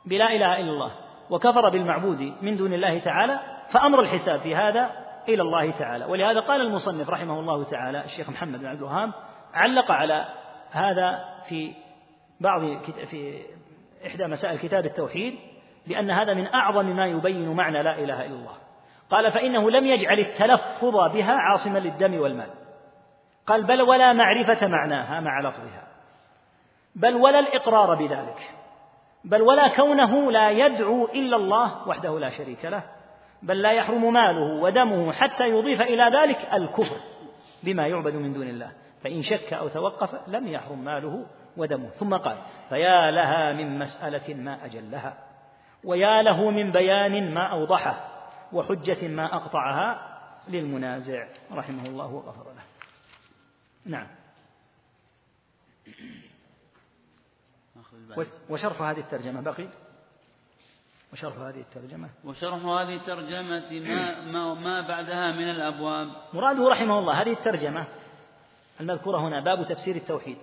بلا 0.07 0.35
إله 0.35 0.59
إلا 0.59 0.71
الله 0.71 0.91
وكفر 1.29 1.69
بالمعبود 1.69 2.33
من 2.41 2.57
دون 2.57 2.73
الله 2.73 2.99
تعالى 2.99 3.39
فأمر 3.71 4.01
الحساب 4.01 4.39
في 4.39 4.55
هذا 4.55 4.91
إلى 5.29 5.41
الله 5.41 5.71
تعالى. 5.71 6.05
ولهذا 6.05 6.39
قال 6.39 6.61
المصنف 6.61 7.09
رحمه 7.09 7.39
الله 7.39 7.63
تعالى 7.63 8.05
الشيخ 8.05 8.29
محمد 8.29 8.59
بن 8.59 8.65
عبد 8.65 8.77
الوهاب 8.77 9.11
علق 9.53 9.91
على 9.91 10.25
هذا 10.71 11.25
في 11.49 11.73
بعض 12.41 12.61
في 13.09 13.41
إحدى 14.07 14.27
مسائل 14.27 14.59
كتاب 14.59 14.85
التوحيد 14.85 15.35
لأن 15.87 16.11
هذا 16.11 16.33
من 16.33 16.47
أعظم 16.53 16.85
ما 16.85 17.05
يبين 17.05 17.53
معنى 17.53 17.83
لا 17.83 17.99
إله 17.99 18.25
إلا 18.25 18.35
الله. 18.35 18.53
قال 19.09 19.31
فإنه 19.31 19.71
لم 19.71 19.85
يجعل 19.85 20.19
التلفظ 20.19 20.95
بها 21.13 21.33
عاصما 21.33 21.79
للدم 21.79 22.19
والمال. 22.19 22.49
قال 23.47 23.63
بل 23.63 23.81
ولا 23.81 24.13
معرفة 24.13 24.67
معناها 24.67 25.19
مع 25.19 25.39
لفظها. 25.39 25.87
بل 26.95 27.15
ولا 27.15 27.39
الإقرار 27.39 27.95
بذلك. 27.95 28.51
بل 29.27 29.41
ولا 29.41 29.67
كونه 29.67 30.31
لا 30.31 30.49
يدعو 30.49 31.05
إلا 31.05 31.35
الله 31.35 31.87
وحده 31.87 32.19
لا 32.19 32.29
شريك 32.29 32.65
له 32.65 32.83
بل 33.43 33.61
لا 33.61 33.71
يحرم 33.71 34.13
ماله 34.13 34.61
ودمه 34.61 35.11
حتى 35.13 35.49
يضيف 35.49 35.81
إلى 35.81 36.03
ذلك 36.03 36.49
الكفر 36.53 36.97
بما 37.63 37.87
يعبد 37.87 38.13
من 38.13 38.33
دون 38.33 38.47
الله. 38.47 38.71
فإن 39.03 39.21
شك 39.21 39.53
أو 39.53 39.67
توقف 39.67 40.27
لم 40.27 40.47
يحرم 40.47 40.79
ماله 40.79 41.25
ودمه. 41.57 41.89
ثم 41.89 42.13
قال 42.13 42.37
فيا 42.69 43.11
لها 43.11 43.53
من 43.53 43.79
مسألة 43.79 44.33
ما 44.33 44.65
أجلها 44.65 45.17
ويا 45.83 46.21
له 46.21 46.49
من 46.49 46.71
بيان 46.71 47.33
ما 47.33 47.47
أوضحه 47.47 48.07
وحجة 48.53 49.07
ما 49.07 49.35
أقطعها 49.35 50.17
للمنازع. 50.47 51.27
رحمه 51.51 51.85
الله 51.85 52.13
وغفر 52.13 52.43
له. 52.43 52.63
نعم. 53.85 54.07
وشرح 58.49 58.81
هذه 58.81 58.99
الترجمة 58.99 59.41
بقي. 59.41 59.67
وشرح 61.13 61.37
هذه 61.37 61.59
الترجمة. 61.59 62.09
وشرح 62.23 62.65
هذه 62.65 62.95
الترجمة 62.95 63.71
ما, 63.71 64.21
ما, 64.21 64.53
ما 64.53 64.87
بعدها 64.87 65.31
من 65.31 65.49
الأبواب. 65.49 66.07
مراده 66.33 66.69
رحمه 66.69 66.99
الله 66.99 67.21
هذه 67.21 67.31
الترجمة 67.31 67.87
المذكورة 68.79 69.17
هنا 69.17 69.39
باب 69.39 69.67
تفسير 69.67 69.95
التوحيد. 69.95 70.37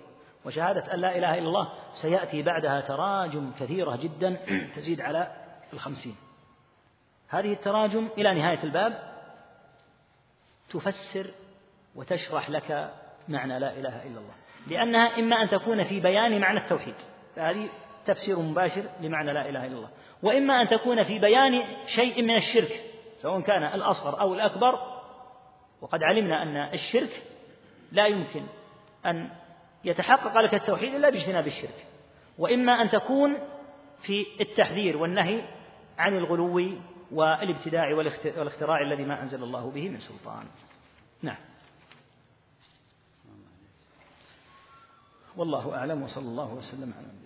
وشهادة 0.45 0.93
أن 0.93 0.99
لا 0.99 1.17
إله 1.17 1.37
إلا 1.37 1.47
الله 1.47 1.69
سيأتي 2.01 2.41
بعدها 2.41 2.81
تراجم 2.81 3.51
كثيرة 3.59 3.95
جدا 3.95 4.37
تزيد 4.75 5.01
على 5.01 5.31
الخمسين. 5.73 6.15
هذه 7.29 7.53
التراجم 7.53 8.07
إلى 8.17 8.33
نهاية 8.33 8.63
الباب 8.63 9.15
تفسر 10.69 11.31
وتشرح 11.95 12.49
لك 12.49 12.93
معنى 13.27 13.59
لا 13.59 13.71
إله 13.71 14.03
إلا 14.03 14.19
الله. 14.19 14.33
لأنها 14.67 15.19
إما 15.19 15.35
أن 15.35 15.49
تكون 15.49 15.83
في 15.83 15.99
بيان 15.99 16.41
معنى 16.41 16.59
التوحيد. 16.59 16.95
فهذه 17.35 17.69
تفسير 18.05 18.39
مباشر 18.39 18.83
لمعنى 19.01 19.33
لا 19.33 19.49
إله 19.49 19.65
إلا 19.65 19.77
الله. 19.77 19.89
وإما 20.23 20.61
أن 20.61 20.67
تكون 20.67 21.03
في 21.03 21.19
بيان 21.19 21.63
شيء 21.87 22.21
من 22.21 22.35
الشرك 22.35 22.81
سواء 23.17 23.41
كان 23.41 23.63
الأصغر 23.63 24.21
أو 24.21 24.33
الأكبر 24.33 24.79
وقد 25.81 26.03
علمنا 26.03 26.43
أن 26.43 26.57
الشرك 26.57 27.23
لا 27.91 28.07
يمكن 28.07 28.43
أن 29.05 29.29
يتحقق 29.83 30.37
لك 30.37 30.53
التوحيد 30.53 30.95
إلا 30.95 31.09
باجتناب 31.09 31.47
الشرك. 31.47 31.85
وإما 32.37 32.81
أن 32.81 32.89
تكون 32.89 33.37
في 34.01 34.25
التحذير 34.41 34.97
والنهي 34.97 35.41
عن 35.97 36.17
الغلو 36.17 36.77
والابتداع 37.11 37.93
والاختراع 37.93 38.81
الذي 38.81 39.03
ما 39.03 39.21
أنزل 39.21 39.43
الله 39.43 39.71
به 39.71 39.89
من 39.89 39.99
سلطان. 39.99 40.45
نعم. 41.21 41.37
والله 45.37 45.75
أعلم 45.75 46.03
وصلى 46.03 46.25
الله 46.25 46.53
وسلم 46.53 46.93
على 46.97 47.07
نبينا 47.07 47.24